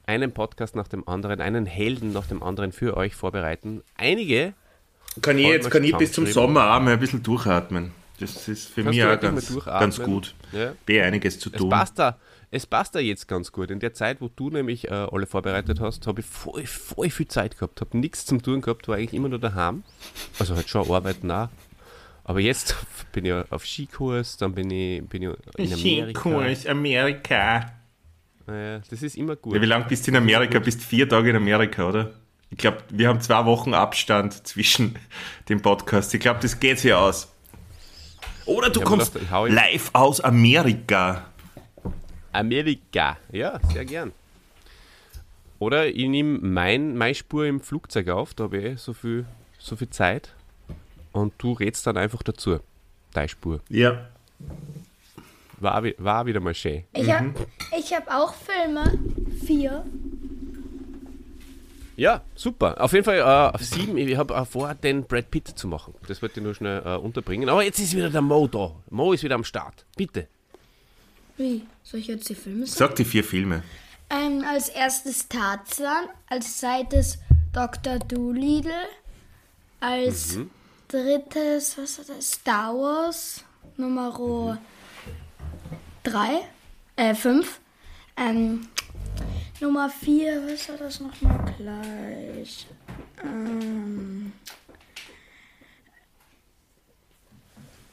einen 0.05 0.31
Podcast 0.33 0.75
nach 0.75 0.87
dem 0.87 1.07
anderen, 1.07 1.41
einen 1.41 1.65
Helden 1.65 2.11
nach 2.11 2.27
dem 2.27 2.41
anderen 2.43 2.71
für 2.71 2.97
euch 2.97 3.15
vorbereiten. 3.15 3.83
Einige 3.97 4.53
Kann 5.21 5.37
ich 5.37 5.47
jetzt 5.47 5.69
kann 5.69 5.83
ich 5.83 5.95
bis 5.97 6.11
zum. 6.11 6.25
Sommer 6.25 6.75
auch 6.75 6.81
mal 6.81 6.93
ein 6.93 6.99
bisschen 6.99 7.23
durchatmen. 7.23 7.91
Das 8.19 8.47
ist 8.47 8.67
für 8.69 8.83
Kannst 8.83 8.97
mich 8.97 9.05
auch 9.05 9.19
ganz, 9.19 9.65
ganz 9.65 10.01
gut. 10.01 10.35
Ja. 10.51 10.73
B 10.85 11.01
einiges 11.01 11.39
zu 11.39 11.49
Es 11.51 11.57
tun. 11.57 11.69
passt, 11.69 11.97
da, 11.97 12.17
es 12.51 12.65
passt 12.65 12.95
da 12.95 12.99
jetzt 12.99 13.27
ganz 13.29 13.53
gut. 13.53 13.71
In 13.71 13.79
der 13.79 13.93
Zeit, 13.93 14.19
wo 14.19 14.27
du 14.27 14.49
nämlich 14.49 14.89
äh, 14.89 14.93
alle 14.93 15.25
vorbereitet 15.25 15.79
hast, 15.79 16.05
habe 16.05 16.19
ich 16.19 16.27
voll, 16.27 16.65
voll 16.65 17.09
viel 17.09 17.27
Zeit 17.27 17.57
gehabt, 17.57 17.79
habe 17.79 17.97
nichts 17.97 18.25
zum 18.25 18.43
Tun 18.43 18.61
gehabt, 18.61 18.89
war 18.89 18.97
eigentlich 18.97 19.13
immer 19.13 19.29
nur 19.29 19.39
daheim. 19.39 19.83
Also 20.37 20.55
halt 20.55 20.67
schon 20.67 20.91
arbeiten 20.91 21.31
auch. 21.31 21.47
Aber 22.25 22.41
jetzt 22.41 22.75
bin 23.13 23.25
ich 23.25 23.33
auf 23.49 23.65
Skikurs, 23.65 24.35
dann 24.35 24.53
bin 24.53 24.69
ich, 24.69 25.01
bin 25.07 25.23
ich 25.23 25.29
in 25.57 25.73
Amerika. 25.73 26.19
Skikurs, 26.19 26.67
Amerika. 26.67 27.71
Naja, 28.47 28.81
das 28.89 29.01
ist 29.01 29.15
immer 29.15 29.37
gut. 29.37 29.55
Ja, 29.55 29.61
wie 29.61 29.65
lange 29.65 29.85
bist 29.85 30.05
du 30.05 30.11
in 30.11 30.17
Amerika? 30.17 30.59
Bist 30.59 30.81
vier 30.83 31.07
Tage 31.07 31.29
in 31.29 31.37
Amerika, 31.37 31.87
oder? 31.87 32.11
Ich 32.49 32.57
glaube, 32.57 32.79
wir 32.89 33.07
haben 33.07 33.21
zwei 33.21 33.45
Wochen 33.45 33.73
Abstand 33.73 34.45
zwischen 34.45 34.97
dem 35.47 35.61
Podcast. 35.61 36.13
Ich 36.13 36.19
glaube, 36.19 36.41
das 36.41 36.59
geht 36.59 36.79
sich 36.79 36.93
aus. 36.93 37.33
Oder 38.45 38.69
du 38.69 38.81
kommst 38.81 39.13
gedacht, 39.13 39.49
live 39.49 39.91
aus 39.93 40.19
Amerika. 40.19 41.30
Amerika. 42.31 43.17
Ja, 43.31 43.59
sehr 43.73 43.85
gern. 43.85 44.11
Oder 45.59 45.87
ich 45.87 46.07
nehme 46.07 46.39
mein, 46.39 46.97
meine 46.97 47.13
Spur 47.13 47.45
im 47.45 47.61
Flugzeug 47.61 48.09
auf, 48.09 48.33
da 48.33 48.45
habe 48.45 48.57
ich 48.57 48.65
eh 48.65 48.75
so 48.75 48.93
viel, 48.93 49.25
so 49.59 49.75
viel 49.75 49.89
Zeit. 49.89 50.33
Und 51.11 51.33
du 51.37 51.53
redst 51.53 51.85
dann 51.85 51.97
einfach 51.97 52.23
dazu. 52.23 52.59
Deine 53.13 53.29
Spur. 53.29 53.59
Ja. 53.69 54.07
War, 55.59 55.83
war 55.97 56.25
wieder 56.25 56.39
mal 56.39 56.55
schön. 56.55 56.85
Ich 56.93 57.11
habe 57.11 57.33
ich 57.77 57.93
hab 57.93 58.07
auch 58.07 58.33
Filme. 58.33 58.97
Vier. 59.45 59.85
Ja, 61.95 62.21
super. 62.33 62.81
Auf 62.81 62.93
jeden 62.93 63.05
Fall 63.05 63.19
äh, 63.19 63.55
auf 63.55 63.63
sieben. 63.63 63.95
Ich 63.97 64.17
habe 64.17 64.33
äh, 64.33 64.45
vor, 64.45 64.73
den 64.73 65.03
Brad 65.03 65.29
Pitt 65.29 65.47
zu 65.47 65.67
machen. 65.67 65.93
Das 66.07 66.23
wollte 66.23 66.39
ich 66.39 66.43
nur 66.43 66.55
schnell 66.55 66.81
äh, 66.83 66.95
unterbringen. 66.95 67.47
Aber 67.49 67.63
jetzt 67.63 67.77
ist 67.77 67.95
wieder 67.95 68.09
der 68.09 68.21
Mo 68.21 68.47
da. 68.47 68.71
Mo 68.89 69.13
ist 69.13 69.23
wieder 69.23 69.35
am 69.35 69.43
Start. 69.43 69.85
Bitte. 69.95 70.27
Wie? 71.41 71.65
Soll 71.81 72.01
ich 72.01 72.07
jetzt 72.07 72.29
die 72.29 72.35
Filme 72.35 72.67
sagen? 72.67 72.77
Sag 72.77 72.95
die 72.97 73.05
vier 73.05 73.23
Filme. 73.23 73.63
Ähm, 74.11 74.45
als 74.45 74.69
erstes 74.69 75.27
Tarzan, 75.27 76.05
als 76.27 76.59
zweites 76.59 77.17
Dr. 77.51 77.97
Doolittle, 77.97 78.87
als 79.79 80.37
drittes, 80.87 81.79
was 81.79 81.97
war 81.97 82.15
das? 82.15 82.31
Star 82.33 82.75
Wars, 82.75 83.43
Nummer 83.75 84.59
3, 86.03 86.41
äh, 86.95 87.15
5. 87.15 87.59
Ähm, 88.17 88.67
Nummer 89.59 89.89
4, 89.89 90.43
was 90.47 90.69
war 90.69 90.77
das 90.77 90.99
nochmal 90.99 91.55
gleich? 91.57 92.67
Ähm, 93.23 94.33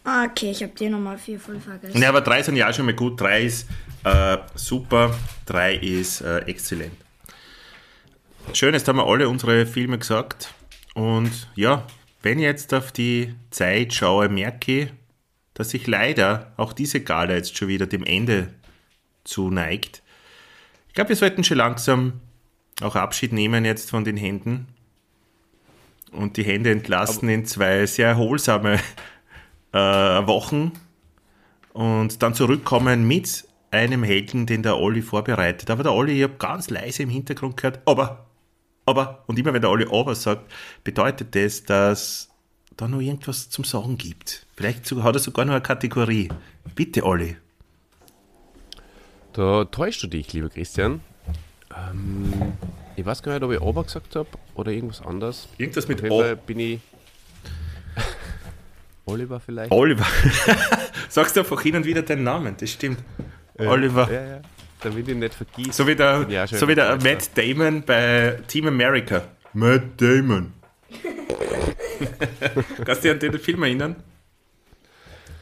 ah, 0.09 0.25
okay, 0.25 0.51
ich 0.51 0.63
habe 0.63 0.73
die 0.79 0.89
Nummer 0.89 1.19
4 1.19 1.39
voll 1.39 1.61
vergessen. 1.61 2.01
Ja, 2.01 2.09
aber 2.09 2.23
drei 2.23 2.43
sind 2.43 2.57
ja 2.57 2.69
auch 2.69 2.75
schon 2.75 2.87
mal 2.87 2.95
gut. 2.95 3.21
Drei 3.21 3.43
ist 3.43 3.69
äh, 4.05 4.39
super, 4.55 5.15
drei 5.45 5.75
ist 5.75 6.23
äh, 6.23 6.39
exzellent. 6.41 6.95
Schön, 8.55 8.73
jetzt 8.73 8.89
haben 8.89 8.97
wir 8.97 9.07
alle 9.07 9.29
unsere 9.29 9.67
Filme 9.67 9.99
gesagt. 9.99 10.55
Und 10.95 11.49
ja, 11.55 11.87
wenn 12.23 12.39
ich 12.39 12.45
jetzt 12.45 12.73
auf 12.73 12.91
die 12.91 13.35
Zeit 13.51 13.93
schaue, 13.93 14.29
merke 14.29 14.81
ich, 14.81 14.89
dass 15.55 15.71
sich 15.71 15.87
leider 15.87 16.53
auch 16.57 16.73
diese 16.73 17.01
Gala 17.01 17.35
jetzt 17.35 17.57
schon 17.57 17.69
wieder 17.69 17.87
dem 17.87 18.05
Ende 18.05 18.55
zuneigt. 19.25 20.03
Ich 20.89 20.95
glaube, 20.95 21.11
wir 21.11 21.17
sollten 21.17 21.45
schon 21.45 21.59
langsam 21.59 22.21
auch 22.81 22.97
Abschied 22.97 23.33
nehmen 23.33 23.65
jetzt 23.65 23.91
von 23.91 24.05
den 24.05 24.17
Händen 24.17 24.69
und 26.13 26.37
die 26.37 26.45
Hände 26.45 26.71
entlassen 26.71 27.29
in 27.29 27.45
zwei 27.45 27.87
sehr 27.87 28.09
erholsame 28.09 28.79
äh, 29.73 29.79
Wochen 29.79 30.73
und 31.73 32.23
dann 32.23 32.35
zurückkommen 32.35 33.07
mit 33.07 33.47
einem 33.71 34.03
Helden, 34.03 34.47
den 34.47 34.63
der 34.63 34.79
Olli 34.79 35.03
vorbereitet. 35.03 35.71
Aber 35.71 35.83
der 35.83 35.93
Olli, 35.93 36.17
ich 36.17 36.23
habe 36.23 36.35
ganz 36.39 36.71
leise 36.71 37.03
im 37.03 37.11
Hintergrund 37.11 37.57
gehört, 37.57 37.81
aber, 37.85 38.27
aber, 38.87 39.25
und 39.27 39.39
immer 39.39 39.53
wenn 39.53 39.61
der 39.61 39.71
Olli 39.71 39.87
aber 39.91 40.15
sagt, 40.15 40.51
bedeutet 40.85 41.35
das, 41.35 41.65
dass 41.65 42.31
da 42.77 42.89
noch 42.89 43.01
irgendwas 43.01 43.51
zum 43.51 43.65
Sagen 43.65 43.99
gibt. 43.99 44.47
Vielleicht 44.57 44.91
hat 44.91 45.17
er 45.17 45.19
sogar 45.19 45.45
noch 45.45 45.53
eine 45.53 45.63
Kategorie. 45.63 46.29
Bitte, 46.75 47.05
Olli. 47.05 47.37
Da 49.33 49.65
täuschst 49.65 50.03
du 50.03 50.07
dich, 50.07 50.33
lieber 50.33 50.49
Christian. 50.49 51.01
Ähm, 51.77 52.53
ich 52.97 53.05
weiß 53.05 53.23
gar 53.23 53.35
nicht, 53.35 53.43
ob 53.43 53.53
ich 53.53 53.61
aber 53.61 53.85
gesagt 53.85 54.17
habe 54.17 54.29
oder 54.55 54.73
irgendwas 54.73 55.03
anderes. 55.03 55.49
Irgendwas 55.59 55.87
mit 55.87 55.99
Auf 55.99 56.05
jeden 56.05 56.21
Fall 56.21 56.35
O. 56.35 56.47
bin 56.47 56.59
ich. 56.59 56.81
Oliver 59.09 59.41
vielleicht? 59.41 59.73
Oliver. 59.73 60.07
Sagst 61.09 61.37
du 61.37 61.41
einfach 61.41 61.61
hin 61.63 61.77
und 61.77 61.85
wieder 61.85 62.03
deinen 62.03 62.25
Namen, 62.25 62.55
das 62.59 62.71
stimmt. 62.71 62.99
Oliver. 63.59 64.11
Ja, 64.13 64.27
ja. 64.27 64.41
Damit 64.81 65.09
ich 65.09 65.17
nicht 65.17 65.35
vergieße. 65.35 65.73
So 65.73 65.87
wie 65.87 65.97
der, 65.97 66.27
Ja, 66.29 66.47
so 66.47 66.69
wie 66.69 66.75
der 66.75 66.97
Matt 67.03 67.37
Damon 67.37 67.83
bei 67.83 68.39
Team 68.47 68.69
America. 68.69 69.23
Matt 69.53 70.01
Damon. 70.01 70.53
Kannst 72.85 73.05
du 73.05 73.09
dich 73.09 73.11
an 73.11 73.19
den 73.19 73.39
Film 73.41 73.63
erinnern? 73.65 73.97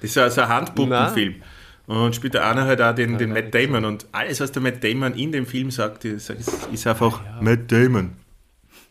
Das 0.01 0.11
ist 0.11 0.17
ja 0.17 0.31
so 0.31 0.41
ein 0.41 0.49
Handpuppenfilm. 0.49 1.43
Und 1.87 2.15
spielt 2.17 2.35
der 2.35 2.49
einer 2.49 2.65
halt 2.65 2.81
auch 2.81 2.95
den, 2.95 3.19
den 3.19 3.33
Matt 3.33 3.55
Damon. 3.55 3.85
Und 3.85 4.07
alles, 4.13 4.41
was 4.41 4.53
der 4.53 4.63
Matt 4.63 4.83
Damon 4.83 5.15
in 5.15 5.33
dem 5.33 5.47
Film 5.47 5.71
sagt, 5.71 6.05
ist, 6.05 6.31
ist 6.31 6.87
einfach 6.87 7.21
Matt 7.41 7.71
Damon. 7.71 8.13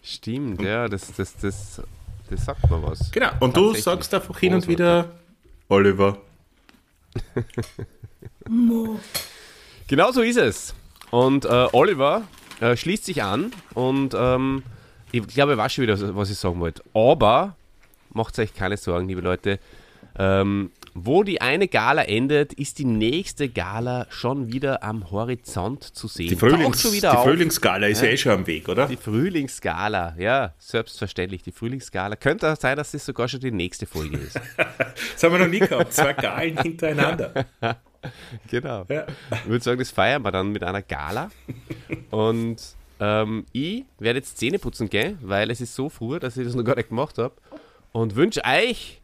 Stimmt, 0.01 0.61
ja, 0.61 0.87
das, 0.87 1.11
das, 1.13 1.35
das, 1.37 1.81
das 2.29 2.45
sagt 2.45 2.69
mir 2.69 2.81
was. 2.81 3.11
Genau. 3.11 3.29
Und 3.39 3.55
du 3.55 3.73
sagst 3.73 4.13
einfach 4.13 4.37
hin 4.39 4.53
und 4.53 4.67
wieder 4.67 5.11
Oliver. 5.69 6.17
Genau 9.87 10.11
so 10.11 10.21
ist 10.21 10.37
es. 10.37 10.73
Und 11.11 11.45
äh, 11.45 11.67
Oliver 11.71 12.23
äh, 12.59 12.75
schließt 12.75 13.05
sich 13.05 13.23
an 13.23 13.51
und 13.73 14.15
ähm, 14.17 14.63
ich 15.11 15.25
glaube, 15.27 15.53
ich 15.53 15.57
weiß 15.57 15.73
schon 15.73 15.83
wieder, 15.83 16.15
was 16.15 16.29
ich 16.29 16.37
sagen 16.37 16.59
wollte. 16.59 16.83
Aber 16.93 17.55
macht 18.11 18.37
euch 18.39 18.53
keine 18.53 18.77
Sorgen, 18.77 19.07
liebe 19.07 19.21
Leute. 19.21 19.59
Ähm, 20.17 20.71
wo 20.97 21.23
die 21.23 21.41
eine 21.41 21.67
Gala 21.67 22.03
endet, 22.03 22.53
ist 22.53 22.79
die 22.79 22.85
nächste 22.85 23.49
Gala 23.49 24.07
schon 24.09 24.53
wieder 24.53 24.81
am 24.81 25.11
Horizont 25.11 25.83
zu 25.83 26.07
sehen. 26.07 26.29
Die, 26.29 26.37
Frühlings, 26.37 26.89
die. 26.89 27.01
Frühlingsgala 27.01 27.87
ist 27.87 28.01
ja 28.01 28.07
eh 28.07 28.17
schon 28.17 28.31
am 28.31 28.47
Weg, 28.47 28.69
oder? 28.69 28.87
Die 28.87 28.95
Frühlingsgala, 28.95 30.15
ja, 30.17 30.53
selbstverständlich, 30.57 31.43
die 31.43 31.51
Frühlingsgala. 31.51 32.15
Könnte 32.15 32.51
auch 32.51 32.55
sein, 32.57 32.77
dass 32.77 32.91
das 32.91 33.05
sogar 33.05 33.27
schon 33.27 33.41
die 33.41 33.51
nächste 33.51 33.85
Folge 33.85 34.17
ist. 34.17 34.39
Das 35.13 35.23
haben 35.23 35.33
wir 35.33 35.39
noch 35.39 35.47
nie 35.47 35.59
gehabt. 35.59 35.93
Zwei 35.93 36.13
Galen 36.13 36.57
hintereinander. 36.61 37.45
genau. 38.49 38.85
Ja. 38.87 39.05
Ich 39.31 39.47
würde 39.47 39.63
sagen, 39.63 39.79
das 39.79 39.91
feiern 39.91 40.23
wir 40.23 40.31
dann 40.31 40.51
mit 40.51 40.63
einer 40.63 40.81
Gala. 40.81 41.31
Und 42.11 42.57
ähm, 42.99 43.45
ich 43.51 43.83
werde 43.99 44.19
jetzt 44.19 44.37
Zähne 44.37 44.59
putzen 44.59 44.89
gehen, 44.89 45.17
weil 45.21 45.51
es 45.51 45.61
ist 45.61 45.75
so 45.75 45.89
früh, 45.89 46.19
dass 46.19 46.37
ich 46.37 46.45
das 46.45 46.55
noch 46.55 46.63
gar 46.63 46.75
nicht 46.75 46.89
gemacht 46.89 47.17
habe. 47.17 47.35
Und 47.91 48.15
wünsche 48.15 48.41
euch, 48.45 49.01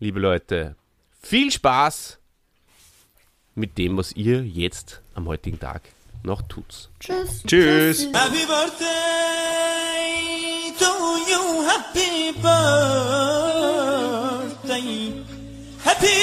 liebe 0.00 0.20
Leute, 0.20 0.76
viel 1.20 1.50
Spaß 1.50 2.18
mit 3.54 3.76
dem, 3.78 3.96
was 3.96 4.12
ihr 4.12 4.44
jetzt 4.44 5.00
am 5.14 5.26
heutigen 5.26 5.58
Tag 5.58 5.82
noch 6.22 6.42
tut. 6.42 6.90
Tschüss. 7.00 7.42
Tschüss. 7.44 8.06
Happy 8.12 8.46
birthday 8.46 8.86
to 10.78 11.18
you, 11.28 11.62
happy 11.66 12.32
birthday, 12.40 12.72
happy 15.82 16.14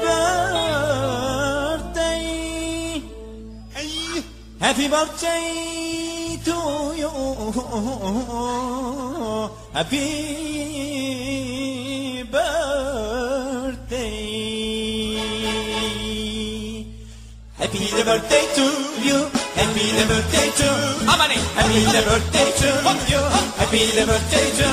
birthday, 0.00 1.42
hey, 3.74 4.24
happy 4.60 4.88
birthday 4.88 6.38
to 6.44 6.94
you, 6.96 7.10
happy 9.74 11.39
birthday. 12.30 14.06
Happy 17.58 17.78
the 17.96 18.04
birthday 18.04 18.44
to 18.56 18.66
you. 19.06 19.18
Happy 19.58 19.84
the 19.98 20.04
birthday 20.10 20.48
to 20.60 20.68
Amani. 21.12 21.38
Happy 21.58 21.80
the 21.94 22.02
birthday 22.08 22.48
to 22.60 22.68
you. 23.12 23.22
Happy 23.60 23.82
the 23.98 24.04
birthday 24.06 24.46
to 24.58 24.66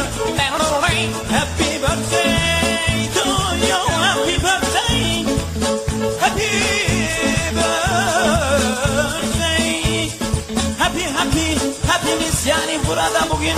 Happy 1.35 1.69
birthday 1.83 3.09
to 3.15 3.25
you. 3.69 3.79
Happy 4.05 4.35
birthday. 4.45 5.05
Happy 6.23 6.51
birthday. 8.87 9.67
Happy 10.77 11.03
happy 11.17 11.47
happy'miz 11.87 12.37
yani 12.45 12.75
burada 12.87 13.21
bugün 13.29 13.57